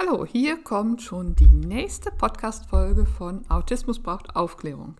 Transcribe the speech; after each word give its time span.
Hallo, 0.00 0.24
hier 0.24 0.62
kommt 0.62 1.02
schon 1.02 1.34
die 1.34 1.48
nächste 1.48 2.12
Podcast-Folge 2.12 3.04
von 3.04 3.44
Autismus 3.50 3.98
braucht 3.98 4.36
Aufklärung. 4.36 4.94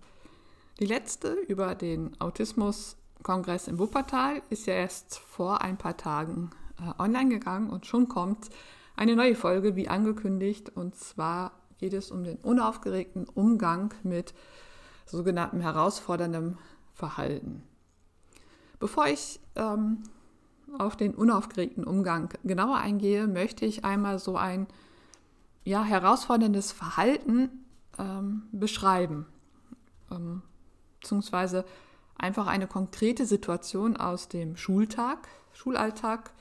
Die 0.81 0.87
letzte 0.87 1.35
über 1.35 1.77
den 1.77 2.21
Autismus-Kongress 2.21 3.69
in 3.69 3.79
Wuppertal 3.79 4.43
ist 4.51 4.67
ja 4.67 4.75
erst 4.75 5.21
vor 5.21 5.63
ein 5.63 5.79
paar 5.79 5.97
Tagen 5.97 6.51
äh, 6.81 7.01
online 7.01 7.29
gegangen 7.29 7.71
und 7.71 7.87
schon 7.87 8.09
kommt 8.09 8.51
eine 8.97 9.15
neue 9.15 9.37
Folge, 9.37 9.77
wie 9.77 9.87
angekündigt. 9.87 10.71
Und 10.75 10.97
zwar 10.97 11.53
geht 11.79 11.93
es 11.93 12.11
um 12.11 12.25
den 12.25 12.39
unaufgeregten 12.39 13.29
Umgang 13.29 13.95
mit 14.03 14.35
sogenanntem 15.07 15.61
herausforderndem 15.61 16.59
Verhalten. 16.93 17.63
Bevor 18.81 19.07
ich 19.07 19.39
ähm, 19.55 20.03
auf 20.77 20.97
den 20.97 21.15
unaufgeregten 21.15 21.85
Umgang 21.85 22.31
genauer 22.43 22.79
eingehe, 22.79 23.29
möchte 23.29 23.65
ich 23.65 23.85
einmal 23.85 24.19
so 24.19 24.37
ein 24.37 24.67
ja, 25.69 25.85
herausforderndes 25.85 26.73
Verhalten 26.73 27.51
ähm, 27.99 28.45
beschreiben, 28.53 29.27
ähm, 30.11 30.41
beziehungsweise 30.99 31.67
einfach 32.17 32.47
eine 32.47 32.67
konkrete 32.67 33.27
Situation 33.27 33.99
aus 33.99 34.29
dem 34.29 34.57
Schultag, 34.57 35.29
Schulalltag 35.53 36.33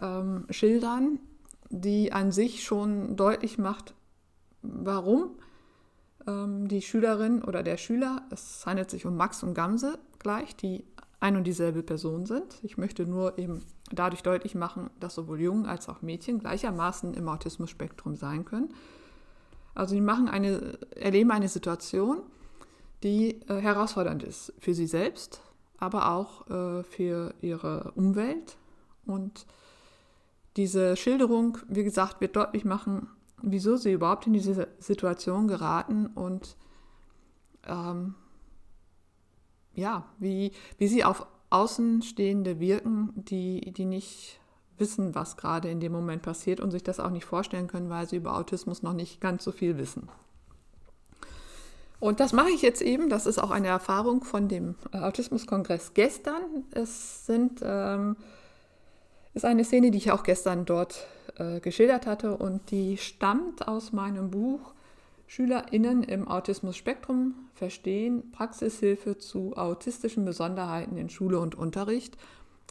ähm, 0.00 0.46
schildern, 0.48 1.18
die 1.68 2.14
an 2.14 2.32
sich 2.32 2.64
schon 2.64 3.14
deutlich 3.14 3.58
macht, 3.58 3.92
warum 4.62 5.32
ähm, 6.26 6.66
die 6.66 6.80
Schülerin 6.80 7.44
oder 7.44 7.62
der 7.62 7.76
Schüler, 7.76 8.22
es 8.30 8.64
handelt 8.64 8.90
sich 8.90 9.04
um 9.04 9.18
Max 9.18 9.42
und 9.42 9.52
Gamse 9.52 9.98
gleich, 10.18 10.56
die 10.56 10.86
ein 11.20 11.36
und 11.36 11.44
dieselbe 11.44 11.82
Person 11.82 12.24
sind. 12.24 12.58
Ich 12.62 12.78
möchte 12.78 13.04
nur 13.04 13.36
eben 13.36 13.60
dadurch 13.90 14.22
deutlich 14.22 14.54
machen, 14.54 14.90
dass 15.00 15.14
sowohl 15.14 15.40
Jungen 15.40 15.66
als 15.66 15.88
auch 15.88 16.02
Mädchen 16.02 16.38
gleichermaßen 16.38 17.14
im 17.14 17.28
Autismus-Spektrum 17.28 18.16
sein 18.16 18.44
können. 18.44 18.72
Also 19.74 19.94
sie 19.94 20.00
machen 20.00 20.28
eine, 20.28 20.78
erleben 20.96 21.30
eine 21.30 21.48
Situation, 21.48 22.22
die 23.02 23.40
äh, 23.48 23.60
herausfordernd 23.60 24.22
ist 24.22 24.52
für 24.58 24.74
sie 24.74 24.86
selbst, 24.86 25.40
aber 25.78 26.12
auch 26.12 26.48
äh, 26.50 26.82
für 26.84 27.34
ihre 27.40 27.92
Umwelt. 27.94 28.56
Und 29.06 29.46
diese 30.56 30.96
Schilderung, 30.96 31.58
wie 31.68 31.84
gesagt, 31.84 32.20
wird 32.20 32.36
deutlich 32.36 32.64
machen, 32.64 33.08
wieso 33.42 33.76
sie 33.76 33.92
überhaupt 33.92 34.26
in 34.26 34.32
diese 34.32 34.68
Situation 34.78 35.48
geraten 35.48 36.06
und 36.06 36.56
ähm, 37.66 38.14
ja, 39.74 40.04
wie, 40.18 40.52
wie 40.78 40.88
sie 40.88 41.04
auf 41.04 41.26
Außenstehende 41.50 42.60
wirken, 42.60 43.12
die, 43.14 43.72
die 43.72 43.84
nicht 43.84 44.40
wissen, 44.78 45.14
was 45.14 45.36
gerade 45.36 45.70
in 45.70 45.80
dem 45.80 45.92
Moment 45.92 46.22
passiert 46.22 46.60
und 46.60 46.70
sich 46.70 46.82
das 46.82 47.00
auch 47.00 47.10
nicht 47.10 47.24
vorstellen 47.24 47.66
können, 47.66 47.90
weil 47.90 48.08
sie 48.08 48.16
über 48.16 48.36
Autismus 48.36 48.82
noch 48.82 48.94
nicht 48.94 49.20
ganz 49.20 49.44
so 49.44 49.52
viel 49.52 49.76
wissen. 49.76 50.08
Und 52.00 52.18
das 52.18 52.32
mache 52.32 52.50
ich 52.50 52.62
jetzt 52.62 52.80
eben. 52.80 53.10
Das 53.10 53.26
ist 53.26 53.38
auch 53.38 53.50
eine 53.50 53.68
Erfahrung 53.68 54.24
von 54.24 54.48
dem 54.48 54.74
Autismuskongress 54.92 55.92
gestern. 55.92 56.64
Es 56.70 57.26
sind, 57.26 57.60
ähm, 57.62 58.16
ist 59.34 59.44
eine 59.44 59.64
Szene, 59.64 59.90
die 59.90 59.98
ich 59.98 60.10
auch 60.10 60.22
gestern 60.22 60.64
dort 60.64 61.06
äh, 61.36 61.60
geschildert 61.60 62.06
hatte 62.06 62.36
und 62.36 62.70
die 62.70 62.96
stammt 62.96 63.68
aus 63.68 63.92
meinem 63.92 64.30
Buch 64.30 64.72
SchülerInnen 65.30 66.02
im 66.02 66.26
Autismus-Spektrum 66.26 67.36
verstehen 67.54 68.32
Praxishilfe 68.32 69.16
zu 69.16 69.56
autistischen 69.56 70.24
Besonderheiten 70.24 70.96
in 70.96 71.08
Schule 71.08 71.38
und 71.38 71.54
Unterricht. 71.54 72.16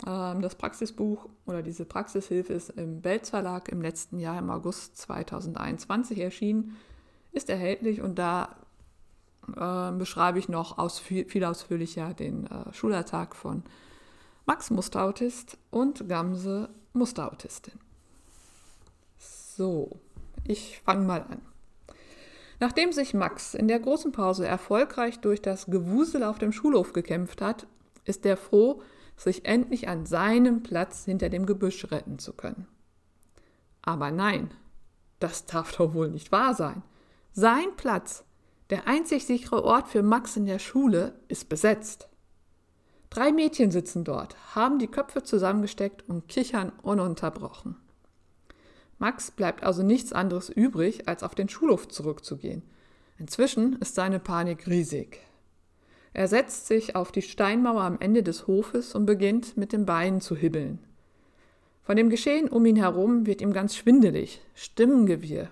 Ähm, 0.05 0.41
das 0.41 0.55
Praxisbuch 0.55 1.29
oder 1.45 1.63
diese 1.63 1.85
Praxishilfe 1.85 2.51
ist 2.51 2.71
im 2.71 2.99
Belz 2.99 3.29
Verlag 3.29 3.69
im 3.69 3.81
letzten 3.81 4.19
Jahr 4.19 4.37
im 4.37 4.49
August 4.49 4.97
2021 4.97 6.19
erschienen, 6.19 6.75
ist 7.31 7.49
erhältlich 7.49 8.01
und 8.01 8.19
da 8.19 8.57
äh, 9.55 9.97
beschreibe 9.97 10.37
ich 10.37 10.49
noch 10.49 10.77
aus, 10.77 10.99
viel 10.99 11.45
ausführlicher 11.45 12.13
den 12.13 12.45
äh, 12.47 12.73
Schulalltag 12.73 13.37
von 13.37 13.63
Max 14.45 14.69
Musterautist 14.69 15.57
und 15.71 16.09
Gamse 16.09 16.67
Musterautistin. 16.91 17.79
So, 19.17 19.97
ich 20.43 20.81
fange 20.83 21.05
mal 21.05 21.21
an. 21.21 21.48
Nachdem 22.59 22.91
sich 22.91 23.13
Max 23.13 23.53
in 23.53 23.67
der 23.67 23.79
großen 23.79 24.11
Pause 24.11 24.45
erfolgreich 24.45 25.19
durch 25.19 25.41
das 25.41 25.67
Gewusel 25.67 26.23
auf 26.23 26.39
dem 26.39 26.51
Schulhof 26.51 26.93
gekämpft 26.93 27.41
hat, 27.41 27.67
ist 28.03 28.25
er 28.25 28.37
froh, 28.37 28.81
sich 29.15 29.45
endlich 29.45 29.87
an 29.87 30.05
seinem 30.05 30.63
Platz 30.63 31.05
hinter 31.05 31.29
dem 31.29 31.45
Gebüsch 31.45 31.89
retten 31.91 32.19
zu 32.19 32.33
können. 32.33 32.67
Aber 33.81 34.11
nein, 34.11 34.51
das 35.19 35.45
darf 35.45 35.75
doch 35.75 35.93
wohl 35.93 36.09
nicht 36.09 36.31
wahr 36.31 36.53
sein. 36.53 36.83
Sein 37.31 37.75
Platz, 37.77 38.23
der 38.69 38.87
einzig 38.87 39.25
sichere 39.25 39.63
Ort 39.63 39.87
für 39.87 40.03
Max 40.03 40.35
in 40.35 40.45
der 40.45 40.59
Schule, 40.59 41.13
ist 41.27 41.49
besetzt. 41.49 42.09
Drei 43.09 43.31
Mädchen 43.31 43.71
sitzen 43.71 44.03
dort, 44.03 44.35
haben 44.55 44.79
die 44.79 44.87
Köpfe 44.87 45.23
zusammengesteckt 45.23 46.07
und 46.07 46.27
kichern 46.27 46.71
ununterbrochen. 46.83 47.77
Max 48.99 49.31
bleibt 49.31 49.63
also 49.63 49.81
nichts 49.81 50.13
anderes 50.13 50.49
übrig, 50.49 51.07
als 51.07 51.23
auf 51.23 51.33
den 51.33 51.49
Schulhof 51.49 51.87
zurückzugehen. 51.87 52.61
Inzwischen 53.17 53.77
ist 53.79 53.95
seine 53.95 54.19
Panik 54.19 54.67
riesig. 54.67 55.21
Er 56.13 56.27
setzt 56.27 56.67
sich 56.67 56.95
auf 56.95 57.11
die 57.11 57.21
Steinmauer 57.21 57.81
am 57.81 57.99
Ende 57.99 58.23
des 58.23 58.47
Hofes 58.47 58.95
und 58.95 59.05
beginnt 59.05 59.57
mit 59.57 59.73
den 59.73 59.85
Beinen 59.85 60.21
zu 60.21 60.35
hibbeln. 60.35 60.79
Von 61.83 61.95
dem 61.95 62.09
Geschehen 62.09 62.49
um 62.49 62.65
ihn 62.65 62.75
herum 62.75 63.25
wird 63.25 63.41
ihm 63.41 63.53
ganz 63.53 63.75
schwindelig, 63.75 64.41
Stimmengewirr, 64.53 65.49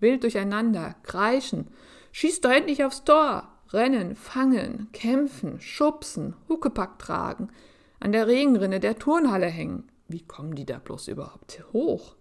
wild 0.00 0.22
durcheinander, 0.22 0.96
kreischen, 1.04 1.68
schießt 2.12 2.44
doch 2.44 2.50
endlich 2.50 2.84
aufs 2.84 3.04
Tor, 3.04 3.48
rennen, 3.72 4.16
fangen, 4.16 4.88
kämpfen, 4.92 5.60
schubsen, 5.60 6.34
Huckepack 6.48 6.98
tragen, 6.98 7.48
an 8.00 8.12
der 8.12 8.26
Regenrinne 8.26 8.80
der 8.80 8.98
Turnhalle 8.98 9.46
hängen. 9.46 9.88
Wie 10.08 10.22
kommen 10.22 10.54
die 10.54 10.66
da 10.66 10.78
bloß 10.78 11.08
überhaupt 11.08 11.62
hoch? 11.72 12.16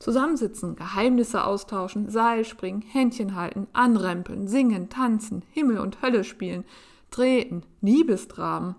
Zusammensitzen, 0.00 0.76
Geheimnisse 0.76 1.44
austauschen, 1.44 2.08
Seil 2.08 2.46
springen, 2.46 2.80
Händchen 2.80 3.34
halten, 3.34 3.68
anrempeln, 3.74 4.48
singen, 4.48 4.88
tanzen, 4.88 5.44
Himmel 5.52 5.78
und 5.78 6.00
Hölle 6.00 6.24
spielen, 6.24 6.64
treten, 7.10 7.64
Liebesdramen, 7.82 8.76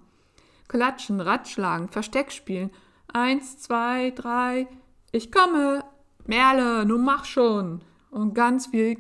klatschen, 0.68 1.22
Ratschlagen, 1.22 1.90
Versteck 1.90 2.32
spielen. 2.32 2.72
Eins, 3.14 3.60
zwei, 3.60 4.12
drei, 4.12 4.68
ich 5.12 5.32
komme, 5.32 5.84
Merle, 6.26 6.86
nun 6.86 7.04
mach 7.04 7.26
schon. 7.26 7.82
Und 8.10 8.34
ganz 8.34 8.68
viel 8.68 8.98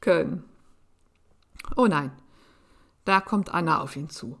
können. 0.00 0.44
Oh 1.76 1.86
nein, 1.86 2.12
da 3.04 3.20
kommt 3.20 3.52
Anna 3.52 3.80
auf 3.80 3.96
ihn 3.96 4.10
zu. 4.10 4.38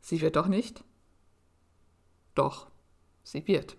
Sie 0.00 0.20
wird 0.20 0.36
doch 0.36 0.46
nicht? 0.46 0.84
Doch, 2.34 2.68
sie 3.24 3.46
wird. 3.48 3.76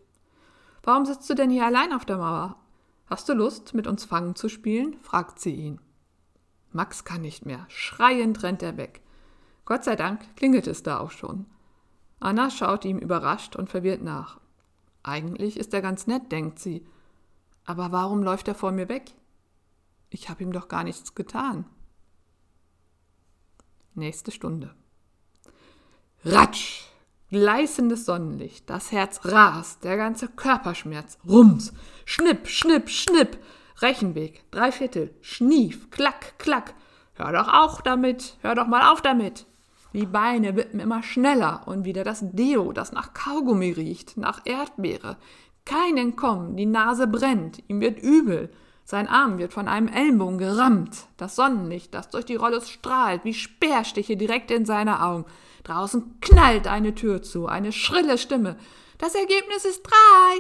Warum 0.90 1.06
sitzt 1.06 1.30
du 1.30 1.36
denn 1.36 1.52
hier 1.52 1.68
allein 1.68 1.94
auf 1.94 2.04
der 2.04 2.18
Mauer? 2.18 2.56
Hast 3.06 3.30
du 3.30 3.34
Lust, 3.34 3.76
mit 3.76 3.86
uns 3.86 4.06
Fangen 4.06 4.34
zu 4.34 4.50
spielen? 4.50 4.98
fragt 5.04 5.40
sie 5.40 5.54
ihn. 5.54 5.80
Max 6.72 7.04
kann 7.04 7.22
nicht 7.22 7.46
mehr. 7.46 7.68
Schreiend 7.68 8.42
rennt 8.42 8.64
er 8.64 8.76
weg. 8.76 9.04
Gott 9.66 9.84
sei 9.84 9.96
Dank 9.96 10.36
klingelt 10.36 10.66
es 10.66 10.82
da 10.82 11.00
auch 11.00 11.12
schon. 11.12 11.46
Anna 12.20 12.50
schaut 12.50 12.86
ihm 12.86 12.98
überrascht 12.98 13.56
und 13.56 13.70
verwirrt 13.70 14.02
nach. 14.02 14.40
Eigentlich 15.04 15.60
ist 15.60 15.76
er 15.76 15.84
ganz 15.84 16.08
nett, 16.08 16.32
denkt 16.32 16.58
sie. 16.58 16.88
Aber 17.66 17.92
warum 17.92 18.24
läuft 18.24 18.48
er 18.48 18.56
vor 18.56 18.72
mir 18.72 18.90
weg? 18.90 19.12
Ich 20.10 20.28
habe 20.28 20.42
ihm 20.42 20.52
doch 20.52 20.70
gar 20.70 20.84
nichts 20.84 21.14
getan. 21.14 21.66
Nächste 23.94 24.32
Stunde. 24.32 24.74
Ratsch! 26.26 26.89
Gleißendes 27.32 28.06
Sonnenlicht, 28.06 28.68
das 28.70 28.92
Herz 28.92 29.24
rast, 29.24 29.84
der 29.84 29.98
ganze 29.98 30.28
Körperschmerz, 30.30 31.20
Rums, 31.28 31.74
Schnipp, 32.06 32.48
Schnipp, 32.48 32.90
Schnipp, 32.90 33.38
Rechenweg, 33.82 34.50
Dreiviertel, 34.50 35.14
Schnief, 35.22 35.92
Klack, 35.92 36.40
Klack. 36.40 36.74
Hör 37.14 37.32
doch 37.32 37.48
auch 37.48 37.82
damit, 37.82 38.38
hör 38.42 38.56
doch 38.56 38.66
mal 38.66 38.92
auf 38.92 39.04
damit. 39.04 39.46
Die 39.94 40.08
Beine 40.08 40.56
wippen 40.56 40.80
immer 40.80 41.04
schneller 41.04 41.68
und 41.68 41.86
wieder 41.86 42.04
das 42.04 42.20
Deo, 42.32 42.72
das 42.74 42.94
nach 42.94 43.14
Kaugummi 43.14 43.72
riecht, 43.72 44.18
nach 44.18 44.42
Erdbeere. 44.46 45.18
Kein 45.66 45.98
Entkommen, 45.98 46.56
die 46.58 46.66
Nase 46.66 47.06
brennt, 47.06 47.62
ihm 47.68 47.80
wird 47.80 48.00
übel. 48.00 48.50
Sein 48.90 49.08
Arm 49.08 49.38
wird 49.38 49.54
von 49.54 49.68
einem 49.68 49.88
Ellenbogen 49.88 50.40
gerammt. 50.40 51.06
Das 51.16 51.36
Sonnenlicht, 51.36 51.94
das 51.94 52.10
durch 52.10 52.26
die 52.26 52.38
Rolle 52.38 52.60
strahlt, 52.60 53.24
wie 53.24 53.36
Speerstiche 53.36 54.18
direkt 54.18 54.50
in 54.50 54.66
seine 54.66 55.04
Augen. 55.04 55.26
Draußen 55.64 56.20
knallt 56.22 56.66
eine 56.66 56.96
Tür 56.96 57.22
zu, 57.22 57.46
eine 57.46 57.72
schrille 57.72 58.18
Stimme. 58.18 58.58
Das 58.98 59.14
Ergebnis 59.14 59.64
ist 59.66 59.84
drei. 59.84 60.40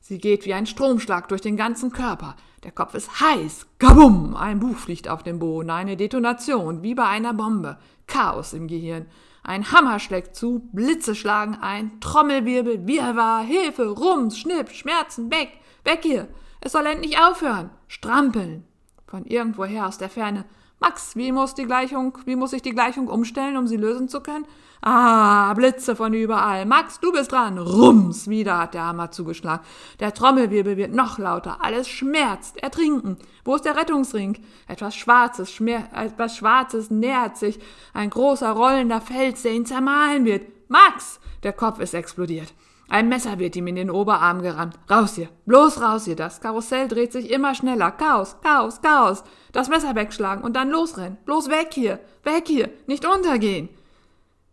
Sie 0.00 0.18
geht 0.18 0.46
wie 0.46 0.54
ein 0.54 0.66
Stromschlag 0.66 1.26
durch 1.26 1.40
den 1.40 1.56
ganzen 1.56 1.90
Körper. 1.90 2.36
Der 2.62 2.70
Kopf 2.70 2.94
ist 2.94 3.20
heiß. 3.20 3.66
Kabum! 3.80 4.36
Ein 4.36 4.60
Buch 4.60 4.76
fliegt 4.76 5.08
auf 5.08 5.24
den 5.24 5.40
Boden. 5.40 5.70
Eine 5.70 5.96
Detonation, 5.96 6.84
wie 6.84 6.94
bei 6.94 7.08
einer 7.08 7.34
Bombe. 7.34 7.78
Chaos 8.06 8.52
im 8.52 8.68
Gehirn. 8.68 9.06
Ein 9.42 9.72
Hammer 9.72 9.98
schlägt 9.98 10.36
zu, 10.36 10.68
Blitze 10.72 11.16
schlagen 11.16 11.58
ein, 11.60 11.98
Trommelwirbel, 11.98 12.86
Wirrwarr, 12.86 13.42
Hilfe, 13.42 13.88
Rums, 13.88 14.38
Schnipp, 14.38 14.70
Schmerzen, 14.70 15.32
weg, 15.32 15.50
weg 15.82 15.98
hier. 16.04 16.28
Es 16.60 16.72
soll 16.72 16.86
endlich 16.86 17.18
aufhören. 17.18 17.70
Strampeln. 17.86 18.64
Von 19.06 19.24
irgendwoher 19.24 19.86
aus 19.86 19.98
der 19.98 20.10
Ferne. 20.10 20.44
Max, 20.80 21.16
wie 21.16 21.32
muss 21.32 21.54
die 21.54 21.64
Gleichung, 21.64 22.16
wie 22.24 22.36
muss 22.36 22.52
ich 22.52 22.62
die 22.62 22.70
Gleichung 22.70 23.08
umstellen, 23.08 23.56
um 23.56 23.66
sie 23.66 23.76
lösen 23.76 24.08
zu 24.08 24.20
können? 24.20 24.46
Ah, 24.80 25.52
Blitze 25.54 25.96
von 25.96 26.14
überall. 26.14 26.64
Max, 26.64 27.00
du 27.00 27.10
bist 27.10 27.32
dran. 27.32 27.58
Rums, 27.58 28.28
wieder 28.28 28.58
hat 28.58 28.74
der 28.74 28.84
Hammer 28.86 29.10
zugeschlagen. 29.10 29.64
Der 29.98 30.14
Trommelwirbel 30.14 30.76
wird 30.76 30.94
noch 30.94 31.18
lauter. 31.18 31.58
Alles 31.60 31.88
schmerzt. 31.88 32.62
Ertrinken. 32.62 33.16
Wo 33.44 33.56
ist 33.56 33.64
der 33.64 33.76
Rettungsring? 33.76 34.38
Etwas 34.68 34.94
Schwarzes, 34.94 35.52
schmer 35.52 35.88
etwas 35.92 36.36
Schwarzes 36.36 36.90
nähert 36.90 37.36
sich. 37.36 37.58
Ein 37.92 38.10
großer 38.10 38.52
rollender 38.52 39.00
Fels, 39.00 39.42
der 39.42 39.52
ihn 39.52 39.66
zermahlen 39.66 40.24
wird. 40.24 40.46
Max! 40.68 41.18
Der 41.42 41.52
Kopf 41.52 41.80
ist 41.80 41.94
explodiert. 41.94 42.52
Ein 42.90 43.10
Messer 43.10 43.38
wird 43.38 43.54
ihm 43.54 43.66
in 43.66 43.76
den 43.76 43.90
Oberarm 43.90 44.40
gerammt. 44.40 44.78
Raus 44.90 45.14
hier, 45.14 45.28
bloß 45.44 45.82
raus 45.82 46.06
hier. 46.06 46.16
Das 46.16 46.40
Karussell 46.40 46.88
dreht 46.88 47.12
sich 47.12 47.30
immer 47.30 47.54
schneller. 47.54 47.90
Chaos, 47.90 48.36
Chaos, 48.42 48.80
Chaos. 48.80 49.24
Das 49.52 49.68
Messer 49.68 49.94
wegschlagen 49.94 50.42
und 50.42 50.56
dann 50.56 50.70
losrennen. 50.70 51.18
Bloß 51.26 51.50
weg 51.50 51.68
hier, 51.72 52.00
weg 52.22 52.44
hier, 52.46 52.70
nicht 52.86 53.06
untergehen. 53.06 53.68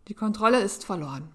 Die 0.08 0.14
Kontrolle 0.14 0.60
ist 0.60 0.84
verloren. 0.84 1.30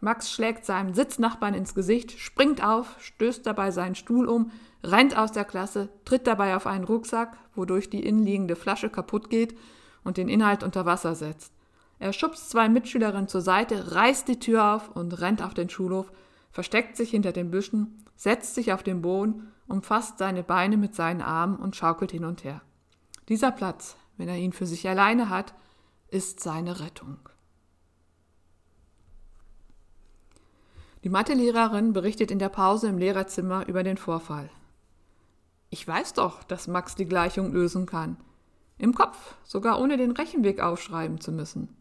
Max 0.00 0.32
schlägt 0.32 0.64
seinem 0.64 0.94
Sitznachbarn 0.94 1.54
ins 1.54 1.74
Gesicht, 1.74 2.18
springt 2.18 2.64
auf, 2.64 2.96
stößt 3.00 3.46
dabei 3.46 3.70
seinen 3.70 3.94
Stuhl 3.94 4.26
um, 4.26 4.50
rennt 4.82 5.16
aus 5.16 5.30
der 5.30 5.44
Klasse, 5.44 5.90
tritt 6.04 6.26
dabei 6.26 6.56
auf 6.56 6.66
einen 6.66 6.84
Rucksack, 6.84 7.36
wodurch 7.54 7.88
die 7.88 8.04
innenliegende 8.04 8.56
Flasche 8.56 8.88
kaputt 8.88 9.30
geht 9.30 9.56
und 10.02 10.16
den 10.16 10.28
Inhalt 10.28 10.62
unter 10.64 10.86
Wasser 10.86 11.14
setzt. 11.14 11.52
Er 12.00 12.14
schubst 12.14 12.48
zwei 12.48 12.70
Mitschülerinnen 12.70 13.28
zur 13.28 13.42
Seite, 13.42 13.94
reißt 13.94 14.26
die 14.26 14.40
Tür 14.40 14.74
auf 14.74 14.88
und 14.88 15.20
rennt 15.20 15.42
auf 15.42 15.52
den 15.52 15.68
Schulhof, 15.68 16.10
versteckt 16.50 16.96
sich 16.96 17.10
hinter 17.10 17.30
den 17.30 17.50
Büschen, 17.50 18.04
setzt 18.16 18.54
sich 18.54 18.72
auf 18.72 18.82
den 18.82 19.02
Boden, 19.02 19.52
umfasst 19.68 20.16
seine 20.16 20.42
Beine 20.42 20.78
mit 20.78 20.94
seinen 20.94 21.20
Armen 21.20 21.56
und 21.56 21.76
schaukelt 21.76 22.10
hin 22.10 22.24
und 22.24 22.42
her. 22.42 22.62
Dieser 23.28 23.50
Platz, 23.50 23.96
wenn 24.16 24.28
er 24.28 24.38
ihn 24.38 24.54
für 24.54 24.66
sich 24.66 24.88
alleine 24.88 25.28
hat, 25.28 25.54
ist 26.08 26.40
seine 26.40 26.80
Rettung. 26.80 27.18
Die 31.04 31.10
Mathelehrerin 31.10 31.92
berichtet 31.92 32.30
in 32.30 32.38
der 32.38 32.48
Pause 32.48 32.88
im 32.88 32.96
Lehrerzimmer 32.96 33.68
über 33.68 33.82
den 33.82 33.98
Vorfall. 33.98 34.48
Ich 35.68 35.86
weiß 35.86 36.14
doch, 36.14 36.42
dass 36.44 36.66
Max 36.66 36.94
die 36.94 37.06
Gleichung 37.06 37.52
lösen 37.52 37.84
kann. 37.84 38.16
Im 38.78 38.94
Kopf, 38.94 39.34
sogar 39.44 39.78
ohne 39.78 39.98
den 39.98 40.12
Rechenweg 40.12 40.60
aufschreiben 40.60 41.20
zu 41.20 41.30
müssen. 41.30 41.76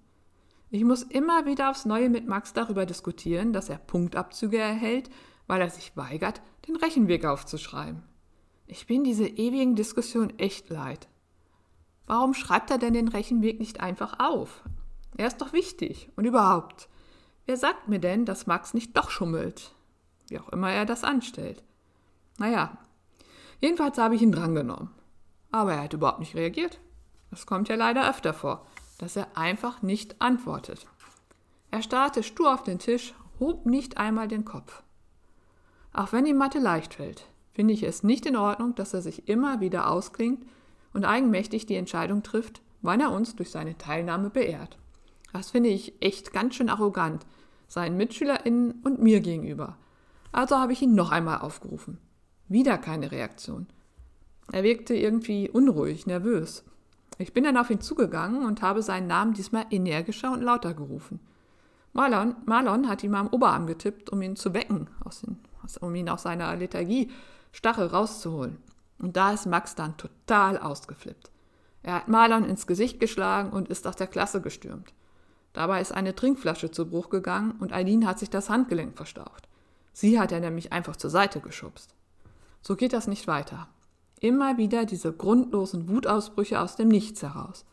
Ich 0.72 0.84
muss 0.84 1.02
immer 1.02 1.48
wieder 1.48 1.72
aufs 1.72 1.86
Neue 1.86 2.10
mit 2.10 2.28
Max 2.28 2.54
darüber 2.54 2.86
diskutieren, 2.86 3.54
dass 3.54 3.70
er 3.70 3.80
Punktabzüge 3.80 4.60
erhält, 4.60 5.10
weil 5.48 5.62
er 5.62 5.70
sich 5.70 5.98
weigert, 5.98 6.42
den 6.68 6.76
Rechenweg 6.76 7.26
aufzuschreiben. 7.26 8.04
Ich 8.68 8.86
bin 8.86 9.04
diese 9.04 9.26
ewigen 9.26 9.76
Diskussionen 9.76 10.38
echt 10.38 10.70
leid. 10.70 11.08
Warum 12.06 12.36
schreibt 12.36 12.70
er 12.70 12.78
denn 12.78 12.94
den 12.94 13.08
Rechenweg 13.08 13.60
nicht 13.60 13.80
einfach 13.80 14.20
auf? 14.20 14.64
Er 15.18 15.26
ist 15.26 15.42
doch 15.42 15.54
wichtig 15.54 16.10
und 16.16 16.26
überhaupt. 16.26 16.88
Wer 17.48 17.58
sagt 17.58 17.88
mir 17.88 18.00
denn, 18.00 18.26
dass 18.26 18.46
Max 18.46 18.76
nicht 18.76 18.96
doch 18.96 19.10
schummelt? 19.10 19.74
Wie 20.28 20.38
auch 20.38 20.50
immer 20.50 20.72
er 20.72 20.86
das 20.86 21.04
anstellt. 21.04 21.64
Naja, 22.38 22.78
jedenfalls 23.60 23.98
habe 23.98 24.14
ich 24.14 24.22
ihn 24.22 24.32
drangenommen. 24.32 24.92
Aber 25.52 25.74
er 25.74 25.84
hat 25.84 25.94
überhaupt 25.94 26.20
nicht 26.20 26.36
reagiert. 26.36 26.80
Das 27.32 27.48
kommt 27.48 27.70
ja 27.70 27.76
leider 27.76 28.08
öfter 28.08 28.36
vor 28.36 28.68
dass 29.00 29.16
er 29.16 29.36
einfach 29.36 29.82
nicht 29.82 30.22
antwortet. 30.22 30.86
Er 31.72 31.82
starrte 31.82 32.22
stur 32.22 32.54
auf 32.54 32.64
den 32.64 32.78
Tisch, 32.78 33.16
hob 33.40 33.66
nicht 33.66 33.98
einmal 33.98 34.28
den 34.28 34.46
Kopf. 34.46 34.84
Auch 35.92 36.14
wenn 36.14 36.28
ihm 36.28 36.38
Mathe 36.38 36.60
leicht 36.60 36.94
fällt, 36.94 37.26
finde 37.54 37.74
ich 37.74 37.84
es 37.84 38.04
nicht 38.04 38.28
in 38.28 38.36
Ordnung, 38.36 38.76
dass 38.76 38.94
er 38.94 39.02
sich 39.02 39.28
immer 39.28 39.60
wieder 39.60 39.90
ausklingt 39.90 40.46
und 40.94 41.06
eigenmächtig 41.06 41.66
die 41.66 41.76
Entscheidung 41.76 42.22
trifft, 42.22 42.62
wann 42.82 43.00
er 43.00 43.12
uns 43.12 43.36
durch 43.36 43.50
seine 43.50 43.78
Teilnahme 43.78 44.30
beehrt. 44.30 44.78
Das 45.34 45.52
finde 45.52 45.70
ich 45.70 45.94
echt 46.02 46.34
ganz 46.34 46.56
schön 46.56 46.70
arrogant, 46.70 47.26
seinen 47.68 47.98
MitschülerInnen 47.98 48.82
und 48.84 49.02
mir 49.02 49.20
gegenüber. 49.22 49.78
Also 50.32 50.58
habe 50.58 50.74
ich 50.74 50.82
ihn 50.82 50.96
noch 50.96 51.12
einmal 51.12 51.40
aufgerufen. 51.40 52.00
Wieder 52.48 52.78
keine 52.78 53.12
Reaktion. 53.12 53.68
Er 54.52 54.64
wirkte 54.64 54.96
irgendwie 54.96 55.50
unruhig, 55.50 56.08
nervös. 56.08 56.64
Ich 57.22 57.34
bin 57.34 57.44
dann 57.44 57.58
auf 57.58 57.70
ihn 57.70 57.82
zugegangen 57.82 58.46
und 58.46 58.62
habe 58.62 58.82
seinen 58.82 59.08
Namen 59.08 59.34
diesmal 59.34 59.66
energischer 59.72 60.32
und 60.32 60.42
lauter 60.42 60.74
gerufen. 60.74 61.20
Marlon, 61.92 62.36
Marlon 62.46 62.88
hat 62.88 63.04
ihm 63.04 63.14
am 63.14 63.28
Oberarm 63.28 63.68
getippt, 63.68 64.10
um 64.10 64.22
ihn 64.22 64.38
zu 64.38 64.54
wecken, 64.54 64.90
den, 65.04 65.38
um 65.82 65.96
ihn 65.96 66.08
aus 66.08 66.24
seiner 66.24 66.56
Lethargie 66.56 67.12
Stache 67.52 67.92
rauszuholen. 67.92 68.58
Und 69.00 69.18
da 69.18 69.34
ist 69.34 69.48
Max 69.48 69.76
dann 69.76 69.98
total 69.98 70.58
ausgeflippt. 70.58 71.30
Er 71.84 71.96
hat 71.96 72.08
Marlon 72.08 72.46
ins 72.46 72.68
Gesicht 72.68 73.02
geschlagen 73.02 73.50
und 73.50 73.68
ist 73.68 73.86
aus 73.86 73.98
der 73.98 74.08
Klasse 74.08 74.40
gestürmt. 74.40 74.94
Dabei 75.52 75.82
ist 75.82 75.92
eine 75.92 76.16
Trinkflasche 76.16 76.72
zu 76.72 76.90
Bruch 76.90 77.10
gegangen 77.10 77.52
und 77.60 77.74
Eileen 77.74 78.08
hat 78.08 78.20
sich 78.20 78.30
das 78.30 78.50
Handgelenk 78.50 78.96
verstaucht. 78.96 79.50
Sie 79.92 80.20
hat 80.20 80.32
er 80.32 80.40
nämlich 80.40 80.72
einfach 80.72 80.96
zur 80.96 81.10
Seite 81.10 81.42
geschubst. 81.42 81.96
So 82.62 82.78
geht 82.78 82.94
das 82.94 83.08
nicht 83.08 83.28
weiter. 83.28 83.68
Immer 84.20 84.58
wieder 84.58 84.86
diese 84.86 85.14
grundlosen 85.14 85.88
Wutausbrüche 85.88 86.60
aus 86.60 86.76
dem 86.76 86.90
Nichts 86.90 87.24
heraus. 87.24 87.66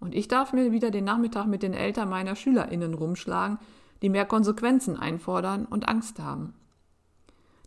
Und 0.00 0.14
ich 0.14 0.28
darf 0.28 0.52
mir 0.52 0.72
wieder 0.72 0.90
den 0.90 1.04
Nachmittag 1.04 1.46
mit 1.46 1.62
den 1.62 1.74
Eltern 1.74 2.08
meiner 2.08 2.36
SchülerInnen 2.36 2.94
rumschlagen, 2.94 3.58
die 4.02 4.08
mehr 4.08 4.26
Konsequenzen 4.26 4.98
einfordern 4.98 5.66
und 5.66 5.88
Angst 5.88 6.18
haben. 6.18 6.54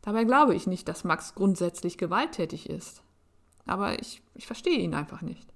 Dabei 0.01 0.23
glaube 0.23 0.55
ich 0.55 0.67
nicht, 0.67 0.87
dass 0.87 1.03
Max 1.03 1.35
grundsätzlich 1.35 1.97
gewalttätig 1.97 2.69
ist. 2.69 3.03
Aber 3.65 3.99
ich, 3.99 4.21
ich 4.35 4.47
verstehe 4.47 4.79
ihn 4.79 4.93
einfach 4.93 5.21
nicht. 5.21 5.47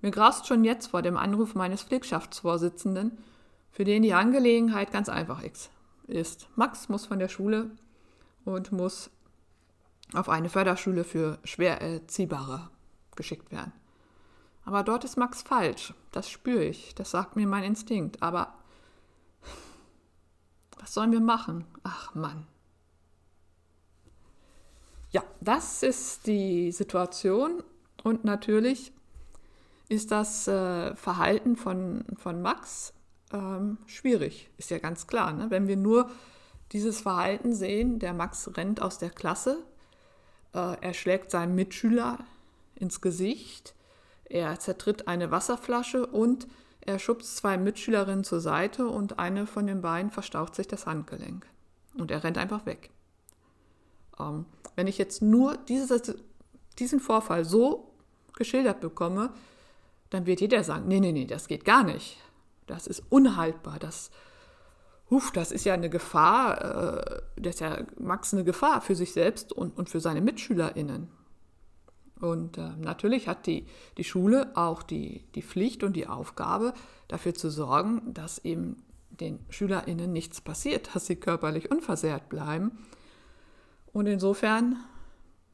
Mir 0.00 0.10
graust 0.10 0.46
schon 0.46 0.64
jetzt 0.64 0.88
vor 0.88 1.02
dem 1.02 1.16
Anruf 1.16 1.54
meines 1.54 1.82
Pflegschaftsvorsitzenden, 1.82 3.18
für 3.70 3.84
den 3.84 4.02
die 4.02 4.14
Angelegenheit 4.14 4.92
ganz 4.92 5.08
einfach 5.08 5.42
ist. 5.42 6.48
Max 6.56 6.88
muss 6.88 7.06
von 7.06 7.18
der 7.18 7.28
Schule 7.28 7.70
und 8.44 8.72
muss 8.72 9.10
auf 10.14 10.28
eine 10.28 10.48
Förderschule 10.48 11.04
für 11.04 11.38
schwer 11.44 11.80
Erziehbare 11.80 12.70
geschickt 13.16 13.50
werden. 13.50 13.72
Aber 14.64 14.82
dort 14.82 15.04
ist 15.04 15.16
Max 15.16 15.42
falsch. 15.42 15.94
Das 16.12 16.28
spüre 16.28 16.64
ich. 16.64 16.94
Das 16.94 17.10
sagt 17.10 17.36
mir 17.36 17.46
mein 17.46 17.64
Instinkt. 17.64 18.22
Aber 18.22 18.54
was 20.78 20.94
sollen 20.94 21.12
wir 21.12 21.20
machen? 21.20 21.64
Ach 21.82 22.14
Mann. 22.14 22.46
Ja, 25.10 25.22
das 25.40 25.82
ist 25.82 26.26
die 26.26 26.70
Situation. 26.72 27.62
Und 28.02 28.24
natürlich 28.24 28.92
ist 29.88 30.10
das 30.10 30.46
äh, 30.48 30.94
Verhalten 30.96 31.56
von, 31.56 32.04
von 32.16 32.42
Max 32.42 32.92
ähm, 33.32 33.78
schwierig. 33.86 34.50
Ist 34.58 34.70
ja 34.70 34.78
ganz 34.78 35.06
klar. 35.06 35.32
Ne? 35.32 35.50
Wenn 35.50 35.66
wir 35.66 35.76
nur 35.76 36.10
dieses 36.72 37.00
Verhalten 37.00 37.54
sehen, 37.54 37.98
der 37.98 38.12
Max 38.12 38.50
rennt 38.56 38.82
aus 38.82 38.98
der 38.98 39.10
Klasse, 39.10 39.64
er 40.52 40.94
schlägt 40.94 41.30
seinem 41.30 41.54
Mitschüler 41.54 42.18
ins 42.74 43.00
Gesicht, 43.00 43.74
er 44.24 44.58
zertritt 44.58 45.08
eine 45.08 45.30
Wasserflasche 45.30 46.06
und 46.06 46.46
er 46.80 46.98
schubst 46.98 47.36
zwei 47.36 47.58
Mitschülerinnen 47.58 48.24
zur 48.24 48.40
Seite 48.40 48.88
und 48.88 49.18
eine 49.18 49.46
von 49.46 49.66
den 49.66 49.82
beiden 49.82 50.10
verstaucht 50.10 50.54
sich 50.54 50.68
das 50.68 50.86
Handgelenk. 50.86 51.46
Und 51.96 52.10
er 52.10 52.24
rennt 52.24 52.38
einfach 52.38 52.66
weg. 52.66 52.90
Ähm, 54.18 54.46
wenn 54.76 54.86
ich 54.86 54.98
jetzt 54.98 55.20
nur 55.20 55.56
dieses, 55.56 56.14
diesen 56.78 57.00
Vorfall 57.00 57.44
so 57.44 57.92
geschildert 58.34 58.80
bekomme, 58.80 59.30
dann 60.10 60.26
wird 60.26 60.40
jeder 60.40 60.62
sagen, 60.64 60.88
nee, 60.88 61.00
nee, 61.00 61.12
nee, 61.12 61.26
das 61.26 61.48
geht 61.48 61.64
gar 61.64 61.82
nicht. 61.82 62.16
Das 62.66 62.86
ist 62.86 63.02
unhaltbar, 63.10 63.78
das, 63.78 64.10
Huf, 65.10 65.30
das 65.30 65.52
ist 65.52 65.64
ja 65.64 65.74
eine 65.74 65.88
Gefahr, 65.88 67.00
äh, 67.00 67.22
das 67.36 67.54
ist 67.56 67.60
ja 67.60 67.78
Max 67.98 68.34
eine 68.34 68.44
Gefahr 68.44 68.80
für 68.80 68.94
sich 68.94 69.12
selbst 69.12 69.52
und, 69.52 69.76
und 69.76 69.88
für 69.88 70.00
seine 70.00 70.20
MitschülerInnen. 70.20 71.08
Und 72.20 72.58
äh, 72.58 72.70
natürlich 72.78 73.28
hat 73.28 73.46
die, 73.46 73.66
die 73.96 74.04
Schule 74.04 74.50
auch 74.54 74.82
die, 74.82 75.24
die 75.34 75.42
Pflicht 75.42 75.82
und 75.82 75.94
die 75.94 76.06
Aufgabe, 76.06 76.74
dafür 77.06 77.32
zu 77.34 77.48
sorgen, 77.48 78.12
dass 78.12 78.44
eben 78.44 78.82
den 79.10 79.38
SchülerInnen 79.48 80.12
nichts 80.12 80.40
passiert, 80.40 80.94
dass 80.94 81.06
sie 81.06 81.16
körperlich 81.16 81.70
unversehrt 81.70 82.28
bleiben. 82.28 82.78
Und 83.92 84.06
insofern, 84.06 84.76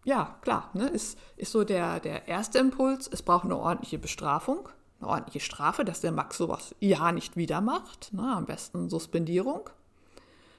ja, 0.04 0.36
klar, 0.42 0.70
ne, 0.74 0.88
ist, 0.88 1.18
ist 1.36 1.52
so 1.52 1.64
der, 1.64 2.00
der 2.00 2.26
erste 2.28 2.58
Impuls, 2.58 3.08
es 3.12 3.22
braucht 3.22 3.44
eine 3.44 3.56
ordentliche 3.56 3.98
Bestrafung 3.98 4.68
eine 5.04 5.12
ordentliche 5.12 5.40
Strafe, 5.40 5.84
dass 5.84 6.00
der 6.00 6.12
Max 6.12 6.36
sowas 6.36 6.74
ja 6.80 7.12
nicht 7.12 7.36
wieder 7.36 7.60
macht. 7.60 8.12
Ne? 8.12 8.22
Am 8.22 8.46
besten 8.46 8.88
Suspendierung. 8.88 9.70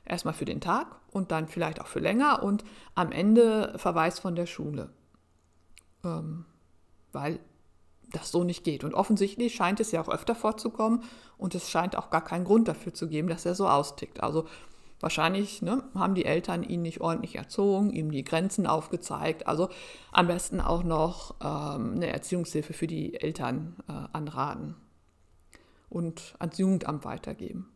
Erstmal 0.06 0.34
für 0.34 0.46
den 0.46 0.62
Tag 0.62 0.88
und 1.12 1.32
dann 1.32 1.48
vielleicht 1.48 1.82
auch 1.82 1.88
für 1.88 2.00
länger 2.00 2.44
und 2.44 2.64
am 2.94 3.12
Ende 3.12 3.74
Verweis 3.78 4.20
von 4.20 4.36
der 4.36 4.46
Schule. 4.46 4.90
Ähm, 6.04 6.46
weil 7.12 7.40
das 8.12 8.30
so 8.30 8.44
nicht 8.44 8.64
geht. 8.64 8.84
Und 8.84 8.94
offensichtlich 8.94 9.56
scheint 9.56 9.80
es 9.80 9.92
ja 9.92 10.02
auch 10.02 10.10
öfter 10.10 10.36
vorzukommen 10.36 11.04
und 11.38 11.56
es 11.56 11.70
scheint 11.70 11.96
auch 11.96 12.12
gar 12.12 12.24
keinen 12.24 12.46
Grund 12.46 12.68
dafür 12.68 12.94
zu 12.94 13.08
geben, 13.08 13.28
dass 13.28 13.46
er 13.46 13.56
so 13.56 13.68
austickt. 13.68 14.22
Also 14.22 14.46
Wahrscheinlich 15.06 15.62
ne, 15.62 15.84
haben 15.94 16.16
die 16.16 16.26
Eltern 16.26 16.64
ihn 16.64 16.82
nicht 16.82 17.00
ordentlich 17.00 17.36
erzogen, 17.36 17.92
ihm 17.92 18.10
die 18.10 18.24
Grenzen 18.24 18.66
aufgezeigt. 18.66 19.46
Also 19.46 19.70
am 20.12 20.26
besten 20.26 20.60
auch 20.60 20.84
noch 20.84 21.36
ähm, 21.42 21.92
eine 21.94 22.08
Erziehungshilfe 22.08 22.74
für 22.74 22.88
die 22.88 23.14
Eltern 23.22 23.76
äh, 23.88 23.92
anraten 24.14 24.74
und 25.90 26.34
ans 26.40 26.58
Jugendamt 26.58 27.06
weitergeben. 27.06 27.70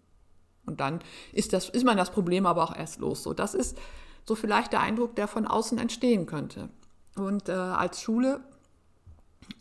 Und 0.65 0.79
dann 0.79 1.01
ist, 1.31 1.53
das, 1.53 1.69
ist 1.69 1.85
man 1.85 1.97
das 1.97 2.09
Problem 2.09 2.47
aber 2.47 2.63
auch 2.63 2.75
erst 2.75 2.97
los. 2.97 3.21
So, 3.21 3.35
das 3.35 3.53
ist 3.53 3.77
so 4.25 4.33
vielleicht 4.33 4.73
der 4.73 4.81
Eindruck, 4.81 5.15
der 5.15 5.27
von 5.27 5.45
außen 5.45 5.77
entstehen 5.77 6.25
könnte. 6.25 6.69
Und 7.15 7.47
äh, 7.47 7.51
als 7.51 8.01
Schule 8.01 8.39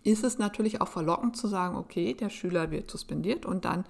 ist 0.05 0.25
es 0.25 0.39
natürlich 0.39 0.81
auch 0.81 0.89
verlockend 0.89 1.37
zu 1.37 1.49
sagen, 1.49 1.77
okay, 1.77 2.15
der 2.15 2.31
Schüler 2.31 2.71
wird 2.71 2.91
suspendiert 2.91 3.45
und 3.45 3.67
dann 3.67 3.85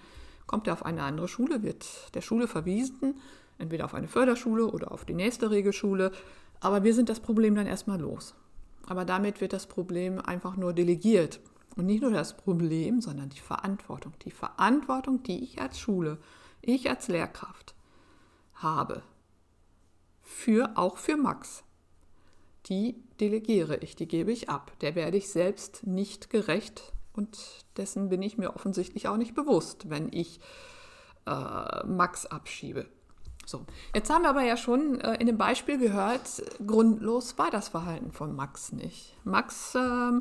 kommt 0.48 0.66
er 0.66 0.72
auf 0.72 0.84
eine 0.84 1.04
andere 1.04 1.28
Schule, 1.28 1.62
wird 1.62 1.86
der 2.16 2.22
Schule 2.22 2.48
verwiesen 2.48 3.14
entweder 3.58 3.84
auf 3.84 3.94
eine 3.94 4.08
Förderschule 4.08 4.66
oder 4.66 4.92
auf 4.92 5.04
die 5.04 5.14
nächste 5.14 5.50
Regelschule. 5.50 6.12
Aber 6.60 6.84
wir 6.84 6.94
sind 6.94 7.08
das 7.08 7.20
Problem 7.20 7.54
dann 7.54 7.66
erstmal 7.66 8.00
los. 8.00 8.34
Aber 8.86 9.04
damit 9.04 9.40
wird 9.40 9.52
das 9.52 9.66
Problem 9.66 10.18
einfach 10.18 10.56
nur 10.56 10.72
delegiert. 10.72 11.40
Und 11.76 11.86
nicht 11.86 12.02
nur 12.02 12.10
das 12.10 12.36
Problem, 12.36 13.00
sondern 13.00 13.28
die 13.28 13.40
Verantwortung. 13.40 14.12
Die 14.24 14.30
Verantwortung, 14.30 15.22
die 15.22 15.44
ich 15.44 15.60
als 15.60 15.78
Schule, 15.78 16.18
ich 16.60 16.88
als 16.88 17.08
Lehrkraft 17.08 17.74
habe, 18.54 19.02
für, 20.22 20.76
auch 20.76 20.96
für 20.96 21.16
Max, 21.16 21.62
die 22.66 22.96
delegiere 23.20 23.76
ich, 23.76 23.96
die 23.96 24.08
gebe 24.08 24.32
ich 24.32 24.48
ab. 24.48 24.72
Der 24.80 24.94
werde 24.94 25.16
ich 25.16 25.30
selbst 25.30 25.86
nicht 25.86 26.30
gerecht 26.30 26.92
und 27.12 27.38
dessen 27.76 28.08
bin 28.08 28.22
ich 28.22 28.38
mir 28.38 28.54
offensichtlich 28.54 29.08
auch 29.08 29.16
nicht 29.16 29.34
bewusst, 29.34 29.88
wenn 29.88 30.12
ich 30.12 30.40
äh, 31.26 31.86
Max 31.86 32.26
abschiebe. 32.26 32.86
So, 33.48 33.64
jetzt 33.94 34.10
haben 34.10 34.24
wir 34.24 34.28
aber 34.28 34.42
ja 34.42 34.58
schon 34.58 35.00
äh, 35.00 35.14
in 35.14 35.26
dem 35.26 35.38
Beispiel 35.38 35.78
gehört, 35.78 36.42
grundlos 36.66 37.38
war 37.38 37.50
das 37.50 37.68
Verhalten 37.68 38.12
von 38.12 38.36
Max 38.36 38.72
nicht. 38.72 39.16
Max, 39.24 39.74
ähm, 39.74 40.20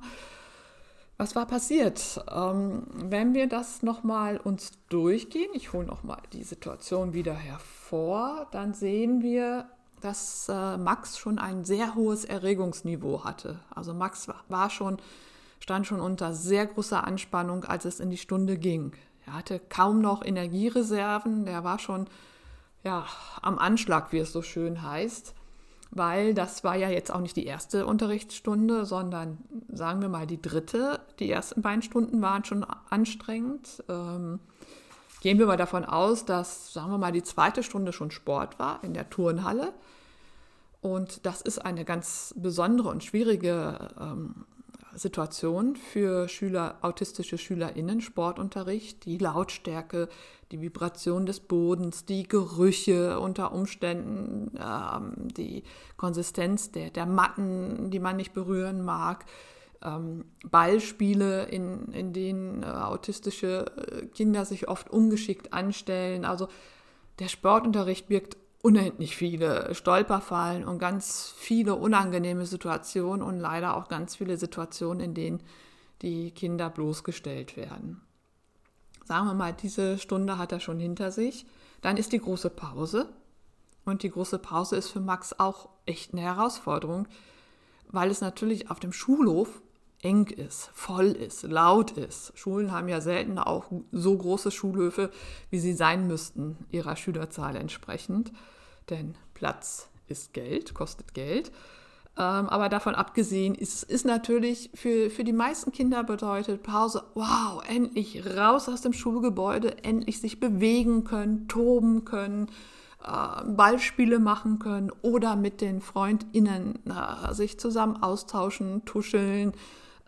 was 1.18 1.36
war 1.36 1.46
passiert? 1.46 2.24
Ähm, 2.34 2.84
wenn 2.94 3.34
wir 3.34 3.48
das 3.48 3.84
nochmal 3.84 4.38
uns 4.38 4.72
durchgehen, 4.88 5.50
ich 5.54 5.74
hole 5.74 5.86
nochmal 5.86 6.20
die 6.32 6.44
Situation 6.44 7.12
wieder 7.12 7.34
hervor, 7.34 8.48
dann 8.52 8.74
sehen 8.74 9.22
wir, 9.22 9.66
dass 10.00 10.48
äh, 10.48 10.78
Max 10.78 11.18
schon 11.18 11.38
ein 11.38 11.66
sehr 11.66 11.96
hohes 11.96 12.24
Erregungsniveau 12.24 13.26
hatte. 13.26 13.60
Also 13.76 13.94
Max 13.94 14.30
war 14.48 14.70
schon, 14.70 15.00
stand 15.60 15.86
schon 15.86 16.00
unter 16.00 16.32
sehr 16.32 16.66
großer 16.66 17.06
Anspannung, 17.06 17.66
als 17.66 17.84
es 17.84 18.00
in 18.00 18.10
die 18.10 18.16
Stunde 18.16 18.58
ging. 18.58 18.94
Er 19.26 19.34
hatte 19.34 19.60
kaum 19.60 20.00
noch 20.00 20.24
Energiereserven, 20.24 21.44
der 21.44 21.66
war 21.66 21.78
schon 21.78 22.08
ja, 22.84 23.06
am 23.42 23.60
Anschlag, 23.60 24.12
wie 24.12 24.20
es 24.20 24.32
so 24.32 24.42
schön 24.42 24.82
heißt, 24.82 25.34
weil 25.92 26.34
das 26.34 26.64
war 26.64 26.76
ja 26.76 26.90
jetzt 26.90 27.12
auch 27.12 27.20
nicht 27.20 27.36
die 27.36 27.46
erste 27.46 27.86
Unterrichtsstunde, 27.86 28.86
sondern 28.86 29.40
sagen 29.70 30.02
wir 30.02 30.10
mal 30.10 30.28
die 30.28 30.42
dritte. 30.42 31.00
Die 31.20 31.30
ersten 31.30 31.62
beiden 31.62 31.82
Stunden 31.82 32.22
waren 32.22 32.44
schon 32.44 32.66
anstrengend. 32.90 33.84
Ähm, 33.90 34.40
gehen 35.22 35.40
wir 35.40 35.48
mal 35.48 35.58
davon 35.58 35.86
aus, 35.86 36.26
dass, 36.26 36.74
sagen 36.74 36.92
wir 36.92 36.98
mal, 36.98 37.12
die 37.12 37.24
zweite 37.24 37.64
Stunde 37.64 37.94
schon 37.94 38.12
Sport 38.12 38.60
war 38.60 38.84
in 38.84 38.94
der 38.94 39.10
Turnhalle. 39.10 39.74
Und 40.82 41.26
das 41.26 41.42
ist 41.42 41.60
eine 41.60 41.86
ganz 41.86 42.34
besondere 42.38 42.90
und 42.90 43.04
schwierige 43.04 43.90
ähm, 44.00 44.46
Situation 44.98 45.75
für 45.75 46.27
Schüler, 46.27 46.77
autistische 46.82 47.38
SchülerInnen, 47.38 48.01
Sportunterricht, 48.01 49.06
die 49.06 49.18
Lautstärke, 49.18 50.10
die 50.51 50.62
Vibration 50.62 51.25
des 51.25 51.39
Bodens, 51.39 52.06
die 52.06 52.27
Gerüche 52.27 53.20
unter 53.20 53.54
Umständen, 53.54 54.51
ähm, 54.60 55.13
die 55.27 55.63
Konsistenz 55.98 56.72
der, 56.72 56.89
der 56.89 57.06
Matten, 57.06 57.92
die 57.92 58.00
man 58.00 58.16
nicht 58.16 58.34
berühren 58.34 58.84
mag, 58.84 59.25
ähm, 59.84 60.25
Ballspiele, 60.50 61.46
in, 61.46 61.92
in 61.92 62.13
denen 62.13 62.63
äh, 62.63 62.66
autistische 62.66 63.66
äh, 63.77 64.06
Kinder 64.08 64.46
sich 64.46 64.68
oft 64.68 64.89
ungeschickt 64.89 65.54
anstellen. 65.54 66.25
Also 66.25 66.48
der 67.20 67.27
Sportunterricht 67.27 68.08
birgt 68.08 68.38
unendlich 68.68 69.16
viele 69.16 69.74
Stolperfallen 69.74 70.66
und 70.66 70.80
ganz 70.80 71.34
viele 71.38 71.76
unangenehme 71.76 72.46
Situationen 72.46 73.22
und 73.22 73.40
leider 73.40 73.78
auch 73.78 73.88
ganz 73.88 74.16
viele 74.16 74.38
Situationen, 74.38 75.02
in 75.02 75.14
denen 75.14 75.44
die 76.02 76.32
Kinder 76.32 76.70
bloßgestellt 76.70 77.58
werden 77.58 78.02
sagen 79.08 79.28
wir 79.28 79.34
mal, 79.34 79.54
diese 79.54 79.98
Stunde 79.98 80.38
hat 80.38 80.52
er 80.52 80.60
schon 80.60 80.80
hinter 80.80 81.12
sich. 81.12 81.46
Dann 81.82 81.98
ist 81.98 82.12
die 82.12 82.20
große 82.20 82.50
Pause. 82.50 83.10
Und 83.86 84.04
die 84.04 84.12
große 84.12 84.38
Pause 84.38 84.76
ist 84.76 84.90
für 84.90 85.00
Max 85.00 85.40
auch 85.40 85.70
echt 85.86 86.12
eine 86.12 86.22
Herausforderung, 86.22 87.08
weil 87.90 88.12
es 88.12 88.20
natürlich 88.20 88.70
auf 88.70 88.82
dem 88.82 88.92
Schulhof 88.92 89.62
eng 90.02 90.28
ist, 90.28 90.70
voll 90.74 91.08
ist, 91.08 91.44
laut 91.44 91.92
ist. 91.92 92.34
Schulen 92.36 92.74
haben 92.74 92.90
ja 92.90 93.00
selten 93.00 93.40
auch 93.40 93.72
so 93.94 94.18
große 94.18 94.52
Schulhöfe, 94.52 95.10
wie 95.50 95.60
sie 95.60 95.72
sein 95.72 96.06
müssten, 96.06 96.58
ihrer 96.70 96.98
Schülerzahl 96.98 97.56
entsprechend. 97.56 98.34
Denn 98.89 99.15
Platz 99.34 99.89
ist 100.08 100.34
Geld, 100.34 100.74
kostet 100.74 101.13
Geld. 101.13 101.51
Ähm, 102.17 102.50
aber 102.50 102.67
davon 102.70 102.96
abgesehen 102.96 103.53
ist 103.53 103.89
es 103.89 104.03
natürlich 104.03 104.72
für, 104.74 105.12
für 105.12 105.24
die 105.24 105.34
meisten 105.34 105.72
Kinder 105.72 106.03
bedeutet 106.03 106.63
Pause, 106.63 107.03
wow, 107.13 107.62
endlich 107.67 108.25
raus 108.25 108.67
aus 108.70 108.82
dem 108.82 108.94
Schulgebäude, 108.94 109.84
endlich 109.84 110.20
sich 110.20 110.39
bewegen 110.39 111.03
können, 111.03 111.48
toben 111.48 112.06
können, 112.06 112.48
äh, 113.03 113.44
Ballspiele 113.46 114.17
machen 114.17 114.58
können 114.58 114.91
oder 115.03 115.36
mit 115.36 115.62
den 115.62 115.79
FreundInnen 115.79 116.79
äh, 116.88 117.34
sich 117.36 117.60
zusammen 117.60 118.01
austauschen, 118.01 118.84
tuscheln, 118.86 119.53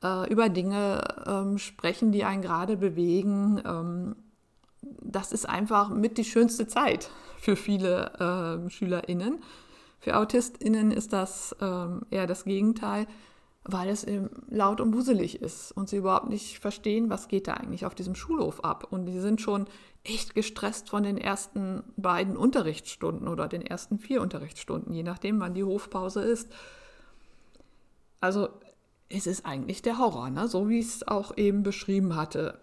äh, 0.02 0.32
über 0.32 0.50
Dinge 0.50 1.04
ähm, 1.28 1.60
sprechen, 1.60 2.12
die 2.12 2.24
einen 2.24 2.42
gerade 2.42 2.76
bewegen. 2.76 3.62
Ähm, 3.64 4.16
das 4.82 5.32
ist 5.32 5.48
einfach 5.48 5.90
mit 5.90 6.18
die 6.18 6.26
schönste 6.26 6.68
Zeit 6.68 7.12
für 7.40 7.56
viele 7.56 8.66
äh, 8.66 8.70
SchülerInnen. 8.70 9.40
Für 10.00 10.18
AutistInnen 10.18 10.92
ist 10.92 11.14
das 11.14 11.56
ähm, 11.62 12.06
eher 12.10 12.28
das 12.28 12.46
Gegenteil, 12.46 13.08
weil 13.64 13.90
es 13.90 14.04
eben 14.04 14.30
laut 14.50 14.80
und 14.82 14.94
wuselig 14.94 15.42
ist 15.42 15.72
und 15.74 15.90
sie 15.90 15.98
überhaupt 15.98 16.30
nicht 16.30 16.60
verstehen, 16.60 17.10
was 17.10 17.28
geht 17.28 17.48
da 17.48 17.56
eigentlich 17.56 17.86
auf 17.86 17.96
diesem 17.96 18.16
Schulhof 18.16 18.64
ab. 18.64 18.88
Und 18.92 19.06
die 19.06 19.20
sind 19.20 19.42
schon 19.42 19.66
echt 20.04 20.34
gestresst 20.36 20.90
von 20.90 21.04
den 21.04 21.18
ersten 21.18 21.84
beiden 21.98 22.38
Unterrichtsstunden 22.38 23.28
oder 23.28 23.48
den 23.48 23.62
ersten 23.62 24.00
vier 24.00 24.22
Unterrichtsstunden, 24.22 24.94
je 24.94 25.04
nachdem, 25.04 25.40
wann 25.40 25.54
die 25.54 25.64
Hofpause 25.64 26.22
ist. 26.22 26.50
Also 28.22 28.50
es 29.10 29.28
ist 29.28 29.46
eigentlich 29.46 29.82
der 29.82 29.98
Horror, 29.98 30.30
ne? 30.30 30.48
so 30.48 30.70
wie 30.70 30.80
ich 30.80 30.88
es 30.88 31.08
auch 31.08 31.36
eben 31.38 31.64
beschrieben 31.64 32.16
hatte. 32.16 32.60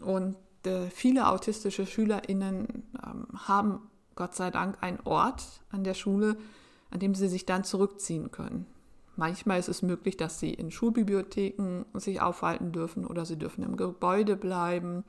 Und 0.00 0.36
äh, 0.64 0.88
viele 0.90 1.28
autistische 1.28 1.86
SchülerInnen 1.86 2.84
ähm, 3.04 3.26
haben 3.46 3.90
Gott 4.18 4.34
sei 4.34 4.50
Dank 4.50 4.78
einen 4.80 4.98
Ort 5.04 5.44
an 5.70 5.84
der 5.84 5.94
Schule, 5.94 6.36
an 6.90 6.98
dem 6.98 7.14
sie 7.14 7.28
sich 7.28 7.46
dann 7.46 7.62
zurückziehen 7.62 8.32
können. 8.32 8.66
Manchmal 9.14 9.60
ist 9.60 9.68
es 9.68 9.80
möglich, 9.80 10.16
dass 10.16 10.40
sie 10.40 10.52
in 10.52 10.72
Schulbibliotheken 10.72 11.84
sich 11.94 12.20
aufhalten 12.20 12.72
dürfen 12.72 13.06
oder 13.06 13.24
sie 13.24 13.38
dürfen 13.38 13.62
im 13.62 13.76
Gebäude 13.76 14.34
bleiben. 14.34 15.04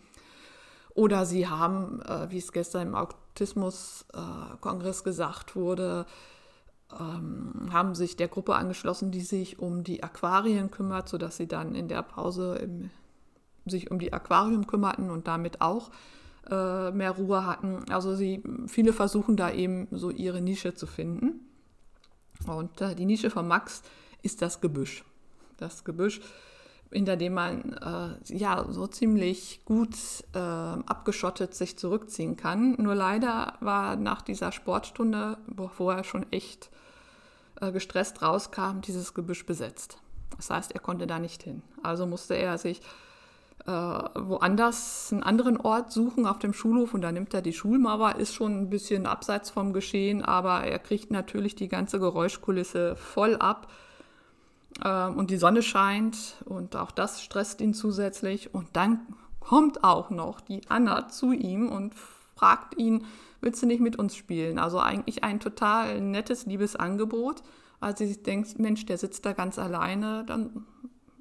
Oder 0.94 1.26
sie 1.26 1.48
haben, 1.48 2.04
äh, 2.04 2.30
wie 2.30 2.38
es 2.38 2.52
gestern 2.52 2.90
im 2.90 2.96
Autismus-Kongress 2.96 5.04
gesagt 5.04 5.56
wurde, 5.56 6.06
ähm, 7.00 7.70
haben 7.74 7.96
sich 7.96 8.16
der 8.16 8.28
Gruppe 8.28 8.54
angeschlossen, 8.54 9.10
die 9.10 9.22
sich 9.22 9.58
um 9.58 9.84
die 9.84 10.04
Aquarien 10.04 10.70
kümmert, 10.70 11.10
sodass 11.10 11.38
sie 11.38 11.48
dann 11.48 11.74
in 11.74 11.88
der 11.88 12.04
Pause 12.04 12.58
im, 12.58 12.92
sich 13.66 13.90
um 13.90 13.98
die 13.98 14.14
Aquarium 14.14 14.68
kümmerten 14.68 15.10
und 15.10 15.28
damit 15.28 15.62
auch 15.62 15.90
äh, 16.50 16.92
mehr 16.92 17.12
Ruhe 17.12 17.46
hatten. 17.46 17.84
Also 17.92 18.16
sie, 18.16 18.44
viele 18.68 18.94
versuchen 18.94 19.36
da 19.36 19.52
eben 19.52 19.88
so 19.92 20.10
ihre 20.10 20.42
Nische 20.42 20.74
zu 20.74 20.88
finden. 20.88 21.42
Und 22.48 22.82
äh, 22.82 22.96
die 22.96 23.06
Nische 23.06 23.30
von 23.30 23.48
Max 23.48 23.82
ist 24.22 24.42
das 24.42 24.62
Gebüsch. 24.62 25.04
Das 25.58 25.84
Gebüsch, 25.84 26.22
hinter 26.92 27.18
dem 27.18 27.34
man 27.34 27.74
äh, 27.74 28.34
ja 28.34 28.66
so 28.70 28.88
ziemlich 28.88 29.62
gut 29.66 29.96
äh, 30.34 30.40
abgeschottet 30.40 31.54
sich 31.54 31.78
zurückziehen 31.78 32.38
kann. 32.38 32.76
Nur 32.80 32.96
leider 32.96 33.58
war 33.60 33.96
nach 33.96 34.22
dieser 34.22 34.52
Sportstunde, 34.52 35.38
wo 35.48 35.90
er 35.90 36.04
schon 36.04 36.26
echt 36.32 36.70
äh, 37.62 37.72
gestresst 37.72 38.22
rauskam, 38.22 38.82
dieses 38.82 39.14
Gebüsch 39.14 39.46
besetzt. 39.46 39.98
Das 40.38 40.50
heißt, 40.50 40.72
er 40.72 40.80
konnte 40.80 41.08
da 41.08 41.20
nicht 41.20 41.44
hin. 41.44 41.62
Also 41.84 42.06
musste 42.06 42.36
er 42.36 42.58
sich 42.58 42.82
äh, 43.66 43.72
woanders 43.72 45.10
einen 45.12 45.24
anderen 45.24 45.58
Ort 45.58 45.92
suchen 45.92 46.26
auf 46.26 46.40
dem 46.40 46.54
Schulhof 46.54 46.94
und 46.94 47.02
da 47.02 47.12
nimmt 47.12 47.34
er 47.34 47.42
die 47.42 47.54
Schulmauer, 47.54 48.16
ist 48.16 48.34
schon 48.34 48.62
ein 48.62 48.70
bisschen 48.70 49.06
abseits 49.06 49.50
vom 49.50 49.74
Geschehen, 49.74 50.24
aber 50.24 50.64
er 50.64 50.80
kriegt 50.80 51.12
natürlich 51.12 51.56
die 51.56 51.68
ganze 51.68 52.00
Geräuschkulisse 52.00 52.96
voll 52.96 53.36
ab. 53.36 53.72
Äh, 54.84 55.08
und 55.08 55.30
die 55.30 55.38
Sonne 55.38 55.62
scheint 55.62 56.36
und 56.46 56.76
auch 56.76 56.92
das 56.92 57.22
stresst 57.22 57.62
ihn 57.62 57.74
zusätzlich. 57.74 58.54
Und 58.54 58.68
dann 58.74 59.02
kommt 59.40 59.84
auch 59.84 60.10
noch 60.10 60.42
die 60.42 60.62
Anna 60.70 61.08
zu 61.10 61.32
ihm 61.32 61.70
und 61.70 61.94
fragt 62.36 62.78
ihn, 62.78 63.06
willst 63.42 63.62
du 63.62 63.68
nicht 63.68 63.82
mit 63.82 63.98
uns 63.98 64.16
spielen? 64.16 64.60
Also 64.60 64.80
eigentlich 64.80 65.24
ein 65.24 65.40
total 65.40 66.02
nettes, 66.02 66.46
liebes 66.46 66.76
Angebot. 66.76 67.42
Als 67.82 68.00
sie 68.00 68.22
denkt, 68.22 68.60
Mensch, 68.60 68.86
der 68.86 68.98
sitzt 68.98 69.26
da 69.26 69.34
ganz 69.34 69.58
alleine, 69.58 70.24
dann 70.26 70.66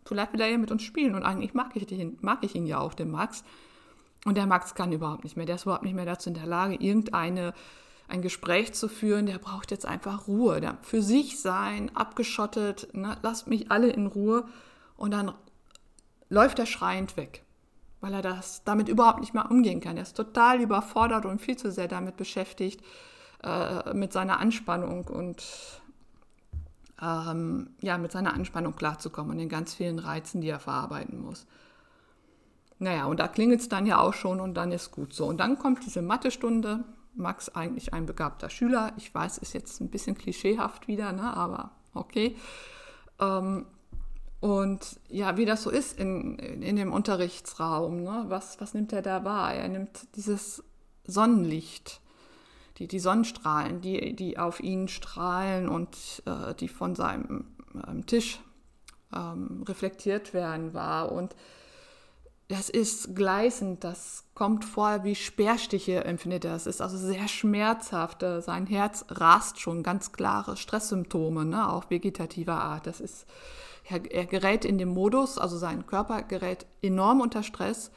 vielleicht 0.09 0.33
will 0.33 0.41
er 0.41 0.49
ja 0.49 0.59
mit 0.59 0.71
uns 0.71 0.83
spielen. 0.83 1.15
Und 1.15 1.23
eigentlich 1.23 1.55
mag 1.55 1.75
ich, 1.75 1.87
den, 1.87 2.19
mag 2.21 2.39
ich 2.43 2.55
ihn 2.55 2.67
ja 2.67 2.79
auch, 2.79 2.95
den 2.95 3.11
Max. 3.11 3.45
Und 4.25 4.37
der 4.37 4.47
Max 4.47 4.75
kann 4.75 4.93
überhaupt 4.93 5.25
nicht 5.25 5.37
mehr. 5.37 5.47
Der 5.47 5.55
ist 5.57 5.63
überhaupt 5.65 5.85
nicht 5.85 5.95
mehr 5.95 6.07
dazu 6.07 6.31
in 6.31 6.35
der 6.35 6.47
Lage, 6.47 6.75
irgendeine 6.75 7.55
ein 8.09 8.23
Gespräch 8.23 8.73
zu 8.73 8.89
führen, 8.89 9.27
der 9.27 9.37
braucht 9.37 9.71
jetzt 9.71 9.85
einfach 9.85 10.29
Ruhe, 10.29 10.63
der 10.63 10.79
für 10.81 11.03
sich 11.03 11.43
sein, 11.43 11.95
abgeschottet, 11.95 12.89
ne? 12.95 13.19
lasst 13.21 13.49
mich 13.49 13.71
alle 13.71 13.91
in 13.91 14.07
Ruhe 14.07 14.47
und 14.97 15.11
dann 15.11 15.33
läuft 16.31 16.59
er 16.59 16.65
schreiend 16.65 17.19
weg 17.19 17.45
weil 18.01 18.15
er 18.15 18.23
das 18.23 18.63
damit 18.65 18.89
überhaupt 18.89 19.21
nicht 19.21 19.35
mehr 19.35 19.51
umgehen 19.51 19.81
kann. 19.81 19.97
Er 19.97 20.03
ist 20.03 20.17
total 20.17 20.61
überfordert 20.61 21.27
und 21.27 21.41
viel 21.41 21.57
zu 21.57 21.71
sehr 21.71 21.89
damit 21.89 22.17
beschäftigt, 22.17 22.81
äh, 23.43 23.95
mit 23.95 24.13
seiner 24.13 24.41
Anspannung 24.41 25.05
und 25.07 25.45
ähm, 27.01 27.71
ja, 27.81 27.99
mit 27.99 28.13
seiner 28.13 28.35
Anspannung 28.35 28.75
klarzukommen 28.75 29.33
und 29.33 29.39
den 29.39 29.49
ganz 29.49 29.75
vielen 29.75 29.99
Reizen, 29.99 30.41
die 30.41 30.49
er 30.49 30.61
verarbeiten 30.61 31.21
muss. 31.21 31.47
Naja, 32.79 33.07
und 33.07 33.19
da 33.19 33.29
klingelt 33.29 33.61
es 33.61 33.69
dann 33.69 33.87
ja 33.87 34.01
auch 34.01 34.15
schon 34.15 34.41
und 34.41 34.55
dann 34.55 34.73
ist 34.73 34.93
gut 34.93 35.13
so. 35.13 35.27
Und 35.27 35.39
dann 35.39 35.59
kommt 35.59 35.85
diese 35.85 36.03
Mathestunde. 36.03 36.85
Max 37.15 37.49
eigentlich 37.49 37.93
ein 37.93 38.07
begabter 38.07 38.49
Schüler. 38.49 38.93
Ich 38.97 39.13
weiß, 39.13 39.39
ist 39.39 39.53
jetzt 39.53 39.81
ein 39.81 39.91
bisschen 39.91 40.17
klischeehaft 40.17 40.87
wieder, 40.87 41.13
ne? 41.13 41.37
aber 41.37 41.73
okay. 41.93 42.37
Ähm, 43.21 43.67
und 44.41 45.01
ja, 45.09 45.37
wie 45.37 45.45
das 45.45 45.65
so 45.65 45.71
ist 45.71 45.99
in, 45.99 46.39
in 46.39 46.77
dem 46.77 46.93
Unterrichtsraum, 46.93 48.05
ne? 48.05 48.27
was, 48.29 48.61
was 48.61 48.75
nimmt 48.75 48.93
er 48.93 49.03
da 49.03 49.25
wahr? 49.25 49.53
Er 49.53 49.69
nimmt 49.69 50.15
dieses 50.15 50.63
Sonnenlicht, 51.05 52.01
die, 52.79 52.89
die 52.89 52.99
Sonnenstrahlen, 52.99 53.81
die, 53.81 54.15
die 54.15 54.39
auf 54.39 54.61
ihn 54.61 54.89
strahlen 54.89 55.69
und 55.69 56.23
äh, 56.27 56.55
die 56.55 56.69
von 56.69 56.95
seinem 56.95 57.57
ähm, 57.87 58.07
Tisch 58.07 58.41
ähm, 59.15 59.65
reflektiert 59.67 60.33
werden 60.33 60.75
wahr. 60.75 61.13
Und 61.13 61.35
das 62.49 62.71
ist 62.71 63.15
gleißend, 63.15 63.85
das 63.85 64.25
kommt 64.35 64.65
vor 64.65 65.05
wie 65.05 65.15
Speerstiche, 65.15 66.05
empfindet 66.05 66.45
er. 66.45 66.55
Es 66.55 66.67
ist 66.67 66.81
also 66.81 66.97
sehr 66.97 67.29
schmerzhaft. 67.29 68.25
Sein 68.41 68.67
Herz 68.67 69.05
rast 69.09 69.61
schon, 69.61 69.83
ganz 69.83 70.13
klare 70.13 70.57
Stresssymptome, 70.57 71.45
ne? 71.45 71.71
auch 71.71 71.91
vegetativer 71.91 72.55
Art. 72.55 72.87
Das 72.87 73.01
ist 73.01 73.27
er, 73.91 74.11
er 74.11 74.27
gerät 74.27 74.65
in 74.65 74.79
den 74.79 74.89
Modus, 74.89 75.39
also 75.39 75.57
sein 75.57 75.87
Körper 75.87 76.23
gerät 76.23 76.67
enorm 76.83 77.21
unter 77.21 77.43
Stress. 77.43 77.91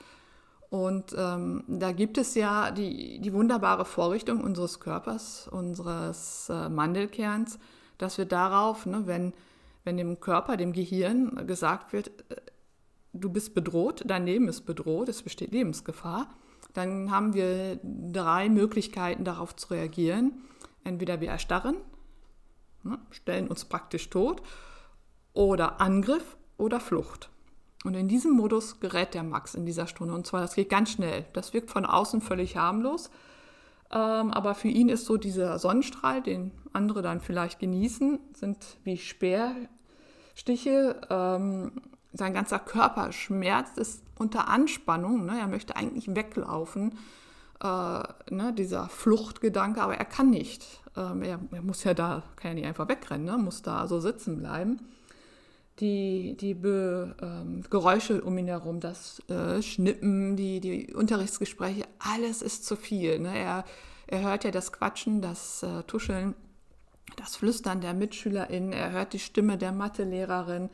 Und 0.71 1.13
ähm, 1.17 1.65
da 1.67 1.91
gibt 1.91 2.17
es 2.17 2.33
ja 2.33 2.71
die, 2.71 3.19
die 3.19 3.33
wunderbare 3.33 3.83
Vorrichtung 3.83 4.41
unseres 4.41 4.79
Körpers, 4.79 5.49
unseres 5.49 6.47
äh, 6.49 6.69
Mandelkerns, 6.69 7.59
dass 7.97 8.17
wir 8.17 8.23
darauf, 8.23 8.85
ne, 8.85 9.05
wenn, 9.05 9.33
wenn 9.83 9.97
dem 9.97 10.21
Körper, 10.21 10.55
dem 10.55 10.71
Gehirn 10.71 11.45
gesagt 11.45 11.91
wird, 11.91 12.07
äh, 12.31 12.37
du 13.11 13.29
bist 13.29 13.53
bedroht, 13.53 14.03
dein 14.05 14.25
Leben 14.25 14.47
ist 14.47 14.61
bedroht, 14.61 15.09
es 15.09 15.23
besteht 15.23 15.51
Lebensgefahr, 15.51 16.29
dann 16.73 17.11
haben 17.11 17.33
wir 17.33 17.77
drei 17.83 18.47
Möglichkeiten 18.47 19.25
darauf 19.25 19.53
zu 19.57 19.73
reagieren. 19.73 20.41
Entweder 20.85 21.19
wir 21.19 21.31
erstarren, 21.31 21.75
ne, 22.83 22.97
stellen 23.09 23.49
uns 23.49 23.65
praktisch 23.65 24.09
tot 24.09 24.41
oder 25.33 25.81
Angriff 25.81 26.37
oder 26.57 26.79
Flucht. 26.79 27.29
Und 27.83 27.95
in 27.95 28.07
diesem 28.07 28.33
Modus 28.33 28.79
gerät 28.79 29.13
der 29.13 29.23
Max 29.23 29.55
in 29.55 29.65
dieser 29.65 29.87
Stunde. 29.87 30.13
Und 30.13 30.27
zwar, 30.27 30.41
das 30.41 30.55
geht 30.55 30.69
ganz 30.69 30.91
schnell. 30.91 31.25
Das 31.33 31.53
wirkt 31.53 31.71
von 31.71 31.85
außen 31.85 32.21
völlig 32.21 32.55
harmlos. 32.55 33.09
Ähm, 33.91 34.31
aber 34.31 34.53
für 34.53 34.67
ihn 34.67 34.89
ist 34.89 35.05
so 35.05 35.17
dieser 35.17 35.57
Sonnenstrahl, 35.57 36.21
den 36.21 36.51
andere 36.73 37.01
dann 37.01 37.21
vielleicht 37.21 37.59
genießen, 37.59 38.19
sind 38.33 38.77
wie 38.83 38.97
Speerstiche. 38.97 41.01
Ähm, 41.09 41.71
sein 42.13 42.33
ganzer 42.33 42.59
Körper 42.59 43.11
schmerzt, 43.11 43.77
ist 43.77 44.03
unter 44.17 44.47
Anspannung. 44.47 45.25
Ne? 45.25 45.39
Er 45.39 45.47
möchte 45.47 45.75
eigentlich 45.75 46.13
weglaufen, 46.15 46.97
äh, 47.63 48.03
ne? 48.29 48.53
dieser 48.55 48.89
Fluchtgedanke, 48.89 49.81
aber 49.81 49.97
er 49.97 50.05
kann 50.05 50.29
nicht. 50.29 50.65
Ähm, 50.95 51.23
er, 51.23 51.39
er, 51.51 51.61
muss 51.61 51.83
ja 51.83 51.95
da, 51.95 52.23
kann 52.35 52.51
ja 52.51 52.55
nicht 52.55 52.67
einfach 52.67 52.87
wegrennen, 52.87 53.25
ne? 53.25 53.37
muss 53.37 53.61
da 53.61 53.87
so 53.87 53.99
sitzen 53.99 54.37
bleiben 54.37 54.79
die, 55.81 56.37
die 56.39 56.53
Be, 56.53 57.15
ähm, 57.21 57.63
Geräusche 57.69 58.21
um 58.21 58.37
ihn 58.37 58.47
herum, 58.47 58.79
das 58.79 59.21
äh, 59.29 59.61
Schnippen, 59.61 60.35
die, 60.37 60.59
die 60.59 60.93
Unterrichtsgespräche, 60.93 61.83
alles 61.99 62.41
ist 62.41 62.65
zu 62.65 62.75
viel. 62.75 63.19
Ne? 63.19 63.37
Er, 63.37 63.65
er 64.07 64.21
hört 64.21 64.43
ja 64.43 64.51
das 64.51 64.71
Quatschen, 64.71 65.21
das 65.21 65.63
äh, 65.63 65.83
Tuscheln, 65.83 66.35
das 67.17 67.35
Flüstern 67.35 67.81
der 67.81 67.93
MitschülerInnen, 67.93 68.71
er 68.71 68.91
hört 68.91 69.13
die 69.13 69.19
Stimme 69.19 69.57
der 69.57 69.71
Mathelehrerin, 69.71 70.69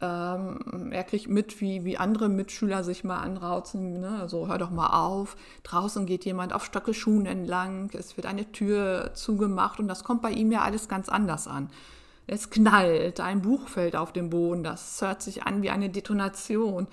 ähm, 0.00 0.90
er 0.92 1.04
kriegt 1.04 1.28
mit, 1.28 1.60
wie, 1.60 1.84
wie 1.84 1.96
andere 1.96 2.28
Mitschüler 2.28 2.84
sich 2.84 3.02
mal 3.02 3.20
anrauzen, 3.20 4.00
ne? 4.00 4.18
also 4.20 4.46
hör 4.46 4.58
doch 4.58 4.70
mal 4.70 4.88
auf, 4.88 5.36
draußen 5.62 6.04
geht 6.04 6.24
jemand 6.24 6.52
auf 6.52 6.64
Stöckelschuhen 6.64 7.26
entlang, 7.26 7.90
es 7.94 8.16
wird 8.16 8.26
eine 8.26 8.52
Tür 8.52 9.12
zugemacht 9.14 9.80
und 9.80 9.88
das 9.88 10.04
kommt 10.04 10.20
bei 10.20 10.30
ihm 10.30 10.52
ja 10.52 10.60
alles 10.60 10.88
ganz 10.88 11.08
anders 11.08 11.48
an. 11.48 11.70
Es 12.26 12.50
knallt, 12.50 13.20
ein 13.20 13.42
Buch 13.42 13.68
fällt 13.68 13.96
auf 13.96 14.12
den 14.12 14.30
Boden, 14.30 14.64
das 14.64 15.00
hört 15.02 15.22
sich 15.22 15.42
an 15.42 15.62
wie 15.62 15.70
eine 15.70 15.90
Detonation. 15.90 16.86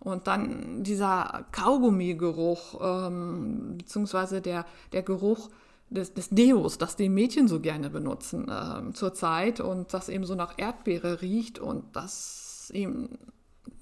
Und 0.00 0.26
dann 0.26 0.82
dieser 0.82 1.46
Kaugummigeruch, 1.52 2.80
ähm, 2.80 3.78
beziehungsweise 3.78 4.40
der, 4.40 4.66
der 4.92 5.02
Geruch 5.02 5.48
des, 5.88 6.14
des 6.14 6.28
Deos, 6.30 6.78
das 6.78 6.96
die 6.96 7.08
Mädchen 7.08 7.48
so 7.48 7.60
gerne 7.60 7.90
benutzen 7.90 8.46
ähm, 8.50 8.94
zurzeit 8.94 9.60
und 9.60 9.94
das 9.94 10.08
eben 10.08 10.24
so 10.24 10.34
nach 10.34 10.54
Erdbeere 10.58 11.22
riecht 11.22 11.58
und 11.58 11.84
das 11.96 12.70
ihm 12.74 13.08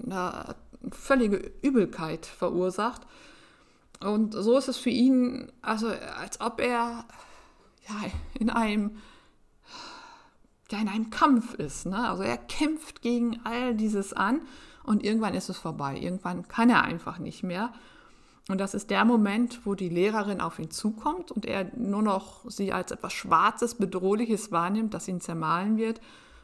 eine 0.03 0.55
völlige 0.93 1.51
Übelkeit 1.63 2.27
verursacht. 2.27 3.03
Und 4.01 4.35
so 4.35 4.57
ist 4.59 4.69
es 4.69 4.77
für 4.77 4.91
ihn, 4.91 5.51
also 5.63 5.89
als 5.89 6.41
ob 6.41 6.61
er 6.61 7.05
ja, 7.89 8.11
in 8.39 8.51
einem 8.51 8.97
ja 10.71 10.79
in 10.79 10.89
einem 10.89 11.11
Kampf 11.11 11.55
ist. 11.55 11.87
Ne? 11.87 12.09
Also 12.09 12.23
er 12.23 12.37
kämpft 12.37 13.03
gegen 13.03 13.41
all 13.45 13.75
dieses 13.75 14.13
an 14.13 14.41
und 14.83 15.05
irgendwann 15.05 15.35
ist 15.35 15.49
es 15.49 15.59
vorbei. 15.59 15.99
Irgendwann 15.99 16.49
kann 16.49 16.71
er 16.71 16.83
einfach 16.83 17.19
nicht 17.19 17.43
mehr. 17.43 17.73
Und 18.49 18.59
das 18.59 18.75
ist 18.75 18.91
der 18.91 19.05
Moment, 19.07 19.65
wo 19.65 19.75
die 19.75 19.89
Lehrerin 19.89 20.41
auf 20.41 20.59
ihn 20.59 20.71
zukommt 20.71 21.31
und 21.31 21.47
er 21.47 21.71
nur 21.77 22.03
noch 22.03 22.49
sie 22.51 22.73
als 22.73 22.91
etwas 22.91 23.15
Schwarzes, 23.15 23.77
Bedrohliches 23.77 24.53
wahrnimmt, 24.53 24.93
das 24.93 25.09
ihn 25.09 25.21
zermahlen 25.21 25.79
wird 25.79 26.01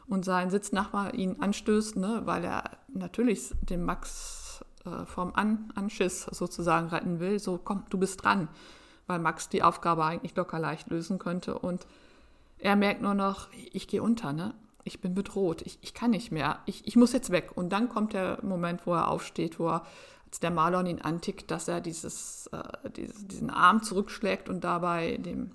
und 0.07 0.25
sein 0.25 0.49
Sitznachbar 0.49 1.13
ihn 1.13 1.37
anstößt, 1.39 1.97
ne, 1.97 2.23
weil 2.25 2.43
er 2.43 2.63
natürlich 2.87 3.51
den 3.61 3.83
Max 3.83 4.65
äh, 4.85 5.05
vom 5.05 5.33
An 5.35 5.71
Anschiss 5.75 6.23
sozusagen 6.23 6.87
retten 6.87 7.19
will. 7.19 7.37
So, 7.37 7.59
komm, 7.63 7.83
du 7.89 7.99
bist 7.99 8.23
dran, 8.23 8.47
weil 9.05 9.19
Max 9.19 9.49
die 9.49 9.61
Aufgabe 9.61 10.03
eigentlich 10.03 10.35
locker 10.35 10.57
leicht 10.57 10.89
lösen 10.89 11.19
könnte. 11.19 11.57
Und 11.59 11.85
er 12.61 12.75
merkt 12.75 13.01
nur 13.01 13.15
noch, 13.15 13.49
ich 13.73 13.87
gehe 13.87 14.01
unter, 14.01 14.33
ne? 14.33 14.53
Ich 14.83 14.99
bin 14.99 15.13
bedroht, 15.13 15.61
ich, 15.63 15.77
ich 15.81 15.93
kann 15.93 16.11
nicht 16.11 16.31
mehr, 16.31 16.59
ich, 16.65 16.87
ich 16.87 16.95
muss 16.95 17.13
jetzt 17.13 17.29
weg. 17.29 17.51
Und 17.55 17.69
dann 17.69 17.89
kommt 17.89 18.13
der 18.13 18.39
Moment, 18.43 18.87
wo 18.87 18.93
er 18.93 19.09
aufsteht, 19.09 19.59
wo 19.59 19.67
er, 19.67 19.85
als 20.25 20.39
der 20.39 20.49
Marlon 20.49 20.87
ihn 20.87 21.01
antickt, 21.01 21.51
dass 21.51 21.67
er 21.67 21.81
dieses, 21.81 22.47
äh, 22.47 22.89
dieses, 22.95 23.27
diesen 23.27 23.49
Arm 23.51 23.83
zurückschlägt 23.83 24.49
und 24.49 24.63
dabei 24.63 25.17
dem 25.17 25.51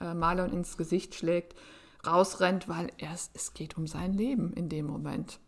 äh, 0.00 0.14
Marlon 0.14 0.52
ins 0.52 0.78
Gesicht 0.78 1.14
schlägt, 1.14 1.54
rausrennt, 2.06 2.68
weil 2.68 2.90
er, 2.96 3.12
es 3.12 3.52
geht 3.52 3.76
um 3.76 3.86
sein 3.86 4.14
Leben 4.14 4.52
in 4.54 4.70
dem 4.70 4.86
Moment. 4.86 5.40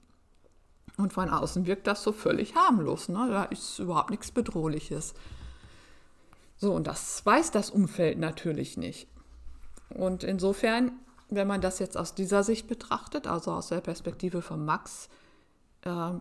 Und 0.98 1.14
von 1.14 1.30
außen 1.30 1.66
wirkt 1.66 1.86
das 1.86 2.02
so 2.02 2.12
völlig 2.12 2.54
harmlos. 2.54 3.08
Ne? 3.08 3.28
Da 3.30 3.44
ist 3.44 3.78
überhaupt 3.78 4.10
nichts 4.10 4.30
Bedrohliches. 4.30 5.14
So, 6.56 6.74
und 6.74 6.86
das 6.86 7.24
weiß 7.24 7.50
das 7.50 7.70
Umfeld 7.70 8.18
natürlich 8.18 8.76
nicht. 8.76 9.08
Und 9.94 10.24
insofern, 10.24 10.92
wenn 11.28 11.46
man 11.46 11.60
das 11.60 11.78
jetzt 11.78 11.96
aus 11.96 12.14
dieser 12.14 12.42
Sicht 12.42 12.68
betrachtet, 12.68 13.26
also 13.26 13.52
aus 13.52 13.68
der 13.68 13.80
Perspektive 13.80 14.42
von 14.42 14.64
Max, 14.64 15.08
äh, 15.82 16.12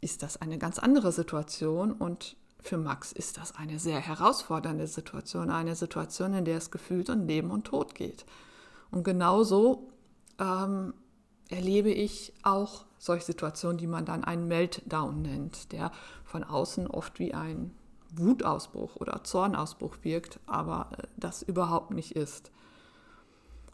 ist 0.00 0.22
das 0.22 0.36
eine 0.40 0.58
ganz 0.58 0.78
andere 0.78 1.12
Situation 1.12 1.92
und 1.92 2.36
für 2.60 2.76
Max 2.78 3.12
ist 3.12 3.36
das 3.36 3.54
eine 3.56 3.78
sehr 3.78 4.00
herausfordernde 4.00 4.86
Situation, 4.86 5.50
eine 5.50 5.76
Situation, 5.76 6.32
in 6.34 6.44
der 6.44 6.58
es 6.58 6.70
gefühlt 6.70 7.10
um 7.10 7.26
Leben 7.26 7.50
und 7.50 7.64
Tod 7.64 7.94
geht. 7.94 8.24
Und 8.90 9.04
genauso 9.04 9.90
ähm, 10.38 10.94
erlebe 11.48 11.90
ich 11.90 12.32
auch 12.42 12.86
solche 12.98 13.26
Situationen, 13.26 13.76
die 13.76 13.86
man 13.86 14.06
dann 14.06 14.24
einen 14.24 14.48
Meltdown 14.48 15.22
nennt, 15.22 15.72
der 15.72 15.92
von 16.24 16.42
außen 16.42 16.86
oft 16.86 17.18
wie 17.18 17.34
ein 17.34 17.74
Wutausbruch 18.16 18.96
oder 18.96 19.24
Zornausbruch 19.24 19.98
wirkt, 20.02 20.40
aber 20.46 20.90
äh, 20.96 21.06
das 21.16 21.42
überhaupt 21.42 21.90
nicht 21.90 22.12
ist. 22.12 22.50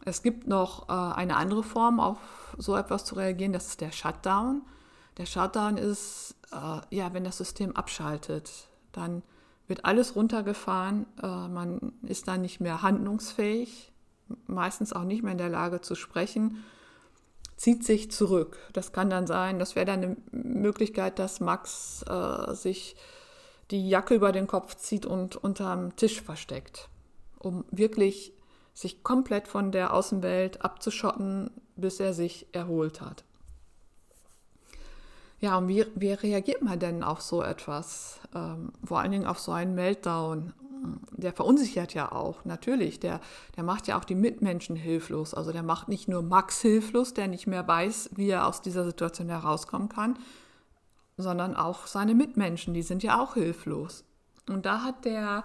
Es 0.05 0.23
gibt 0.23 0.47
noch 0.47 0.89
äh, 0.89 0.91
eine 0.91 1.35
andere 1.35 1.63
Form, 1.63 1.99
auf 1.99 2.17
so 2.57 2.75
etwas 2.75 3.05
zu 3.05 3.15
reagieren, 3.15 3.53
das 3.53 3.67
ist 3.67 3.81
der 3.81 3.91
Shutdown. 3.91 4.63
Der 5.17 5.25
Shutdown 5.25 5.77
ist, 5.77 6.35
äh, 6.51 6.95
ja, 6.95 7.13
wenn 7.13 7.23
das 7.23 7.37
System 7.37 7.75
abschaltet, 7.75 8.67
dann 8.91 9.23
wird 9.67 9.85
alles 9.85 10.15
runtergefahren, 10.15 11.05
äh, 11.21 11.47
man 11.47 11.93
ist 12.03 12.27
dann 12.27 12.41
nicht 12.41 12.59
mehr 12.59 12.81
handlungsfähig, 12.81 13.91
meistens 14.47 14.93
auch 14.93 15.03
nicht 15.03 15.23
mehr 15.23 15.33
in 15.33 15.37
der 15.37 15.49
Lage 15.49 15.81
zu 15.81 15.95
sprechen, 15.95 16.63
zieht 17.57 17.85
sich 17.85 18.11
zurück. 18.11 18.57
Das 18.73 18.91
kann 18.91 19.09
dann 19.09 19.27
sein, 19.27 19.59
das 19.59 19.75
wäre 19.75 19.85
dann 19.85 20.03
eine 20.03 20.17
Möglichkeit, 20.31 21.19
dass 21.19 21.39
Max 21.39 22.03
äh, 22.09 22.53
sich 22.53 22.95
die 23.69 23.87
Jacke 23.87 24.15
über 24.15 24.31
den 24.31 24.47
Kopf 24.47 24.75
zieht 24.75 25.05
und 25.05 25.35
unterm 25.35 25.95
Tisch 25.95 26.21
versteckt, 26.21 26.89
um 27.39 27.63
wirklich 27.71 28.33
sich 28.73 29.03
komplett 29.03 29.47
von 29.47 29.71
der 29.71 29.93
Außenwelt 29.93 30.63
abzuschotten, 30.63 31.51
bis 31.75 31.99
er 31.99 32.13
sich 32.13 32.47
erholt 32.51 33.01
hat. 33.01 33.23
Ja, 35.39 35.57
und 35.57 35.67
wie, 35.67 35.85
wie 35.95 36.13
reagiert 36.13 36.61
man 36.61 36.79
denn 36.79 37.03
auf 37.03 37.21
so 37.21 37.41
etwas? 37.41 38.19
Ähm, 38.35 38.71
vor 38.83 38.99
allen 38.99 39.11
Dingen 39.11 39.25
auf 39.25 39.39
so 39.39 39.51
einen 39.51 39.73
Meltdown. 39.73 40.53
Der 41.11 41.33
verunsichert 41.33 41.93
ja 41.93 42.11
auch, 42.11 42.45
natürlich. 42.45 42.99
Der, 42.99 43.19
der 43.55 43.63
macht 43.63 43.87
ja 43.87 43.97
auch 43.97 44.03
die 44.03 44.15
Mitmenschen 44.15 44.75
hilflos. 44.75 45.33
Also 45.33 45.51
der 45.51 45.63
macht 45.63 45.89
nicht 45.89 46.07
nur 46.07 46.21
Max 46.21 46.61
hilflos, 46.61 47.15
der 47.15 47.27
nicht 47.27 47.47
mehr 47.47 47.67
weiß, 47.67 48.11
wie 48.15 48.29
er 48.29 48.47
aus 48.47 48.61
dieser 48.61 48.85
Situation 48.85 49.29
herauskommen 49.29 49.89
kann, 49.89 50.17
sondern 51.17 51.55
auch 51.55 51.87
seine 51.87 52.13
Mitmenschen, 52.13 52.75
die 52.75 52.83
sind 52.83 53.01
ja 53.01 53.19
auch 53.19 53.33
hilflos. 53.33 54.03
Und 54.47 54.65
da 54.65 54.83
hat 54.83 55.05
der 55.05 55.43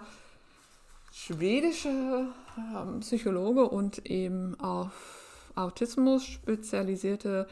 schwedische 1.17 2.27
ähm, 2.57 2.99
Psychologe 2.99 3.67
und 3.67 4.05
eben 4.05 4.59
auf 4.59 5.51
Autismus 5.55 6.23
spezialisierte 6.23 7.47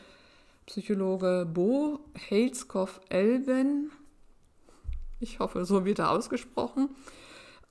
Psychologe 0.68 1.48
Bo 1.52 2.00
Helskov-Elven, 2.14 3.92
ich 5.20 5.40
hoffe, 5.40 5.66
so 5.66 5.84
wird 5.84 6.00
er 6.00 6.12
ausgesprochen, 6.12 6.90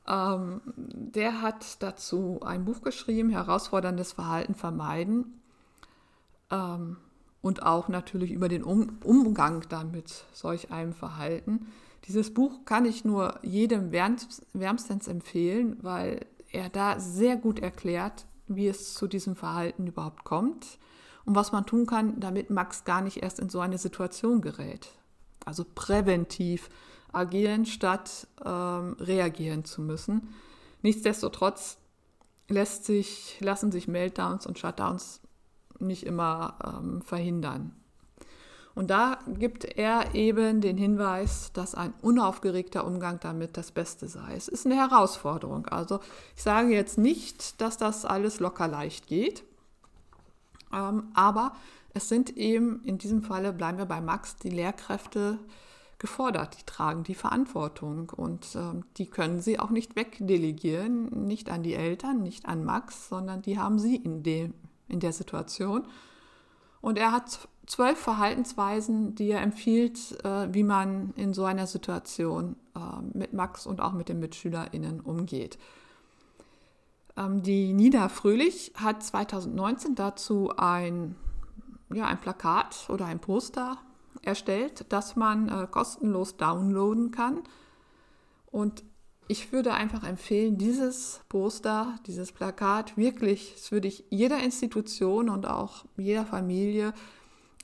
ähm, 0.09 0.61
der 0.76 1.42
hat 1.42 1.83
dazu 1.83 2.40
ein 2.44 2.64
Buch 2.64 2.83
geschrieben, 2.83 3.30
Herausforderndes 3.30 4.12
Verhalten 4.12 4.54
vermeiden. 4.54 5.40
Ähm, 6.50 6.96
und 7.40 7.62
auch 7.62 7.88
natürlich 7.88 8.33
über 8.33 8.48
den 8.48 8.64
um 8.64 8.98
Umgang 9.04 9.64
damit 9.68 10.24
solch 10.33 10.72
einem 10.72 10.94
Verhalten. 10.94 11.66
Dieses 12.06 12.34
Buch 12.34 12.64
kann 12.64 12.84
ich 12.84 13.04
nur 13.04 13.38
jedem 13.42 13.92
wärmstens 13.92 15.08
empfehlen, 15.08 15.78
weil 15.82 16.26
er 16.52 16.68
da 16.68 17.00
sehr 17.00 17.36
gut 17.36 17.58
erklärt, 17.58 18.26
wie 18.46 18.68
es 18.68 18.94
zu 18.94 19.06
diesem 19.06 19.36
Verhalten 19.36 19.86
überhaupt 19.86 20.24
kommt 20.24 20.78
und 21.24 21.34
was 21.34 21.52
man 21.52 21.66
tun 21.66 21.86
kann, 21.86 22.20
damit 22.20 22.50
Max 22.50 22.84
gar 22.84 23.00
nicht 23.00 23.22
erst 23.22 23.40
in 23.40 23.48
so 23.48 23.60
eine 23.60 23.78
Situation 23.78 24.42
gerät. 24.42 24.90
Also 25.44 25.64
präventiv 25.74 26.68
agieren, 27.12 27.64
statt 27.64 28.26
ähm, 28.44 28.96
reagieren 29.00 29.64
zu 29.64 29.80
müssen. 29.80 30.34
Nichtsdestotrotz 30.82 31.78
lässt 32.48 32.84
sich, 32.84 33.38
lassen 33.40 33.72
sich 33.72 33.88
Meltdowns 33.88 34.46
und 34.46 34.58
Shutdowns 34.58 35.20
nicht 35.78 36.04
immer 36.04 36.58
ähm, 36.64 37.02
verhindern. 37.02 37.74
Und 38.74 38.90
da 38.90 39.18
gibt 39.26 39.64
er 39.64 40.14
eben 40.14 40.60
den 40.60 40.76
Hinweis, 40.76 41.52
dass 41.52 41.74
ein 41.74 41.94
unaufgeregter 42.02 42.84
Umgang 42.84 43.20
damit 43.20 43.56
das 43.56 43.70
Beste 43.70 44.08
sei. 44.08 44.34
Es 44.34 44.48
ist 44.48 44.66
eine 44.66 44.76
Herausforderung. 44.76 45.66
Also 45.66 46.00
ich 46.37 46.42
sage 46.42 46.74
jetzt 46.74 46.98
nicht, 46.98 47.60
dass 47.60 47.76
das 47.76 48.04
alles 48.04 48.40
locker 48.40 48.66
leicht 48.66 49.06
geht, 49.06 49.44
ähm, 50.72 51.12
aber 51.14 51.54
es 51.92 52.08
sind 52.08 52.37
eben 52.37 52.82
in 52.84 52.98
diesem 52.98 53.22
Falle, 53.22 53.52
bleiben 53.52 53.78
wir 53.78 53.87
bei 53.87 54.00
Max, 54.00 54.37
die 54.37 54.50
Lehrkräfte 54.50 55.38
gefordert, 55.98 56.56
die 56.58 56.66
tragen 56.66 57.04
die 57.04 57.14
Verantwortung 57.14 58.10
und 58.10 58.56
ähm, 58.56 58.84
die 58.96 59.06
können 59.06 59.40
sie 59.40 59.60
auch 59.60 59.70
nicht 59.70 59.94
wegdelegieren, 59.94 61.26
nicht 61.26 61.48
an 61.48 61.62
die 61.62 61.74
Eltern, 61.74 62.22
nicht 62.22 62.46
an 62.46 62.64
Max, 62.64 63.08
sondern 63.08 63.42
die 63.42 63.58
haben 63.58 63.78
sie 63.78 63.96
in 63.96 64.24
dem 64.24 64.54
in 64.88 65.00
der 65.00 65.12
Situation. 65.12 65.87
Und 66.80 66.98
er 66.98 67.12
hat 67.12 67.48
zwölf 67.66 67.98
Verhaltensweisen, 67.98 69.14
die 69.14 69.31
er 69.31 69.42
empfiehlt, 69.42 70.24
äh, 70.24 70.53
wie 70.53 70.62
man 70.62 71.12
in 71.16 71.33
so 71.33 71.44
einer 71.44 71.66
Situation 71.66 72.57
äh, 72.74 72.79
mit 73.16 73.33
Max 73.33 73.66
und 73.66 73.81
auch 73.81 73.92
mit 73.92 74.09
den 74.09 74.20
MitschülerInnen 74.20 75.00
umgeht. 75.00 75.59
Ähm, 77.16 77.42
die 77.42 77.72
Nina 77.72 78.09
Fröhlich 78.09 78.72
hat 78.77 79.03
2019 79.03 79.94
dazu 79.94 80.50
ein, 80.57 81.16
ja, 81.92 82.07
ein 82.07 82.20
Plakat 82.20 82.87
oder 82.88 83.07
ein 83.07 83.20
Poster 83.20 83.79
erstellt, 84.22 84.87
das 84.90 85.16
man 85.16 85.48
äh, 85.48 85.66
kostenlos 85.70 86.37
downloaden 86.37 87.11
kann. 87.11 87.42
Und 88.50 88.85
ich 89.27 89.53
würde 89.53 89.72
einfach 89.72 90.05
empfehlen, 90.05 90.59
dieses 90.59 91.22
Poster, 91.29 91.98
dieses 92.07 92.31
Plakat 92.33 92.96
wirklich, 92.96 93.55
das 93.55 93.72
würde 93.72 93.88
ich 93.88 94.05
jeder 94.11 94.42
Institution 94.42 95.31
und 95.31 95.46
auch 95.46 95.87
jeder 95.96 96.27
Familie 96.27 96.92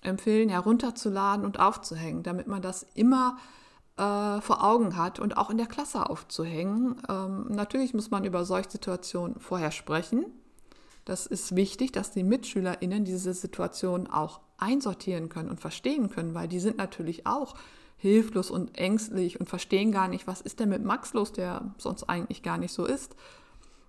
empfehlen, 0.03 0.49
herunterzuladen 0.49 1.45
und 1.45 1.59
aufzuhängen, 1.59 2.23
damit 2.23 2.47
man 2.47 2.63
das 2.63 2.87
immer 2.95 3.37
äh, 3.97 4.41
vor 4.41 4.65
Augen 4.65 4.97
hat 4.97 5.19
und 5.19 5.37
auch 5.37 5.51
in 5.51 5.59
der 5.59 5.67
Klasse 5.67 6.09
aufzuhängen. 6.09 7.03
Ähm, 7.09 7.47
natürlich 7.49 7.93
muss 7.93 8.11
man 8.11 8.25
über 8.25 8.45
solche 8.45 8.71
Situationen 8.71 9.39
vorher 9.41 9.71
sprechen. 9.71 10.25
Das 11.05 11.27
ist 11.27 11.57
wichtig, 11.57 11.93
dass 11.93 12.11
die 12.11 12.23
MitschülerInnen 12.23 13.05
diese 13.05 13.35
Situation 13.35 14.07
auch 14.07 14.41
einsortieren 14.59 15.29
können 15.29 15.51
und 15.51 15.61
verstehen 15.61 16.11
können, 16.11 16.35
weil 16.35 16.49
die 16.49 16.61
sind 16.61 16.79
natürlich 16.79 17.27
auch 17.27 17.55
hilflos 17.97 18.51
und 18.51 18.79
ängstlich 18.79 19.39
und 19.41 19.49
verstehen 19.49 19.93
gar 19.93 20.09
nicht, 20.09 20.27
was 20.27 20.41
ist 20.41 20.61
denn 20.61 20.71
mit 20.71 20.85
Max 20.85 21.13
los, 21.13 21.33
der 21.33 21.75
sonst 21.77 22.05
eigentlich 22.05 22.43
gar 22.43 22.57
nicht 22.57 22.73
so 22.73 22.87
ist. 22.87 23.17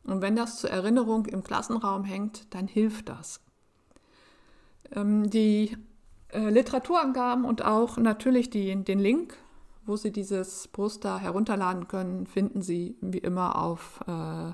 Und 0.04 0.22
wenn 0.22 0.36
das 0.36 0.60
zur 0.60 0.70
Erinnerung 0.70 1.26
im 1.28 1.44
Klassenraum 1.44 2.04
hängt, 2.04 2.54
dann 2.54 2.68
hilft 2.68 3.08
das. 3.08 3.40
Ähm, 4.94 5.30
die 5.30 5.78
äh, 6.32 6.50
Literaturangaben 6.50 7.46
und 7.46 7.64
auch 7.64 7.98
natürlich 7.98 8.50
die, 8.50 8.76
den 8.84 9.00
Link, 9.00 9.38
wo 9.86 9.96
Sie 9.96 10.12
dieses 10.12 10.68
Poster 10.68 11.20
herunterladen 11.20 11.88
können, 11.88 12.28
finden 12.28 12.62
Sie 12.62 12.96
wie 13.02 13.18
immer 13.18 13.58
auf 13.62 14.00
äh, 14.08 14.54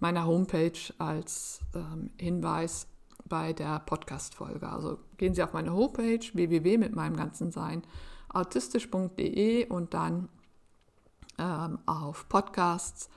meiner 0.00 0.26
Homepage 0.26 0.78
als 0.98 1.60
ähm, 1.74 2.10
Hinweis 2.18 2.86
bei 3.24 3.52
der 3.52 3.78
Podcast-Folge. 3.80 4.68
Also 4.68 4.98
gehen 5.16 5.34
Sie 5.34 5.42
auf 5.42 5.52
meine 5.52 5.72
Homepage 5.72 6.24
www 6.32 6.78
mit 6.78 6.94
meinem 6.94 7.16
ganzen 7.16 7.50
Sein 7.50 7.82
autistisch.de 8.28 9.68
und 9.68 9.94
dann 9.94 10.28
ähm, 11.38 11.78
auf 11.86 12.28
Podcasts. 12.28 13.08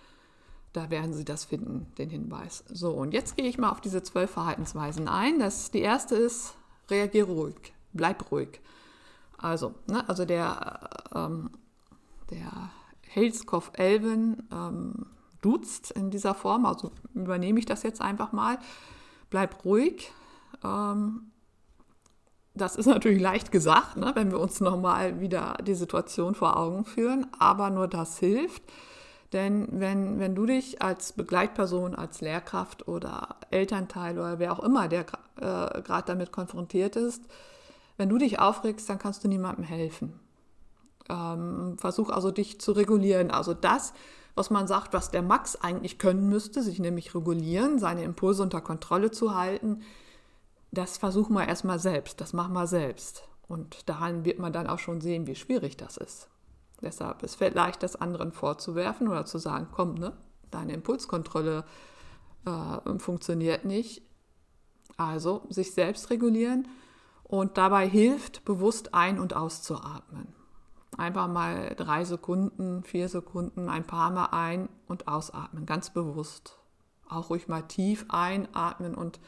Da 0.74 0.90
werden 0.90 1.14
Sie 1.14 1.24
das 1.24 1.46
finden, 1.46 1.88
den 1.98 2.10
Hinweis. 2.10 2.66
So, 2.68 2.92
und 2.92 3.14
jetzt 3.14 3.38
gehe 3.38 3.48
ich 3.48 3.58
mal 3.58 3.70
auf 3.70 3.82
diese 3.82 4.04
zwölf 4.04 4.32
Verhaltensweisen 4.32 5.08
ein. 5.08 5.40
Das, 5.40 5.72
die 5.72 5.80
erste 5.80 6.16
ist, 6.16 6.54
reagiere 6.90 7.32
ruhig, 7.32 7.74
bleib 7.96 8.32
ruhig. 8.32 8.62
Also, 9.38 9.74
ne, 9.88 10.08
also 10.08 10.26
der, 10.26 10.90
ähm, 11.14 11.50
der 12.30 12.72
Helskopf-Elven 13.10 14.48
ähm, 14.52 15.06
duzt 15.42 15.92
in 15.92 16.10
dieser 16.10 16.34
Form, 16.34 16.66
also 16.66 16.92
übernehme 17.14 17.60
ich 17.60 17.66
das 17.66 17.84
jetzt 17.84 18.02
einfach 18.02 18.32
mal. 18.32 18.58
Bleib 19.30 19.66
ruhig, 19.66 20.12
ähm, 20.64 21.32
das 22.56 22.78
ist 22.78 22.86
natürlich 22.86 23.22
leicht 23.22 23.52
gesagt, 23.52 23.98
ne, 23.98 24.12
wenn 24.16 24.32
wir 24.32 24.40
uns 24.40 24.62
nochmal 24.62 25.20
wieder 25.20 25.58
die 25.66 25.76
Situation 25.76 26.36
vor 26.36 26.58
Augen 26.58 26.86
führen, 26.86 27.28
aber 27.38 27.70
nur 27.70 27.88
das 27.88 28.18
hilft. 28.18 28.64
Denn 29.34 29.68
wenn, 29.72 30.20
wenn 30.20 30.36
du 30.36 30.46
dich 30.46 30.82
als 30.82 31.12
Begleitperson, 31.12 31.96
als 31.96 32.22
Lehrkraft 32.22 32.88
oder 32.88 33.36
Elternteil 33.52 34.18
oder 34.18 34.40
wer 34.40 34.54
auch 34.54 34.64
immer, 34.64 34.88
der 34.88 35.02
äh, 35.02 35.82
gerade 35.82 36.06
damit 36.06 36.32
konfrontiert 36.32 36.96
ist, 36.96 37.24
wenn 37.98 38.10
du 38.10 38.18
dich 38.18 38.40
aufregst, 38.40 38.90
dann 38.90 39.00
kannst 39.00 39.24
du 39.24 39.28
niemandem 39.28 39.64
helfen. 39.64 40.20
Ähm, 41.10 41.78
versuch 41.78 42.10
also 42.10 42.32
dich 42.32 42.60
zu 42.60 42.72
regulieren. 42.72 43.32
Also 43.32 43.54
das, 43.54 43.94
was 44.36 44.50
man 44.50 44.68
sagt, 44.68 44.94
was 44.94 45.12
der 45.12 45.22
Max 45.22 45.56
eigentlich 45.56 45.98
können 45.98 46.28
müsste, 46.28 46.62
sich 46.62 46.80
nämlich 46.80 47.16
regulieren, 47.16 47.80
seine 47.80 48.04
Impulse 48.04 48.44
unter 48.44 48.62
Kontrolle 48.62 49.12
zu 49.12 49.36
halten, 49.36 49.82
das 50.72 50.98
versuchen 50.98 51.34
wir 51.34 51.48
erstmal 51.48 51.80
selbst, 51.80 52.20
das 52.20 52.34
machen 52.34 52.54
wir 52.54 52.68
selbst. 52.68 53.24
Und 53.48 53.88
daran 53.88 54.26
wird 54.26 54.40
man 54.40 54.52
dann 54.52 54.68
auch 54.68 54.80
schon 54.80 55.00
sehen, 55.00 55.28
wie 55.28 55.36
schwierig 55.36 55.78
das 55.78 55.98
ist. 55.98 56.28
Deshalb 56.82 57.24
es 57.24 57.40
leicht, 57.40 57.84
das 57.84 57.96
anderen 57.96 58.34
vorzuwerfen 58.34 59.08
oder 59.08 59.26
zu 59.26 59.38
sagen, 59.38 59.68
komm, 59.72 59.94
ne, 59.94 60.12
deine 60.52 60.74
Impulskontrolle 60.74 61.64
äh, 62.46 63.00
funktioniert 63.00 63.64
nicht. 63.64 64.02
Also 64.98 65.44
sich 65.50 65.74
selbst 65.74 66.10
regulieren 66.10 66.68
und 67.28 67.58
dabei 67.58 67.88
hilft, 67.88 68.46
bewusst 68.46 68.94
ein- 68.94 69.20
und 69.20 69.36
auszuatmen. 69.36 70.28
Einfach 70.98 71.28
mal 71.28 71.76
drei 71.76 72.06
Sekunden, 72.06 72.84
vier 72.84 73.10
Sekunden, 73.10 73.68
ein 73.68 73.86
paar 73.86 74.12
Mal 74.12 74.28
ein- 74.28 74.70
und 74.88 75.08
ausatmen, 75.08 75.66
ganz 75.66 75.90
bewusst. 75.90 76.58
Auch 77.10 77.30
ruhig 77.30 77.48
mal 77.48 77.64
tief 77.64 78.06
einatmen 78.10 78.96
und 78.96 79.20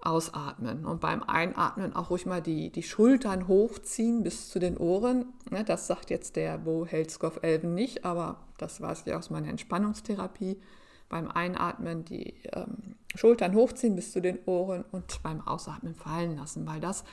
ausatmen. 0.00 0.84
Und 0.84 1.00
beim 1.00 1.22
Einatmen 1.22 1.96
auch 1.96 2.10
ruhig 2.10 2.26
mal 2.26 2.42
die, 2.42 2.70
die 2.70 2.82
Schultern 2.82 3.48
hochziehen 3.48 4.22
bis 4.22 4.50
zu 4.50 4.58
den 4.58 4.76
Ohren. 4.76 5.32
Das 5.66 5.86
sagt 5.86 6.10
jetzt 6.10 6.36
der 6.36 6.58
Bo 6.58 6.86
Helskov 6.86 7.40
Elven 7.42 7.74
nicht, 7.74 8.04
aber 8.04 8.46
Das 8.58 8.80
weiß 8.80 9.02
ich 9.06 9.14
aus 9.14 9.30
meiner 9.30 9.48
Entspannungstherapie. 9.48 10.60
Beim 11.08 11.30
Einatmen 11.30 12.04
die 12.04 12.34
ähm, 12.52 12.96
Schultern 13.14 13.54
hochziehen 13.54 13.94
bis 13.94 14.12
zu 14.12 14.20
den 14.20 14.38
Ohren 14.46 14.84
und 14.90 15.22
beim 15.22 15.46
Ausatmen 15.46 15.94
fallen 15.94 16.36
lassen, 16.36 16.66
weil 16.66 16.80
das 16.80 17.04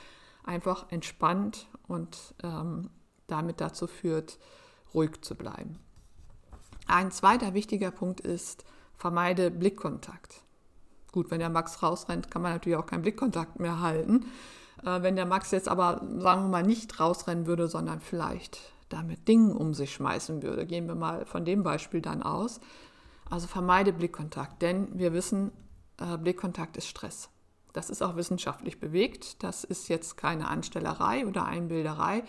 einfach 0.44 0.90
entspannt 0.90 1.68
und 1.86 2.34
ähm, 2.42 2.90
damit 3.26 3.60
dazu 3.60 3.86
führt, 3.86 4.38
ruhig 4.92 5.22
zu 5.22 5.34
bleiben. 5.34 5.78
Ein 6.86 7.10
zweiter 7.10 7.54
wichtiger 7.54 7.90
Punkt 7.90 8.20
ist, 8.20 8.64
vermeide 8.96 9.50
Blickkontakt. 9.50 10.42
Gut, 11.12 11.30
wenn 11.30 11.38
der 11.38 11.48
Max 11.48 11.82
rausrennt, 11.82 12.30
kann 12.30 12.42
man 12.42 12.52
natürlich 12.52 12.76
auch 12.76 12.86
keinen 12.86 13.02
Blickkontakt 13.02 13.60
mehr 13.60 13.80
halten. 13.80 14.26
Äh, 14.84 15.02
wenn 15.02 15.16
der 15.16 15.26
Max 15.26 15.50
jetzt 15.50 15.68
aber, 15.68 16.02
sagen 16.18 16.42
wir 16.42 16.48
mal, 16.48 16.62
nicht 16.62 16.98
rausrennen 17.00 17.46
würde, 17.46 17.68
sondern 17.68 18.00
vielleicht 18.00 18.60
da 18.88 19.02
mit 19.02 19.28
Dingen 19.28 19.52
um 19.52 19.74
sich 19.74 19.92
schmeißen 19.92 20.42
würde, 20.42 20.66
gehen 20.66 20.86
wir 20.86 20.94
mal 20.94 21.24
von 21.24 21.44
dem 21.44 21.62
Beispiel 21.62 22.00
dann 22.00 22.22
aus. 22.22 22.60
Also 23.30 23.46
vermeide 23.46 23.92
Blickkontakt, 23.92 24.62
denn 24.62 24.98
wir 24.98 25.12
wissen, 25.12 25.52
äh, 25.98 26.16
Blickkontakt 26.18 26.76
ist 26.76 26.86
Stress. 26.86 27.30
Das 27.72 27.90
ist 27.90 28.02
auch 28.02 28.16
wissenschaftlich 28.16 28.78
bewegt. 28.78 29.42
Das 29.42 29.64
ist 29.64 29.88
jetzt 29.88 30.16
keine 30.16 30.48
Anstellerei 30.48 31.26
oder 31.26 31.44
Einbilderei. 31.44 32.22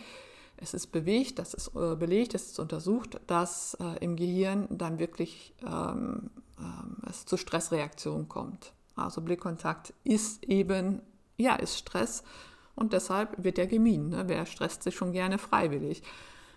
Es 0.58 0.74
ist 0.74 0.88
bewegt, 0.88 1.38
das 1.38 1.54
ist 1.54 1.76
äh, 1.76 1.96
belegt, 1.96 2.34
es 2.34 2.48
ist 2.48 2.60
untersucht, 2.60 3.20
dass 3.28 3.76
äh, 3.76 3.98
im 4.00 4.16
Gehirn 4.16 4.68
dann 4.72 5.00
wirklich 5.00 5.54
ähm, 5.66 6.32
äh, 6.58 7.10
es 7.10 7.26
zu 7.26 7.38
Stressreaktionen 7.38 8.30
kommt. 8.30 8.74
Also 8.96 9.22
Blickkontakt 9.22 9.94
ist 10.04 10.46
eben, 10.46 11.02
ja, 11.38 11.56
ist 11.56 11.78
Stress 11.78 12.24
und 12.76 12.94
deshalb 12.94 13.44
wird 13.44 13.60
er 13.60 13.68
gemieden. 13.68 14.10
Ne? 14.10 14.24
Wer 14.28 14.46
stresst 14.46 14.84
sich 14.84 14.96
schon 14.96 15.12
gerne 15.12 15.38
freiwillig? 15.38 16.02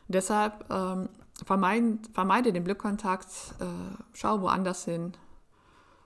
Deshalb 0.06 0.64
ähm, 0.70 1.08
vermeide, 1.44 1.98
vermeide 2.12 2.52
den 2.52 2.64
Blickkontakt, 2.64 3.28
äh, 3.60 3.64
schau 4.12 4.40
woanders 4.40 4.84
hin 4.84 5.12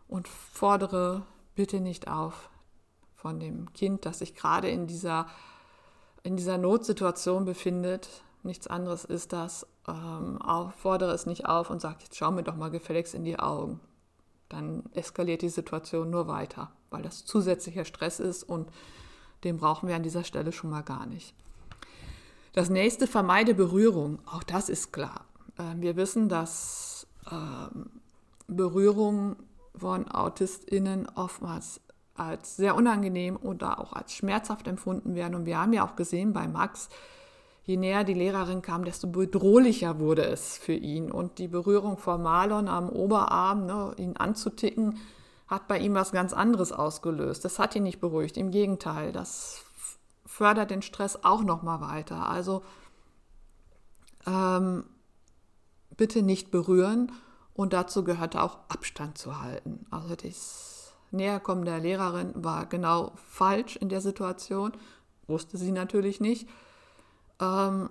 und 0.09 0.29
fordere 0.29 1.23
bitte 1.55 1.81
nicht 1.81 2.09
auf 2.09 2.51
von 3.15 3.39
dem 3.39 3.73
Kind, 3.73 4.05
das 4.05 4.19
sich 4.19 4.35
gerade 4.35 4.69
in 4.69 4.87
dieser, 4.87 5.27
in 6.23 6.37
dieser 6.37 6.59
Notsituation 6.59 7.45
befindet. 7.45 8.09
Nichts 8.43 8.67
anderes 8.67 9.05
ist 9.05 9.33
das. 9.33 9.67
Ähm, 9.87 10.43
auf, 10.43 10.75
fordere 10.75 11.13
es 11.13 11.27
nicht 11.27 11.47
auf 11.47 11.71
und 11.71 11.81
sag, 11.81 12.03
jetzt 12.03 12.17
schau 12.17 12.31
mir 12.31 12.43
doch 12.43 12.57
mal 12.57 12.71
gefälligst 12.71 13.15
in 13.15 13.25
die 13.25 13.39
Augen. 13.39 13.81
Dann 14.49 14.85
eskaliert 14.93 15.43
die 15.43 15.49
Situation 15.49 16.11
nur 16.11 16.27
weiter, 16.27 16.73
weil 16.91 17.03
das 17.03 17.25
zusätzlicher 17.25 17.85
Stress 17.85 18.21
ist 18.21 18.43
und 18.43 18.71
den 19.45 19.57
brauchen 19.57 19.89
wir 19.89 19.97
an 19.97 20.03
dieser 20.03 20.25
Stelle 20.25 20.53
schon 20.53 20.71
mal 20.71 20.83
gar 20.83 21.07
nicht. 21.07 21.35
Das 22.53 22.69
nächste, 22.69 23.07
vermeide 23.07 23.55
Berührung. 23.55 24.19
Auch 24.27 24.43
das 24.43 24.69
ist 24.69 24.93
klar. 24.93 25.25
Ähm, 25.59 25.81
wir 25.81 25.97
wissen, 25.97 26.29
dass 26.29 27.07
ähm, 27.31 27.91
Berührung 28.47 29.37
von 29.75 30.11
AutistInnen 30.11 31.09
oftmals 31.15 31.81
als 32.15 32.57
sehr 32.57 32.75
unangenehm 32.75 33.37
oder 33.37 33.81
auch 33.81 33.95
als 33.95 34.15
schmerzhaft 34.15 34.69
empfunden 34.69 35.15
werden. 35.15 35.35
Und 35.35 35.47
wir 35.47 35.59
haben 35.59 35.73
ja 35.73 35.87
auch 35.87 35.97
gesehen 35.97 36.35
bei 36.35 36.47
Max, 36.47 36.91
je 37.65 37.79
näher 37.79 38.05
die 38.05 38.15
Lehrerin 38.15 38.61
kam, 38.61 38.85
desto 38.85 39.07
bedrohlicher 39.07 39.99
wurde 39.99 40.25
es 40.25 40.59
für 40.59 40.75
ihn. 40.75 41.11
Und 41.11 41.39
die 41.39 41.49
Berührung 41.49 41.97
von 41.97 42.23
Marlon 42.23 42.69
am 42.69 42.91
Oberarm, 42.91 43.65
ne, 43.65 43.95
ihn 43.97 44.17
anzuticken, 44.17 44.99
hat 45.47 45.69
bei 45.69 45.79
ihm 45.79 45.95
was 45.95 46.13
ganz 46.13 46.33
anderes 46.33 46.73
ausgelöst. 46.73 47.45
Das 47.45 47.59
hat 47.59 47.75
ihn 47.77 47.83
nicht 47.83 48.01
beruhigt. 48.01 48.37
Im 48.37 48.51
Gegenteil, 48.51 49.13
das 49.13 49.62
fördert 50.43 50.73
den 50.73 50.83
Stress 50.83 51.21
auch 51.23 51.45
noch 51.45 51.63
mal 51.63 51.81
weiter. 51.81 52.29
Also 52.29 52.65
ähm, 54.27 54.85
bitte 55.97 56.21
nicht 56.21 56.51
berühren 56.51 57.13
und 57.55 57.73
dazu 57.73 58.03
gehört 58.03 58.35
auch 58.35 58.59
Abstand 58.69 59.19
zu 59.19 59.41
halten. 59.41 59.87
Also 59.93 60.17
das 60.17 60.95
Näherkommen 61.13 61.65
der 61.65 61.79
Lehrerin 61.79 62.33
war 62.35 62.67
genau 62.67 63.13
falsch 63.15 63.77
in 63.77 63.89
der 63.89 64.01
Situation, 64.01 64.73
wusste 65.29 65.59
sie 65.59 65.71
natürlich 65.71 66.21
nicht. 66.21 66.49
Ähm, 67.41 67.89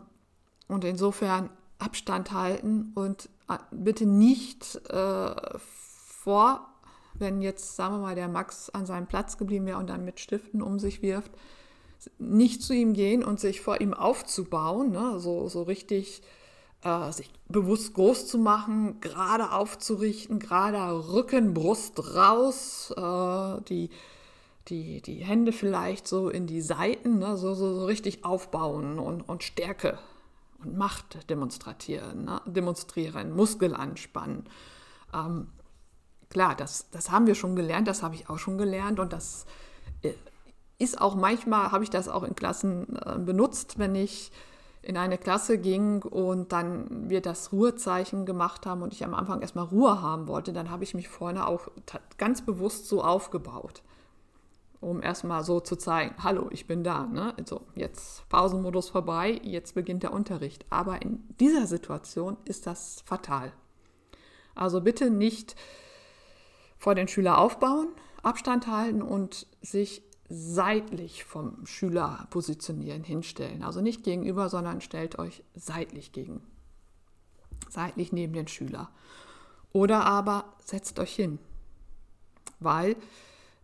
und 0.67 0.83
insofern 0.83 1.51
Abstand 1.79 2.33
halten 2.33 2.91
und 2.95 3.29
äh, 3.47 3.59
bitte 3.71 4.05
nicht 4.05 4.75
äh, 4.89 5.57
vor, 5.57 6.67
wenn 7.13 7.41
jetzt, 7.41 7.77
sagen 7.77 7.93
wir 7.93 7.99
mal, 7.99 8.15
der 8.15 8.27
Max 8.27 8.69
an 8.71 8.85
seinem 8.85 9.07
Platz 9.07 9.37
geblieben 9.37 9.67
wäre 9.67 9.77
und 9.77 9.89
dann 9.89 10.03
mit 10.03 10.19
Stiften 10.19 10.61
um 10.61 10.79
sich 10.79 11.01
wirft, 11.01 11.31
nicht 12.17 12.63
zu 12.63 12.73
ihm 12.73 12.93
gehen 12.93 13.23
und 13.23 13.39
sich 13.39 13.61
vor 13.61 13.81
ihm 13.81 13.93
aufzubauen, 13.93 14.91
ne? 14.91 15.19
so, 15.19 15.47
so 15.47 15.63
richtig 15.63 16.21
äh, 16.83 17.11
sich 17.11 17.31
bewusst 17.47 17.93
groß 17.93 18.27
zu 18.27 18.37
machen, 18.37 18.99
gerade 19.01 19.51
aufzurichten, 19.51 20.39
gerade 20.39 21.09
Rücken, 21.13 21.53
Brust 21.53 22.15
raus, 22.15 22.93
äh, 22.97 23.61
die, 23.69 23.89
die, 24.67 25.01
die 25.01 25.23
Hände 25.23 25.51
vielleicht 25.51 26.07
so 26.07 26.29
in 26.29 26.47
die 26.47 26.61
Seiten, 26.61 27.19
ne? 27.19 27.37
so, 27.37 27.53
so, 27.53 27.73
so 27.73 27.85
richtig 27.85 28.25
aufbauen 28.25 28.97
und, 28.99 29.21
und 29.21 29.43
Stärke 29.43 29.99
und 30.63 30.77
Macht 30.77 31.29
demonstrieren, 31.29 32.25
ne? 32.25 32.41
demonstrieren 32.45 33.35
Muskel 33.35 33.75
anspannen. 33.75 34.45
Ähm, 35.13 35.49
klar, 36.29 36.55
das, 36.55 36.89
das 36.89 37.11
haben 37.11 37.27
wir 37.27 37.35
schon 37.35 37.55
gelernt, 37.55 37.87
das 37.87 38.01
habe 38.01 38.15
ich 38.15 38.29
auch 38.29 38.39
schon 38.39 38.57
gelernt 38.57 38.99
und 38.99 39.13
das 39.13 39.45
äh, 40.01 40.13
ist 40.81 40.99
auch 40.99 41.15
manchmal, 41.15 41.71
habe 41.71 41.83
ich 41.83 41.89
das 41.89 42.09
auch 42.09 42.23
in 42.23 42.35
Klassen 42.35 42.97
äh, 43.05 43.17
benutzt, 43.19 43.77
wenn 43.77 43.95
ich 43.95 44.31
in 44.81 44.97
eine 44.97 45.19
Klasse 45.19 45.59
ging 45.59 46.01
und 46.01 46.51
dann 46.51 47.09
wir 47.09 47.21
das 47.21 47.51
Ruhezeichen 47.51 48.25
gemacht 48.25 48.65
haben 48.65 48.81
und 48.81 48.93
ich 48.93 49.05
am 49.05 49.13
Anfang 49.13 49.41
erstmal 49.41 49.65
Ruhe 49.65 50.01
haben 50.01 50.27
wollte, 50.27 50.53
dann 50.53 50.71
habe 50.71 50.83
ich 50.83 50.95
mich 50.95 51.07
vorne 51.07 51.45
auch 51.45 51.67
ganz 52.17 52.41
bewusst 52.41 52.87
so 52.87 53.03
aufgebaut, 53.03 53.83
um 54.79 55.03
erstmal 55.03 55.43
so 55.43 55.59
zu 55.59 55.75
zeigen, 55.75 56.15
hallo, 56.23 56.47
ich 56.49 56.65
bin 56.65 56.83
da. 56.83 57.05
Ne? 57.05 57.35
Also 57.37 57.61
jetzt 57.75 58.27
Pausenmodus 58.29 58.89
vorbei, 58.89 59.39
jetzt 59.43 59.75
beginnt 59.75 60.01
der 60.01 60.13
Unterricht. 60.13 60.65
Aber 60.71 61.03
in 61.03 61.23
dieser 61.39 61.67
Situation 61.67 62.37
ist 62.45 62.65
das 62.65 63.03
fatal. 63.05 63.53
Also 64.55 64.81
bitte 64.81 65.11
nicht 65.11 65.55
vor 66.79 66.95
den 66.95 67.07
Schüler 67.07 67.37
aufbauen, 67.37 67.89
Abstand 68.23 68.65
halten 68.65 69.03
und 69.03 69.45
sich 69.61 70.01
seitlich 70.31 71.25
vom 71.25 71.65
Schüler 71.65 72.25
positionieren, 72.29 73.03
hinstellen. 73.03 73.63
Also 73.63 73.81
nicht 73.81 74.03
gegenüber, 74.03 74.47
sondern 74.49 74.79
stellt 74.79 75.19
euch 75.19 75.43
seitlich 75.53 76.13
gegen. 76.13 76.41
Seitlich 77.69 78.13
neben 78.13 78.33
den 78.33 78.47
Schüler. 78.47 78.89
Oder 79.73 80.05
aber 80.05 80.45
setzt 80.63 80.99
euch 80.99 81.13
hin. 81.13 81.37
Weil, 82.59 82.95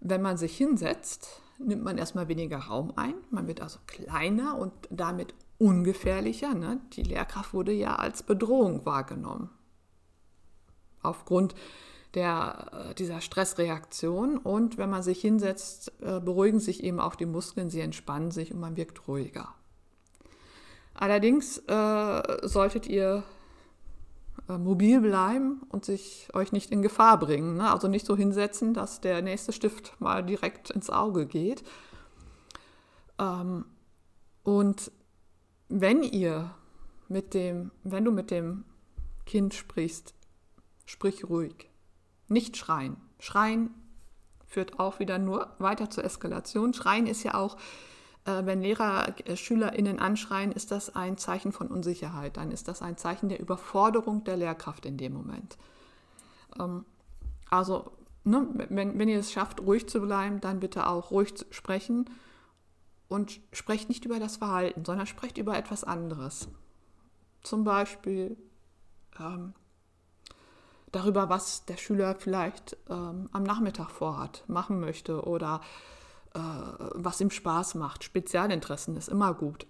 wenn 0.01 0.21
man 0.21 0.37
sich 0.37 0.57
hinsetzt, 0.57 1.41
nimmt 1.57 1.83
man 1.83 1.97
erstmal 1.97 2.27
weniger 2.27 2.57
Raum 2.57 2.93
ein. 2.95 3.15
Man 3.31 3.47
wird 3.47 3.61
also 3.61 3.79
kleiner 3.87 4.57
und 4.57 4.73
damit 4.89 5.33
ungefährlicher. 5.57 6.53
Ne? 6.53 6.81
Die 6.93 7.03
Lehrkraft 7.03 7.53
wurde 7.53 7.71
ja 7.71 7.95
als 7.95 8.23
Bedrohung 8.23 8.85
wahrgenommen. 8.85 9.49
Aufgrund 11.01 11.55
der, 12.17 12.89
äh, 12.89 12.95
dieser 12.95 13.21
Stressreaktion. 13.21 14.37
Und 14.37 14.77
wenn 14.77 14.89
man 14.89 15.03
sich 15.03 15.21
hinsetzt, 15.21 15.93
äh, 16.01 16.19
beruhigen 16.19 16.59
sich 16.59 16.83
eben 16.83 16.99
auch 16.99 17.15
die 17.15 17.27
Muskeln, 17.27 17.69
sie 17.69 17.79
entspannen 17.79 18.31
sich 18.31 18.51
und 18.51 18.59
man 18.59 18.75
wirkt 18.75 19.07
ruhiger. 19.07 19.53
Allerdings 20.95 21.59
äh, 21.59 22.47
solltet 22.47 22.87
ihr 22.87 23.23
äh, 24.49 24.57
mobil 24.57 24.99
bleiben 24.99 25.61
und 25.69 25.85
sich 25.85 26.29
euch 26.33 26.51
nicht 26.51 26.71
in 26.71 26.81
Gefahr 26.81 27.19
bringen. 27.19 27.57
Ne? 27.57 27.71
Also 27.71 27.87
nicht 27.87 28.07
so 28.07 28.17
hinsetzen, 28.17 28.73
dass 28.73 28.99
der 28.99 29.21
nächste 29.21 29.53
Stift 29.53 29.93
mal 30.01 30.23
direkt 30.23 30.71
ins 30.71 30.89
Auge 30.89 31.27
geht. 31.27 31.63
Ähm, 33.19 33.65
und 34.41 34.91
wenn 35.69 36.01
ihr 36.01 36.49
mit 37.09 37.35
dem, 37.35 37.69
wenn 37.83 38.03
du 38.03 38.11
mit 38.11 38.31
dem 38.31 38.65
Kind 39.27 39.53
sprichst, 39.53 40.15
sprich 40.87 41.29
ruhig. 41.29 41.69
Nicht 42.27 42.57
schreien. 42.57 42.97
Schreien 43.19 43.73
führt 44.45 44.79
auch 44.79 44.99
wieder 44.99 45.17
nur 45.17 45.55
weiter 45.59 45.89
zur 45.89 46.03
Eskalation. 46.03 46.73
Schreien 46.73 47.07
ist 47.07 47.23
ja 47.23 47.35
auch, 47.35 47.57
äh, 48.25 48.45
wenn 48.45 48.61
Lehrer 48.61 49.13
äh, 49.25 49.35
SchülerInnen 49.35 49.99
anschreien, 49.99 50.51
ist 50.51 50.71
das 50.71 50.95
ein 50.95 51.17
Zeichen 51.17 51.51
von 51.51 51.67
Unsicherheit. 51.67 52.37
Dann 52.37 52.51
ist 52.51 52.67
das 52.67 52.81
ein 52.81 52.97
Zeichen 52.97 53.29
der 53.29 53.39
Überforderung 53.39 54.23
der 54.23 54.37
Lehrkraft 54.37 54.85
in 54.85 54.97
dem 54.97 55.13
Moment. 55.13 55.57
Ähm, 56.59 56.85
also, 57.49 57.91
ne, 58.23 58.47
wenn, 58.69 58.99
wenn 58.99 59.09
ihr 59.09 59.19
es 59.19 59.31
schafft, 59.31 59.61
ruhig 59.61 59.87
zu 59.87 60.01
bleiben, 60.01 60.41
dann 60.41 60.59
bitte 60.59 60.87
auch 60.87 61.11
ruhig 61.11 61.45
sprechen 61.51 62.09
und 63.07 63.39
sprecht 63.53 63.89
nicht 63.89 64.05
über 64.05 64.19
das 64.19 64.37
Verhalten, 64.37 64.83
sondern 64.83 65.07
sprecht 65.07 65.37
über 65.37 65.57
etwas 65.57 65.83
anderes. 65.83 66.49
Zum 67.43 67.63
Beispiel, 67.63 68.37
ähm, 69.19 69.53
darüber, 70.97 71.29
was 71.29 71.65
der 71.65 71.77
Schüler 71.77 72.15
vielleicht 72.15 72.75
ähm, 72.89 73.29
am 73.31 73.43
Nachmittag 73.43 73.91
vorhat, 73.91 74.43
machen 74.47 74.79
möchte 74.79 75.21
oder 75.23 75.61
äh, 76.33 76.39
was 76.39 77.21
ihm 77.21 77.29
Spaß 77.29 77.75
macht. 77.75 78.03
Spezialinteressen 78.03 78.97
ist 78.97 79.07
immer 79.07 79.33
gut. 79.33 79.67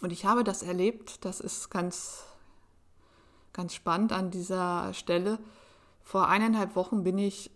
Und 0.00 0.12
ich 0.12 0.24
habe 0.24 0.42
das 0.42 0.62
erlebt, 0.62 1.24
das 1.24 1.40
ist 1.40 1.70
ganz, 1.70 2.24
ganz 3.52 3.74
spannend 3.74 4.12
an 4.12 4.30
dieser 4.30 4.92
Stelle. 4.94 5.38
Vor 6.02 6.28
eineinhalb 6.28 6.74
Wochen 6.74 7.04
bin 7.04 7.18
ich 7.18 7.50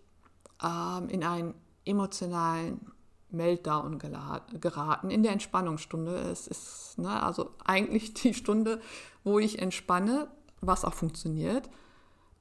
ähm, 0.63 1.09
in 1.09 1.23
einen 1.23 1.55
emotionalen 1.85 2.91
Meltdown 3.31 3.99
geraten 3.99 5.11
in 5.11 5.23
der 5.23 5.33
Entspannungsstunde. 5.33 6.15
Es 6.15 6.47
ist 6.47 6.97
ne, 6.97 7.21
also 7.21 7.51
eigentlich 7.63 8.13
die 8.13 8.33
Stunde, 8.33 8.81
wo 9.23 9.39
ich 9.39 9.59
entspanne, 9.59 10.27
was 10.61 10.85
auch 10.85 10.93
funktioniert. 10.93 11.69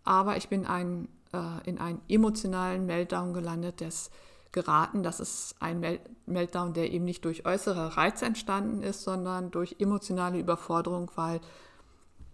Aber 0.09 0.39
ich 0.39 0.49
bin 0.49 0.65
ein, 0.65 1.07
äh, 1.35 1.69
in 1.69 1.77
einen 1.77 2.01
emotionalen 2.09 2.87
Meltdown 2.87 3.35
gelandet, 3.35 3.83
des 3.83 4.11
geraten. 4.53 5.03
Das 5.03 5.21
ist 5.21 5.55
ein 5.61 5.99
Meltdown, 6.25 6.73
der 6.73 6.91
eben 6.91 7.05
nicht 7.05 7.27
durch 7.27 7.45
äußere 7.45 7.99
Reize 7.99 8.25
entstanden 8.25 8.83
ist, 8.83 9.03
sondern 9.03 9.51
durch 9.51 9.77
emotionale 9.79 10.39
Überforderung, 10.39 11.11
weil 11.15 11.43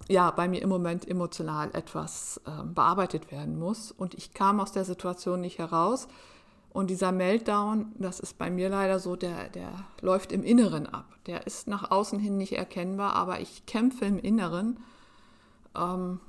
ja, 0.06 0.30
bei 0.30 0.46
mir 0.46 0.62
im 0.62 0.68
Moment 0.68 1.08
emotional 1.08 1.70
etwas 1.72 2.40
äh, 2.46 2.62
bearbeitet 2.62 3.32
werden 3.32 3.58
muss. 3.58 3.90
Und 3.90 4.14
ich 4.14 4.34
kam 4.34 4.60
aus 4.60 4.70
der 4.70 4.84
Situation 4.84 5.40
nicht 5.40 5.58
heraus. 5.58 6.06
Und 6.72 6.90
dieser 6.90 7.10
Meltdown, 7.10 7.92
das 7.98 8.20
ist 8.20 8.38
bei 8.38 8.50
mir 8.50 8.68
leider 8.68 9.00
so, 9.00 9.16
der, 9.16 9.48
der 9.48 9.72
läuft 10.00 10.30
im 10.30 10.44
Inneren 10.44 10.86
ab. 10.86 11.06
Der 11.26 11.48
ist 11.48 11.66
nach 11.66 11.90
außen 11.90 12.20
hin 12.20 12.36
nicht 12.36 12.52
erkennbar, 12.52 13.16
aber 13.16 13.40
ich 13.40 13.66
kämpfe 13.66 14.04
im 14.04 14.20
Inneren. 14.20 14.78
Ähm, 15.74 16.20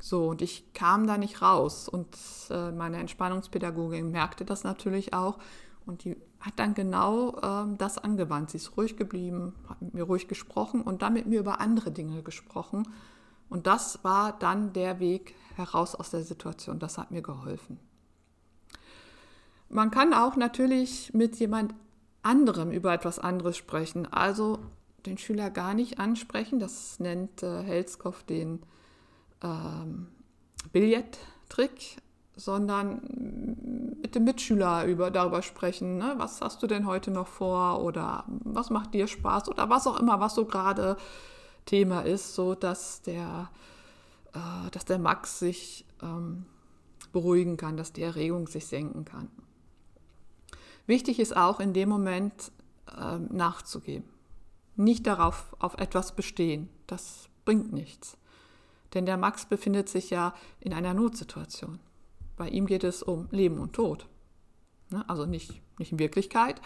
so, 0.00 0.28
und 0.28 0.42
ich 0.42 0.72
kam 0.74 1.06
da 1.06 1.18
nicht 1.18 1.42
raus. 1.42 1.88
Und 1.88 2.08
äh, 2.50 2.70
meine 2.70 2.98
Entspannungspädagogin 2.98 4.10
merkte 4.10 4.44
das 4.44 4.64
natürlich 4.64 5.12
auch. 5.14 5.38
Und 5.86 6.04
die 6.04 6.16
hat 6.40 6.54
dann 6.56 6.74
genau 6.74 7.36
äh, 7.38 7.76
das 7.76 7.98
angewandt. 7.98 8.50
Sie 8.50 8.58
ist 8.58 8.76
ruhig 8.76 8.96
geblieben, 8.96 9.54
hat 9.68 9.82
mit 9.82 9.94
mir 9.94 10.04
ruhig 10.04 10.28
gesprochen 10.28 10.82
und 10.82 11.02
dann 11.02 11.14
mit 11.14 11.26
mir 11.26 11.40
über 11.40 11.60
andere 11.60 11.90
Dinge 11.90 12.22
gesprochen. 12.22 12.86
Und 13.48 13.66
das 13.66 14.04
war 14.04 14.38
dann 14.38 14.72
der 14.72 15.00
Weg 15.00 15.34
heraus 15.56 15.94
aus 15.94 16.10
der 16.10 16.22
Situation. 16.22 16.78
Das 16.78 16.98
hat 16.98 17.10
mir 17.10 17.22
geholfen. 17.22 17.80
Man 19.70 19.90
kann 19.90 20.14
auch 20.14 20.36
natürlich 20.36 21.12
mit 21.12 21.36
jemand 21.36 21.74
anderem 22.22 22.70
über 22.70 22.92
etwas 22.92 23.18
anderes 23.18 23.56
sprechen. 23.56 24.06
Also 24.12 24.58
den 25.06 25.18
Schüler 25.18 25.50
gar 25.50 25.74
nicht 25.74 25.98
ansprechen. 25.98 26.58
Das 26.58 27.00
nennt 27.00 27.42
äh, 27.42 27.62
Helskopf 27.62 28.22
den 28.22 28.62
ähm, 29.42 30.08
Billardtrick 30.72 31.98
sondern 32.38 33.00
mit 34.00 34.14
dem 34.14 34.22
Mitschüler 34.22 34.84
über, 34.84 35.10
darüber 35.10 35.42
sprechen. 35.42 35.98
Ne? 35.98 36.14
Was 36.18 36.40
hast 36.40 36.62
du 36.62 36.68
denn 36.68 36.86
heute 36.86 37.10
noch 37.10 37.26
vor 37.26 37.82
oder 37.82 38.24
was 38.28 38.70
macht 38.70 38.94
dir 38.94 39.08
Spaß 39.08 39.48
oder 39.48 39.68
was 39.68 39.88
auch 39.88 39.98
immer, 39.98 40.20
was 40.20 40.36
so 40.36 40.44
gerade 40.44 40.96
Thema 41.66 42.02
ist, 42.02 42.36
so 42.36 42.54
dass 42.54 43.02
der, 43.02 43.50
äh, 44.34 44.70
dass 44.70 44.84
der 44.84 45.00
Max 45.00 45.40
sich 45.40 45.84
ähm, 46.00 46.46
beruhigen 47.12 47.56
kann, 47.56 47.76
dass 47.76 47.92
die 47.92 48.02
Erregung 48.02 48.46
sich 48.46 48.66
senken 48.66 49.04
kann. 49.04 49.28
Wichtig 50.86 51.18
ist 51.18 51.36
auch 51.36 51.58
in 51.58 51.72
dem 51.72 51.88
Moment 51.88 52.52
äh, 52.96 53.18
nachzugeben. 53.18 54.08
Nicht 54.76 55.08
darauf 55.08 55.56
auf 55.58 55.74
etwas 55.74 56.14
bestehen. 56.14 56.68
Das 56.86 57.28
bringt 57.44 57.72
nichts. 57.72 58.16
Denn 58.94 59.06
der 59.06 59.16
Max 59.16 59.46
befindet 59.46 59.88
sich 59.88 60.10
ja 60.10 60.34
in 60.60 60.72
einer 60.72 60.94
Notsituation. 60.94 61.78
Bei 62.36 62.48
ihm 62.48 62.66
geht 62.66 62.84
es 62.84 63.02
um 63.02 63.28
Leben 63.30 63.58
und 63.58 63.72
Tod. 63.72 64.06
Ne? 64.90 65.04
Also 65.08 65.26
nicht, 65.26 65.60
nicht 65.78 65.92
in 65.92 65.98
Wirklichkeit, 65.98 66.60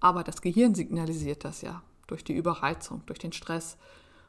aber 0.00 0.22
das 0.24 0.42
Gehirn 0.42 0.74
signalisiert 0.74 1.44
das 1.44 1.60
ja 1.60 1.82
durch 2.06 2.24
die 2.24 2.34
Überreizung, 2.34 3.02
durch 3.06 3.18
den 3.18 3.32
Stress. 3.32 3.76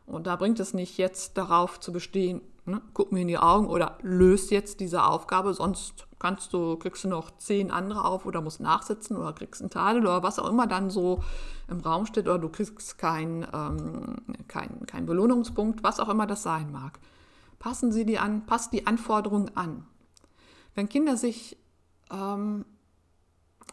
Und 0.05 0.25
da 0.27 0.35
bringt 0.35 0.59
es 0.59 0.73
nicht 0.73 0.97
jetzt 0.97 1.37
darauf 1.37 1.79
zu 1.79 1.93
bestehen, 1.93 2.41
ne, 2.65 2.81
guck 2.93 3.11
mir 3.11 3.21
in 3.21 3.27
die 3.27 3.37
Augen 3.37 3.67
oder 3.67 3.97
löst 4.01 4.49
jetzt 4.51 4.79
diese 4.79 5.03
Aufgabe, 5.03 5.53
sonst 5.53 6.07
kannst 6.17 6.51
du, 6.51 6.77
kriegst 6.77 7.03
du 7.03 7.07
noch 7.07 7.31
zehn 7.37 7.71
andere 7.71 8.03
auf 8.03 8.25
oder 8.25 8.41
musst 8.41 8.59
nachsitzen 8.59 9.15
oder 9.15 9.33
kriegst 9.33 9.61
einen 9.61 9.69
Tadel 9.69 10.01
oder 10.01 10.23
was 10.23 10.39
auch 10.39 10.49
immer 10.49 10.67
dann 10.67 10.89
so 10.89 11.23
im 11.67 11.79
Raum 11.79 12.05
steht 12.05 12.27
oder 12.27 12.39
du 12.39 12.49
kriegst 12.49 12.97
keinen 12.97 13.45
ähm, 13.53 14.15
kein, 14.47 14.85
kein 14.87 15.05
Belohnungspunkt, 15.05 15.83
was 15.83 15.99
auch 15.99 16.09
immer 16.09 16.27
das 16.27 16.43
sein 16.43 16.71
mag. 16.71 16.99
Passen 17.59 17.91
Sie 17.91 18.05
die 18.05 18.17
an, 18.17 18.45
passt 18.45 18.73
die 18.73 18.87
Anforderungen 18.87 19.55
an. 19.55 19.85
Wenn 20.75 20.89
Kinder 20.89 21.17
sich 21.17 21.57
ähm, 22.09 22.65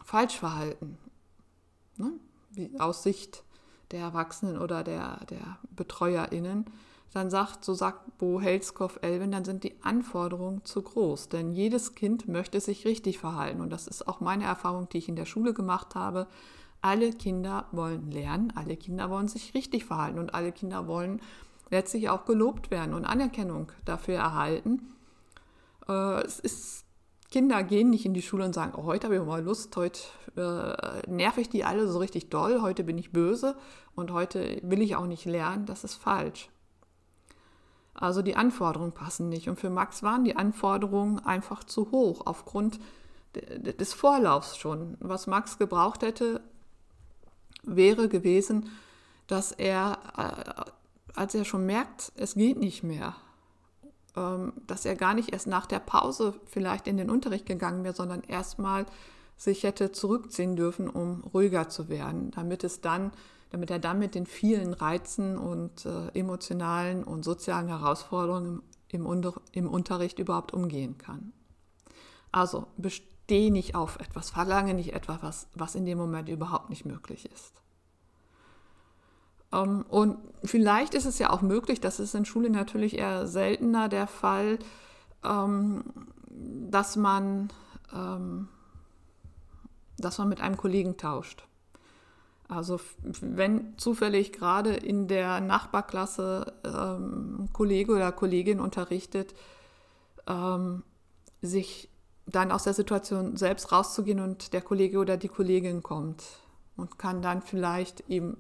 falsch 0.05 0.39
verhalten, 0.39 0.99
ne, 1.97 2.13
aus 2.79 3.03
Sicht 3.03 3.45
der 3.93 4.01
Erwachsenen 4.01 4.59
oder 4.59 4.83
der, 4.83 5.25
der 5.27 5.59
BetreuerInnen, 5.71 6.67
dann 7.13 7.31
sagt, 7.31 7.65
so 7.65 7.73
sagt 7.73 8.19
Bo 8.19 8.41
Helskopf 8.41 8.99
Elvin, 9.01 9.31
dann 9.31 9.45
sind 9.45 9.65
die 9.65 9.75
Anforderungen 9.83 10.65
zu 10.65 10.83
groß. 10.83 11.29
Denn 11.29 11.53
jedes 11.53 11.95
Kind 11.95 12.29
möchte 12.29 12.61
sich 12.61 12.85
richtig 12.85 13.19
verhalten. 13.19 13.61
Und 13.61 13.71
das 13.71 13.87
ist 13.87 14.07
auch 14.07 14.21
meine 14.21 14.45
Erfahrung, 14.45 14.89
die 14.91 14.99
ich 14.99 15.09
in 15.09 15.17
der 15.17 15.25
Schule 15.25 15.55
gemacht 15.55 15.95
habe. 15.95 16.27
Alle 16.83 17.13
Kinder 17.13 17.67
wollen 17.73 18.11
lernen, 18.11 18.53
alle 18.55 18.77
Kinder 18.77 19.09
wollen 19.09 19.29
sich 19.29 19.55
richtig 19.55 19.87
verhalten 19.87 20.19
und 20.19 20.35
alle 20.35 20.53
Kinder 20.53 20.87
wollen 20.87 21.23
letztlich 21.71 22.09
auch 22.09 22.25
gelobt 22.25 22.71
werden 22.71 22.95
und 22.95 23.05
Anerkennung 23.05 23.73
dafür 23.85 24.17
erhalten. 24.17 24.95
Äh, 25.89 26.23
es 26.23 26.41
ist 26.41 26.87
Kinder 27.31 27.65
gehen 27.65 27.91
nicht 27.91 28.07
in 28.07 28.15
die 28.15 28.23
Schule 28.23 28.45
und 28.45 28.55
sagen, 28.55 28.73
oh, 28.77 28.85
heute 28.85 29.07
habe 29.07 29.17
ich 29.17 29.23
mal 29.23 29.43
Lust, 29.43 29.77
heute 29.77 29.99
äh, 30.37 31.11
nerv 31.11 31.39
ich 31.39 31.49
die 31.49 31.65
alle 31.65 31.89
so 31.89 31.99
richtig 31.99 32.31
doll, 32.31 32.63
heute 32.63 32.85
bin 32.85 32.99
ich 32.99 33.13
böse 33.13 33.57
und 33.97 34.13
heute 34.13 34.61
will 34.63 34.81
ich 34.81 34.95
auch 34.95 35.07
nicht 35.07 35.25
lernen. 35.25 35.67
Das 35.67 35.83
ist 35.83 35.97
falsch. 35.97 36.49
Also 37.95 38.23
die 38.23 38.37
Anforderungen 38.37 38.93
passen 38.93 39.29
nicht. 39.29 39.49
Und 39.49 39.59
für 39.59 39.71
Max 39.71 40.03
waren 40.03 40.25
die 40.25 40.37
Anforderungen 40.37 41.19
einfach 41.19 41.65
zu 41.65 41.91
hoch 41.91 42.23
aufgrund 42.27 42.79
des 43.35 43.93
Vorlaufs 43.93 44.57
schon. 44.57 44.97
Was 45.01 45.27
Max 45.27 45.59
gebraucht 45.59 46.03
hätte, 46.03 46.41
wäre 47.63 48.09
gewesen, 48.09 48.71
dass 49.27 49.53
er, 49.53 49.99
äh, 50.17 50.71
als 51.17 51.35
er 51.35 51.45
schon 51.45 51.67
merkt, 51.67 52.13
es 52.17 52.35
geht 52.35 52.59
nicht 52.59 52.83
mehr, 52.83 53.15
ähm, 54.17 54.53
dass 54.67 54.85
er 54.85 54.97
gar 54.97 55.15
nicht 55.15 55.33
erst 55.33 55.47
nach 55.47 55.67
der 55.67 55.81
Pause 55.81 56.35
vielleicht 56.47 56.87
in 56.87 56.97
den 56.97 57.11
Unterricht 57.11 57.47
gegangen 57.47 57.85
wäre, 57.85 57.95
sondern 57.95 58.23
erstmal 58.23 58.87
sich 59.37 59.65
hätte 59.65 59.93
zurückziehen 59.93 60.57
dürfen, 60.57 60.89
um 60.89 61.23
ruhiger 61.23 61.69
zu 61.69 61.89
werden, 61.89 62.31
damit 62.31 62.65
es 62.65 62.81
dann, 62.81 63.13
damit 63.51 63.71
er 63.71 63.79
dann 63.79 63.99
mit 63.99 64.15
den 64.15 64.27
vielen 64.27 64.73
Reizen 64.73 65.37
und 65.37 65.85
äh, 65.85 66.09
emotionalen 66.19 67.05
und 67.05 67.25
sozialen 67.25 67.69
Herausforderungen 67.69 68.63
im, 68.89 69.07
im, 69.07 69.33
im 69.53 69.69
Unterricht 69.69 70.19
überhaupt 70.19 70.53
umgehen 70.55 70.97
kann. 70.97 71.33
Also 72.33 72.67
besteh 72.77 73.51
nicht 73.51 73.75
auf 73.75 73.99
etwas, 74.01 74.31
verlange 74.31 74.75
nicht 74.75 74.95
etwas, 74.95 75.23
was, 75.23 75.49
was 75.55 75.75
in 75.75 75.85
dem 75.85 75.99
Moment 75.99 76.29
überhaupt 76.29 76.71
nicht 76.71 76.85
möglich 76.87 77.31
ist. 77.31 77.53
Ähm, 79.53 79.85
und 79.89 80.19
vielleicht 80.45 80.95
ist 80.95 81.07
es 81.07 81.19
ja 81.19 81.31
auch 81.31 81.43
möglich, 81.43 81.81
das 81.81 82.01
ist 82.01 82.15
in 82.15 82.25
Schule 82.25 82.51
natürlich 82.51 82.99
eher 82.99 83.27
seltener 83.27 83.89
der 83.89 84.07
Fall, 84.07 84.59
ähm, 85.25 85.85
dass 86.29 86.97
man, 86.97 87.49
ähm, 87.95 88.49
dass 89.99 90.19
man 90.19 90.29
mit 90.29 90.41
einem 90.41 90.57
Kollegen 90.57 90.97
tauscht. 90.97 91.47
Also 92.49 92.79
wenn 93.03 93.77
zufällig 93.77 94.33
gerade 94.33 94.73
in 94.73 95.09
der 95.09 95.41
Nachbarklasse 95.41 96.53
ähm, 96.65 97.49
Kollege 97.53 97.93
oder 97.93 98.13
Kollegin 98.13 98.61
unterrichtet, 98.61 99.35
ähm, 100.29 100.85
sich 101.43 101.91
dann 102.27 102.53
aus 102.53 102.65
der 102.65 102.75
Situation 102.75 103.37
selbst 103.37 103.73
rauszugehen 103.73 104.21
und 104.21 104.53
der 104.53 104.63
Kollege 104.63 104.99
oder 104.99 105.17
die 105.17 105.29
Kollegin 105.29 105.83
kommt 105.83 106.23
und 106.77 106.99
kann 106.99 107.23
dann 107.23 107.43
vielleicht 107.43 108.09
eben 108.09 108.37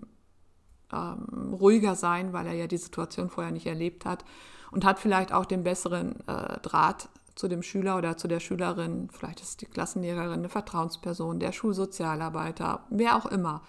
ähm, 0.92 1.54
ruhiger 1.54 1.94
sein, 1.94 2.32
weil 2.32 2.46
er 2.46 2.54
ja 2.54 2.66
die 2.66 2.76
Situation 2.76 3.30
vorher 3.30 3.52
nicht 3.52 3.66
erlebt 3.66 4.04
hat 4.04 4.24
und 4.70 4.84
hat 4.84 4.98
vielleicht 4.98 5.32
auch 5.32 5.46
den 5.46 5.62
besseren 5.62 6.20
äh, 6.28 6.60
Draht 6.60 7.08
zu 7.34 7.48
dem 7.48 7.62
Schüler 7.62 7.98
oder 7.98 8.16
zu 8.16 8.28
der 8.28 8.40
Schülerin, 8.40 9.08
vielleicht 9.12 9.40
ist 9.40 9.60
die 9.60 9.66
Klassenlehrerin 9.66 10.32
eine 10.32 10.48
Vertrauensperson, 10.48 11.38
der 11.38 11.52
Schulsozialarbeiter, 11.52 12.84
wer 12.88 13.16
auch 13.16 13.26
immer. 13.26 13.62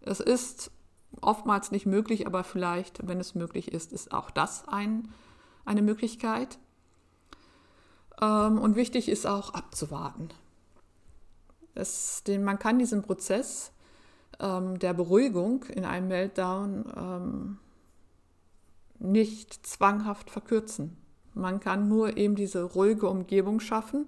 Es 0.00 0.18
ist 0.18 0.70
oftmals 1.20 1.70
nicht 1.70 1.86
möglich, 1.86 2.26
aber 2.26 2.42
vielleicht, 2.42 3.06
wenn 3.06 3.20
es 3.20 3.34
möglich 3.34 3.70
ist, 3.70 3.92
ist 3.92 4.12
auch 4.12 4.30
das 4.30 4.66
ein, 4.66 5.12
eine 5.64 5.82
Möglichkeit. 5.82 6.58
Ähm, 8.20 8.58
und 8.58 8.76
wichtig 8.76 9.08
ist 9.08 9.26
auch 9.26 9.52
abzuwarten. 9.52 10.30
Es, 11.74 12.22
den, 12.24 12.44
man 12.44 12.58
kann 12.58 12.78
diesen 12.78 13.02
Prozess 13.02 13.72
ähm, 14.42 14.78
der 14.78 14.92
Beruhigung 14.92 15.64
in 15.64 15.84
einem 15.84 16.08
Meltdown 16.08 16.84
ähm, 16.96 17.58
nicht 18.98 19.66
zwanghaft 19.66 20.30
verkürzen. 20.30 20.96
Man 21.34 21.60
kann 21.60 21.88
nur 21.88 22.16
eben 22.16 22.34
diese 22.34 22.62
ruhige 22.62 23.08
Umgebung 23.08 23.60
schaffen, 23.60 24.06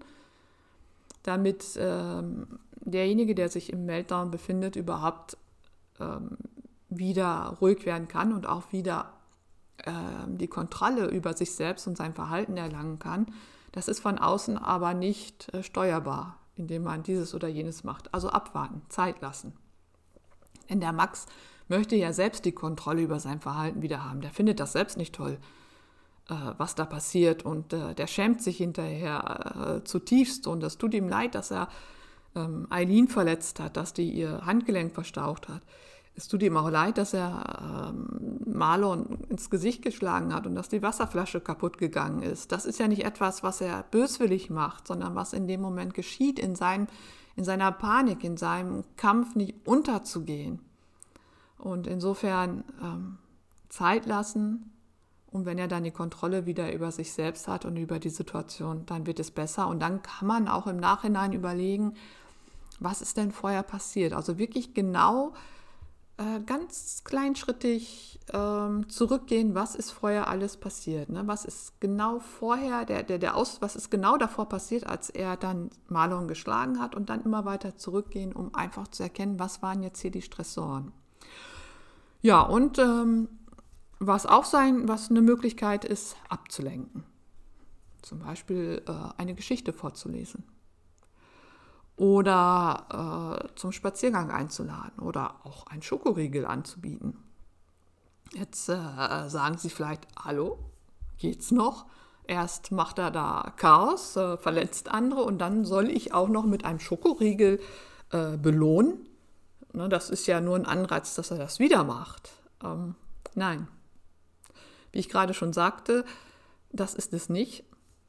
damit 1.23 1.79
ähm, 1.79 2.59
derjenige, 2.81 3.35
der 3.35 3.49
sich 3.49 3.73
im 3.73 3.87
Meltdown 3.87 4.31
befindet, 4.31 4.77
überhaupt 4.77 5.39
ähm, 5.99 6.37
wieder 6.91 7.57
ruhig 7.61 7.87
werden 7.87 8.09
kann 8.09 8.33
und 8.33 8.47
auch 8.47 8.73
wieder 8.73 9.15
äh, 9.79 9.93
die 10.27 10.49
Kontrolle 10.49 11.07
über 11.07 11.35
sich 11.35 11.53
selbst 11.53 11.87
und 11.87 11.97
sein 11.97 12.13
Verhalten 12.13 12.57
erlangen 12.57 12.99
kann, 12.99 13.27
das 13.73 13.89
ist 13.89 14.01
von 14.01 14.19
außen 14.19 14.59
aber 14.59 14.95
nicht 14.95 15.53
äh, 15.55 15.63
steuerbar, 15.63 16.39
indem 16.57 16.85
man 16.85 17.03
dieses 17.03 17.35
oder 17.35 17.49
jenes 17.49 17.85
macht. 17.85 18.13
Also 18.13 18.29
abwarten, 18.29 18.83
Zeit 18.89 19.21
lassen. 19.21 19.55
Denn 20.71 20.81
der 20.81 20.93
Max 20.93 21.27
möchte 21.69 21.97
ja 21.97 22.13
selbst 22.13 22.45
die 22.45 22.53
Kontrolle 22.53 23.03
über 23.03 23.21
sein 23.21 23.41
Verhalten 23.41 23.83
wieder 23.83 24.05
haben. 24.05 24.21
Der 24.21 24.31
findet 24.31 24.61
das 24.61 24.73
selbst 24.73 24.97
nicht 24.97 25.15
toll, 25.15 25.39
äh, 26.29 26.35
was 26.57 26.75
da 26.75 26.85
passiert 26.85 27.45
und 27.45 27.73
äh, 27.73 27.95
der 27.95 28.07
schämt 28.07 28.43
sich 28.43 28.59
hinterher 28.59 29.81
äh, 29.81 29.85
zutiefst 29.85 30.47
und 30.47 30.63
es 30.63 30.79
tut 30.79 30.95
ihm 30.95 31.09
leid, 31.09 31.35
dass 31.35 31.51
er 31.51 31.69
ähm, 32.35 32.67
Eileen 32.71 33.09
verletzt 33.09 33.61
hat, 33.61 33.77
dass 33.77 33.93
die 33.93 34.11
ihr 34.11 34.45
Handgelenk 34.45 34.95
verstaucht 34.95 35.49
hat. 35.49 35.63
Es 36.17 36.29
tut 36.29 36.43
ihm 36.45 36.57
auch 36.57 36.71
leid, 36.71 36.97
dass 36.97 37.13
er 37.13 37.91
ähm, 37.91 38.39
Marlon 38.47 39.19
ins 39.29 39.51
Gesicht 39.51 39.83
geschlagen 39.83 40.33
hat 40.33 40.47
und 40.47 40.55
dass 40.55 40.69
die 40.69 40.83
Wasserflasche 40.83 41.41
kaputt 41.41 41.77
gegangen 41.77 42.23
ist. 42.23 42.53
Das 42.53 42.67
ist 42.67 42.79
ja 42.79 42.87
nicht 42.87 43.05
etwas, 43.05 43.43
was 43.43 43.61
er 43.61 43.83
böswillig 43.91 44.49
macht, 44.49 44.87
sondern 44.87 45.17
was 45.17 45.33
in 45.33 45.49
dem 45.49 45.61
Moment 45.61 45.93
geschieht, 45.93 46.39
in, 46.39 46.55
seinem, 46.55 46.87
in 47.37 47.45
seiner 47.45 47.73
Panik, 47.73 48.25
in 48.25 48.37
seinem 48.37 48.85
Kampf 48.97 49.35
nicht 49.35 49.67
unterzugehen. 49.67 50.61
Und 51.59 51.87
insofern 51.87 52.65
ähm, 52.83 53.19
Zeit 53.69 54.07
lassen. 54.07 54.71
Und 55.27 55.47
wenn 55.47 55.59
er 55.59 55.67
dann 55.67 55.85
die 55.85 55.91
Kontrolle 55.91 56.47
wieder 56.47 56.73
über 56.73 56.93
sich 56.93 57.13
selbst 57.13 57.49
hat 57.49 57.65
und 57.65 57.77
über 57.77 57.99
die 57.99 58.11
Situation, 58.11 58.87
dann 58.87 59.07
wird 59.07 59.19
es 59.19 59.31
besser. 59.31 59.67
Und 59.67 59.81
dann 59.81 60.03
kann 60.03 60.29
man 60.29 60.49
auch 60.49 60.67
im 60.67 60.77
Nachhinein 60.77 61.33
überlegen, 61.33 61.95
was 62.79 63.03
ist 63.03 63.17
denn 63.17 63.33
vorher 63.33 63.63
passiert. 63.63 64.13
Also 64.13 64.39
wirklich 64.39 64.75
genau 64.75 65.33
äh, 66.17 66.41
ganz 66.47 67.03
kleinschrittig 67.05 68.21
ähm, 68.33 68.89
zurückgehen, 68.89 69.55
was 69.55 69.75
ist 69.75 69.91
vorher 69.91 70.29
alles 70.29 70.57
passiert. 70.57 71.09
Ne? 71.09 71.27
Was 71.27 71.45
ist 71.45 71.81
genau 71.81 72.21
vorher, 72.21 72.85
der, 72.85 73.03
der, 73.03 73.19
der 73.19 73.37
Aus, 73.37 73.61
was 73.61 73.75
ist 73.75 73.91
genau 73.91 74.17
davor 74.17 74.49
passiert, 74.49 74.87
als 74.87 75.11
er 75.11 75.37
dann 75.37 75.71
Marlon 75.89 76.29
geschlagen 76.29 76.81
hat 76.81 76.95
und 76.95 77.11
dann 77.11 77.23
immer 77.25 77.45
weiter 77.45 77.77
zurückgehen, 77.77 78.33
um 78.33 78.55
einfach 78.55 78.87
zu 78.89 79.03
erkennen, 79.03 79.41
was 79.41 79.61
waren 79.61 79.83
jetzt 79.83 80.01
hier 80.01 80.13
die 80.13 80.23
Stressoren. 80.23 80.93
Ja, 82.23 82.43
und 82.43 82.79
ähm, 82.79 83.29
was 83.99 84.25
auch 84.25 84.45
sein, 84.45 84.87
was 84.87 85.11
eine 85.11 85.21
Möglichkeit 85.21 85.85
ist, 85.85 86.17
abzulenken. 86.29 87.05
Zum 88.03 88.21
Beispiel 88.21 88.83
äh, 88.87 88.93
eine 89.21 89.35
Geschichte 89.35 89.73
vorzulesen 89.73 90.45
oder 91.97 93.41
äh, 93.41 93.57
zum 93.57 93.73
Spaziergang 93.73 94.31
einzuladen 94.31 94.99
oder 95.01 95.37
auch 95.45 95.67
ein 95.67 95.83
Schokoriegel 95.83 96.45
anzubieten. 96.45 97.19
Jetzt 98.33 98.69
äh, 98.69 99.29
sagen 99.29 99.59
Sie 99.59 99.71
vielleicht, 99.71 100.07
hallo, 100.23 100.59
geht's 101.19 101.51
noch? 101.51 101.87
Erst 102.27 102.73
macht 102.73 102.99
er 102.99 103.11
da 103.11 103.53
Chaos, 103.57 104.17
äh, 104.17 104.37
verletzt 104.39 104.91
andere 104.91 105.23
und 105.23 105.39
dann 105.39 105.65
soll 105.65 105.89
ich 105.89 106.15
auch 106.15 106.29
noch 106.29 106.45
mit 106.45 106.65
einem 106.65 106.81
Schokoriegel 106.81 107.61
äh, 108.11 108.37
belohnen. 108.37 109.07
Ne, 109.73 109.89
das 109.89 110.11
ist 110.11 110.27
ja 110.27 110.41
nur 110.41 110.57
ein 110.57 110.67
Anreiz, 110.67 111.15
dass 111.15 111.31
er 111.31 111.39
das 111.39 111.59
wieder 111.59 111.85
macht. 111.85 112.31
Ähm, 112.63 112.95
nein. 113.35 113.69
Wie 114.91 115.01
ich 115.01 115.09
gerade 115.09 115.35
schon 115.35 115.53
sagte, 115.53 116.05
das 116.73 116.95
ist 116.95 117.13
es 117.13 117.29
nicht. 117.29 117.65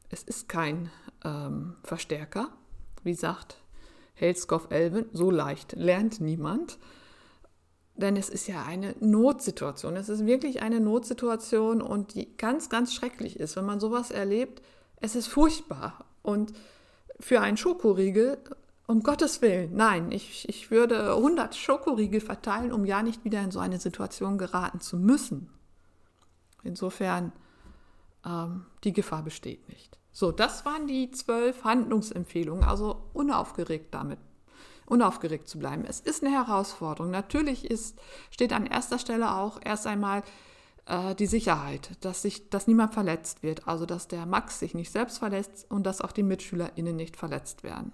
Es 0.10 0.24
ist 0.24 0.48
kein 0.48 0.92
ähm, 1.24 1.76
Verstärker. 1.84 2.50
Wie 3.04 3.14
sagt 4.16 4.22
Helskov 4.22 4.68
Elven, 4.70 5.06
so 5.14 5.32
leicht 5.32 5.74
lernt 5.74 6.22
niemand. 6.22 6.78
Denn 7.96 8.18
es 8.18 8.30
ist 8.30 8.48
ja 8.48 8.64
eine 8.64 8.94
Notsituation. 9.00 9.96
Es 9.96 10.10
ist 10.10 10.26
wirklich 10.26 10.62
eine 10.62 10.82
Notsituation 10.82 11.82
und 11.82 12.14
die 12.14 12.36
ganz, 12.38 12.70
ganz 12.70 12.94
schrecklich 12.94 13.40
ist. 13.40 13.56
Wenn 13.56 13.66
man 13.66 13.80
sowas 13.80 14.12
erlebt, 14.12 14.62
es 14.98 15.16
ist 15.16 15.28
furchtbar. 15.28 16.06
Und 16.22 16.54
für 17.20 17.40
einen 17.40 17.56
Schokoriegel, 17.56 18.38
um 18.88 19.02
Gottes 19.02 19.42
Willen, 19.42 19.76
nein, 19.76 20.12
ich, 20.12 20.48
ich 20.50 20.72
würde 20.72 21.14
100 21.16 21.56
Schokoriegel 21.56 22.20
verteilen, 22.20 22.74
um 22.74 22.84
ja 22.84 23.02
nicht 23.02 23.24
wieder 23.24 23.42
in 23.42 23.52
so 23.52 23.60
eine 23.60 23.80
Situation 23.80 24.38
geraten 24.38 24.82
zu 24.82 24.98
müssen. 24.98 25.50
Insofern, 26.64 27.32
ähm, 28.26 28.66
die 28.84 28.92
Gefahr 28.92 29.24
besteht 29.24 29.70
nicht. 29.70 29.98
So, 30.12 30.34
das 30.34 30.66
waren 30.66 30.88
die 30.88 31.12
zwölf 31.12 31.64
Handlungsempfehlungen, 31.64 32.66
also 32.66 33.05
unaufgeregt 33.26 33.94
damit, 33.94 34.20
unaufgeregt 34.86 35.48
zu 35.48 35.58
bleiben. 35.60 35.84
Es 35.86 36.00
ist 36.00 36.24
eine 36.24 36.34
Herausforderung. 36.34 37.12
Natürlich 37.12 37.66
ist, 37.70 37.98
steht 38.30 38.54
an 38.54 38.68
erster 38.68 39.00
Stelle 39.00 39.36
auch 39.36 39.60
erst 39.64 39.88
einmal 39.88 40.24
äh, 40.86 41.16
die 41.16 41.26
Sicherheit, 41.26 41.92
dass, 42.02 42.22
sich, 42.22 42.50
dass 42.50 42.68
niemand 42.68 42.94
verletzt 42.94 43.42
wird, 43.42 43.68
also 43.68 43.86
dass 43.86 44.08
der 44.08 44.26
Max 44.26 44.60
sich 44.60 44.76
nicht 44.76 44.92
selbst 44.92 45.18
verletzt 45.18 45.66
und 45.70 45.84
dass 45.86 46.02
auch 46.02 46.12
die 46.12 46.24
MitschülerInnen 46.24 46.96
nicht 46.96 47.18
verletzt 47.18 47.64
werden. 47.64 47.92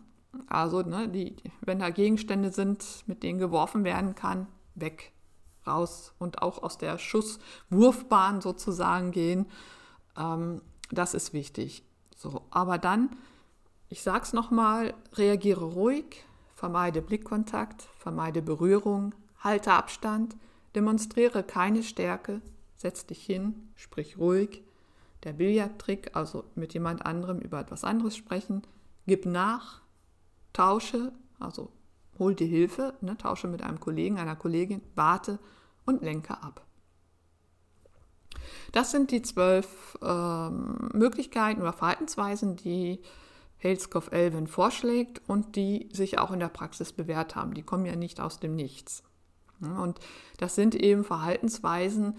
Also, 0.48 0.82
ne, 0.82 1.10
die, 1.10 1.36
wenn 1.62 1.80
da 1.80 1.90
Gegenstände 1.90 2.52
sind, 2.52 3.04
mit 3.06 3.24
denen 3.24 3.40
geworfen 3.40 3.84
werden 3.84 4.16
kann, 4.16 4.48
weg, 4.76 5.12
raus 5.68 6.14
und 6.20 6.42
auch 6.42 6.64
aus 6.64 6.78
der 6.78 6.98
Schusswurfbahn 6.98 8.42
sozusagen 8.42 9.12
gehen. 9.12 9.46
Ähm, 10.18 10.62
das 10.90 11.14
ist 11.14 11.34
wichtig. 11.34 11.84
So, 12.16 12.44
aber 12.50 12.78
dann, 12.78 13.10
ich 13.92 14.02
sage 14.02 14.24
es 14.24 14.32
nochmal, 14.32 14.94
reagiere 15.16 15.66
ruhig, 15.66 16.24
vermeide 16.56 17.02
Blickkontakt, 17.02 17.90
vermeide 18.00 18.42
Berührung, 18.42 19.14
halte 19.40 19.74
Abstand, 19.74 20.38
demonstriere 20.76 21.44
keine 21.44 21.84
Stärke, 21.84 22.42
setz 22.78 23.06
dich 23.06 23.22
hin, 23.24 23.70
sprich 23.76 24.18
ruhig. 24.18 24.64
Der 25.26 25.34
Billardtrick, 25.34 26.16
also 26.16 26.46
mit 26.56 26.74
jemand 26.74 27.06
anderem 27.06 27.40
über 27.40 27.60
etwas 27.60 27.84
anderes 27.84 28.16
sprechen, 28.16 28.62
gib 29.08 29.26
nach, 29.26 29.82
tausche, 30.54 31.12
also 31.38 31.70
hol 32.18 32.34
dir 32.34 32.48
Hilfe, 32.48 32.94
ne, 33.02 33.18
tausche 33.18 33.50
mit 33.50 33.62
einem 33.62 33.82
Kollegen, 33.82 34.20
einer 34.20 34.38
Kollegin, 34.38 34.82
warte 34.96 35.38
und 35.86 36.02
lenke 36.02 36.42
ab. 36.42 36.66
Das 38.72 38.92
sind 38.92 39.12
die 39.12 39.22
zwölf 39.22 39.98
ähm, 40.02 40.90
Möglichkeiten 40.94 41.62
oder 41.62 41.74
Verhaltensweisen, 41.74 42.56
die 42.56 43.02
Haleskov 43.64 44.12
Elvin 44.12 44.48
vorschlägt 44.48 45.22
und 45.28 45.56
die 45.56 45.90
sich 45.92 46.20
auch 46.20 46.32
in 46.32 46.40
der 46.40 46.50
Praxis 46.50 46.94
bewährt 46.94 47.36
haben. 47.36 47.54
Die 47.54 47.64
kommen 47.64 47.86
ja 47.86 47.96
nicht 47.96 48.20
aus 48.20 48.40
dem 48.40 48.56
Nichts. 48.56 49.04
Und 49.60 50.00
das 50.38 50.56
sind 50.56 50.74
eben 50.74 51.04
Verhaltensweisen, 51.04 52.16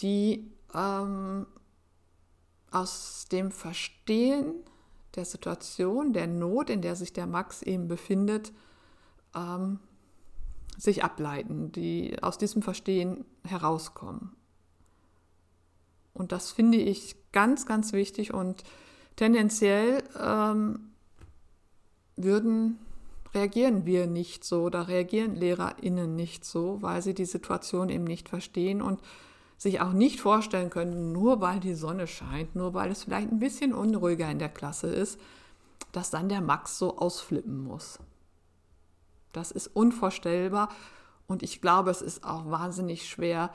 die 0.00 0.52
ähm, 0.74 1.46
aus 2.70 3.26
dem 3.32 3.50
Verstehen 3.50 4.54
der 5.14 5.24
Situation, 5.24 6.12
der 6.12 6.26
Not, 6.26 6.68
in 6.68 6.82
der 6.82 6.94
sich 6.94 7.12
der 7.12 7.26
Max 7.26 7.62
eben 7.62 7.88
befindet, 7.88 8.52
ähm, 9.34 9.80
sich 10.76 11.02
ableiten, 11.02 11.72
die 11.72 12.22
aus 12.22 12.38
diesem 12.38 12.62
Verstehen 12.62 13.24
herauskommen. 13.44 14.36
Und 16.12 16.32
das 16.32 16.52
finde 16.52 16.78
ich 16.78 17.16
ganz, 17.32 17.66
ganz 17.66 17.92
wichtig 17.92 18.34
und 18.34 18.62
tendenziell 19.18 20.02
ähm, 20.18 20.92
würden 22.16 22.78
reagieren 23.34 23.84
wir 23.84 24.06
nicht 24.06 24.44
so 24.44 24.62
oder 24.62 24.88
reagieren 24.88 25.34
LehrerInnen 25.34 26.16
nicht 26.16 26.44
so, 26.44 26.80
weil 26.80 27.02
sie 27.02 27.14
die 27.14 27.26
Situation 27.26 27.90
eben 27.90 28.04
nicht 28.04 28.28
verstehen 28.28 28.80
und 28.80 29.00
sich 29.58 29.80
auch 29.80 29.92
nicht 29.92 30.20
vorstellen 30.20 30.70
können, 30.70 31.12
nur 31.12 31.40
weil 31.40 31.58
die 31.58 31.74
Sonne 31.74 32.06
scheint, 32.06 32.54
nur 32.54 32.74
weil 32.74 32.92
es 32.92 33.04
vielleicht 33.04 33.30
ein 33.30 33.40
bisschen 33.40 33.74
unruhiger 33.74 34.30
in 34.30 34.38
der 34.38 34.48
Klasse 34.48 34.86
ist, 34.86 35.20
dass 35.90 36.10
dann 36.10 36.28
der 36.28 36.40
Max 36.40 36.78
so 36.78 36.96
ausflippen 36.96 37.58
muss. 37.58 37.98
Das 39.32 39.50
ist 39.50 39.66
unvorstellbar 39.66 40.68
und 41.26 41.42
ich 41.42 41.60
glaube, 41.60 41.90
es 41.90 42.02
ist 42.02 42.24
auch 42.24 42.48
wahnsinnig 42.50 43.08
schwer, 43.08 43.52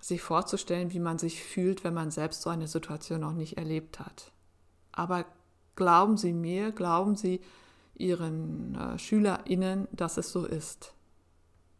sich 0.00 0.22
vorzustellen, 0.22 0.92
wie 0.92 1.00
man 1.00 1.18
sich 1.18 1.42
fühlt, 1.42 1.82
wenn 1.82 1.94
man 1.94 2.10
selbst 2.10 2.42
so 2.42 2.50
eine 2.50 2.68
Situation 2.68 3.20
noch 3.20 3.32
nicht 3.32 3.58
erlebt 3.58 3.98
hat. 3.98 4.33
Aber 4.94 5.24
glauben 5.76 6.16
Sie 6.16 6.32
mir, 6.32 6.72
glauben 6.72 7.16
Sie 7.16 7.40
Ihren 7.96 8.74
äh, 8.74 8.98
SchülerInnen, 8.98 9.88
dass 9.92 10.16
es 10.16 10.32
so 10.32 10.44
ist. 10.46 10.94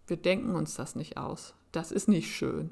Wir 0.07 0.17
denken 0.17 0.55
uns 0.55 0.75
das 0.75 0.95
nicht 0.95 1.17
aus. 1.17 1.55
Das 1.73 1.91
ist 1.91 2.09
nicht 2.09 2.35
schön. 2.35 2.71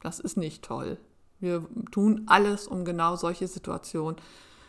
Das 0.00 0.20
ist 0.20 0.36
nicht 0.36 0.64
toll. 0.64 0.98
Wir 1.40 1.66
tun 1.90 2.24
alles, 2.26 2.66
um 2.66 2.84
genau 2.84 3.16
solche 3.16 3.46
Situationen 3.46 4.16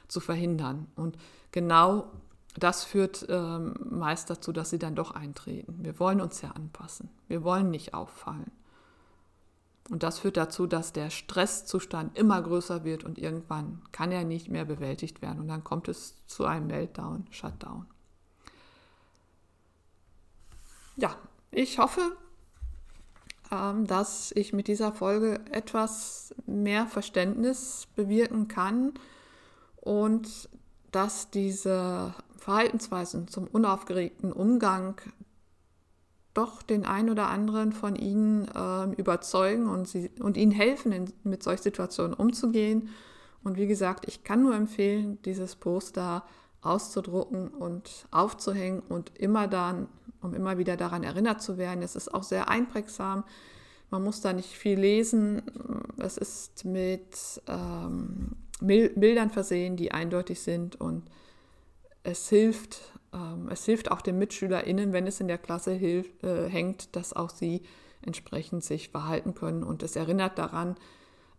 zu 0.07 0.19
verhindern. 0.19 0.87
Und 0.95 1.17
genau 1.51 2.11
das 2.57 2.83
führt 2.83 3.25
ähm, 3.29 3.73
meist 3.89 4.29
dazu, 4.29 4.51
dass 4.51 4.69
sie 4.69 4.79
dann 4.79 4.95
doch 4.95 5.11
eintreten. 5.11 5.77
Wir 5.81 5.99
wollen 5.99 6.19
uns 6.19 6.41
ja 6.41 6.51
anpassen. 6.51 7.09
Wir 7.27 7.43
wollen 7.43 7.69
nicht 7.69 7.93
auffallen. 7.93 8.51
Und 9.89 10.03
das 10.03 10.19
führt 10.19 10.37
dazu, 10.37 10.67
dass 10.67 10.93
der 10.93 11.09
Stresszustand 11.09 12.17
immer 12.17 12.41
größer 12.41 12.83
wird 12.83 13.03
und 13.03 13.17
irgendwann 13.17 13.81
kann 13.91 14.11
er 14.11 14.23
nicht 14.23 14.49
mehr 14.49 14.65
bewältigt 14.65 15.21
werden 15.21 15.39
und 15.39 15.47
dann 15.47 15.63
kommt 15.63 15.87
es 15.87 16.15
zu 16.27 16.45
einem 16.45 16.67
Meltdown, 16.67 17.25
Shutdown. 17.31 17.87
Ja, 20.95 21.15
ich 21.51 21.79
hoffe, 21.79 22.15
ähm, 23.51 23.87
dass 23.87 24.31
ich 24.33 24.53
mit 24.53 24.67
dieser 24.67 24.93
Folge 24.93 25.39
etwas 25.51 26.35
mehr 26.45 26.85
Verständnis 26.85 27.87
bewirken 27.95 28.47
kann 28.47 28.93
und 29.77 30.49
dass 30.91 31.31
diese 31.31 32.13
Verhaltensweisen 32.37 33.27
zum 33.27 33.47
unaufgeregten 33.47 34.31
Umgang 34.31 35.01
doch 36.39 36.61
den 36.61 36.85
einen 36.85 37.09
oder 37.09 37.27
anderen 37.27 37.73
von 37.73 37.95
ihnen 37.95 38.47
äh, 38.47 38.85
überzeugen 38.95 39.67
und, 39.67 39.87
sie, 39.87 40.09
und 40.19 40.37
ihnen 40.37 40.51
helfen, 40.51 40.91
in, 40.91 41.13
mit 41.23 41.43
solchen 41.43 41.63
Situationen 41.63 42.13
umzugehen. 42.13 42.89
Und 43.43 43.57
wie 43.57 43.67
gesagt, 43.67 44.05
ich 44.07 44.23
kann 44.23 44.41
nur 44.41 44.55
empfehlen, 44.55 45.21
dieses 45.23 45.55
Poster 45.55 46.23
auszudrucken 46.61 47.49
und 47.49 48.07
aufzuhängen 48.11 48.81
und 48.87 49.17
immer 49.17 49.47
dann, 49.47 49.87
um 50.21 50.33
immer 50.33 50.57
wieder 50.57 50.77
daran 50.77 51.03
erinnert 51.03 51.41
zu 51.41 51.57
werden. 51.57 51.83
Es 51.83 51.95
ist 51.95 52.13
auch 52.13 52.23
sehr 52.23 52.49
einprägsam. 52.49 53.23
Man 53.91 54.03
muss 54.03 54.21
da 54.21 54.33
nicht 54.33 54.49
viel 54.49 54.79
lesen. 54.79 55.41
Es 55.97 56.17
ist 56.17 56.63
mit 56.65 57.41
ähm, 57.47 58.35
Bildern 58.61 59.29
versehen, 59.29 59.75
die 59.75 59.91
eindeutig 59.91 60.41
sind 60.41 60.79
und 60.79 61.03
es 62.03 62.29
hilft, 62.29 62.81
es 63.49 63.65
hilft 63.65 63.91
auch 63.91 64.01
den 64.01 64.19
MitschülerInnen, 64.19 64.93
wenn 64.93 65.07
es 65.07 65.19
in 65.19 65.27
der 65.27 65.37
Klasse 65.37 65.71
hilft, 65.71 66.23
äh, 66.23 66.49
hängt, 66.49 66.95
dass 66.95 67.13
auch 67.13 67.29
sie 67.29 67.63
entsprechend 68.01 68.63
sich 68.63 68.89
verhalten 68.89 69.33
können. 69.33 69.63
Und 69.63 69.83
es 69.83 69.95
erinnert 69.95 70.37
daran, 70.37 70.75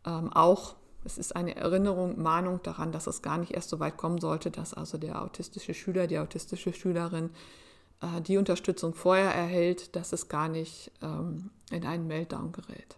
ähm, 0.04 0.32
auch, 0.32 0.76
es 1.04 1.16
ist 1.16 1.34
eine 1.34 1.56
Erinnerung, 1.56 2.20
Mahnung 2.20 2.60
daran, 2.62 2.92
dass 2.92 3.06
es 3.06 3.22
gar 3.22 3.38
nicht 3.38 3.52
erst 3.52 3.70
so 3.70 3.80
weit 3.80 3.96
kommen 3.96 4.18
sollte, 4.18 4.50
dass 4.50 4.74
also 4.74 4.98
der 4.98 5.22
autistische 5.22 5.72
Schüler, 5.74 6.06
die 6.06 6.18
autistische 6.18 6.72
Schülerin 6.72 7.30
äh, 8.02 8.20
die 8.20 8.36
Unterstützung 8.36 8.94
vorher 8.94 9.32
erhält, 9.34 9.96
dass 9.96 10.12
es 10.12 10.28
gar 10.28 10.48
nicht 10.48 10.92
ähm, 11.02 11.50
in 11.70 11.86
einen 11.86 12.06
Meltdown 12.06 12.52
gerät. 12.52 12.96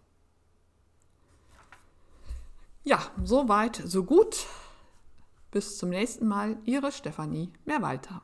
Ja, 2.85 2.99
so 3.23 3.49
weit, 3.49 3.81
so 3.85 4.03
gut. 4.03 4.47
Bis 5.53 5.77
zum 5.79 5.91
nächsten 5.91 6.27
Mal, 6.27 6.57
Ihre 6.65 6.91
Stefanie 6.91 7.53
Mehrwalter. 7.65 8.23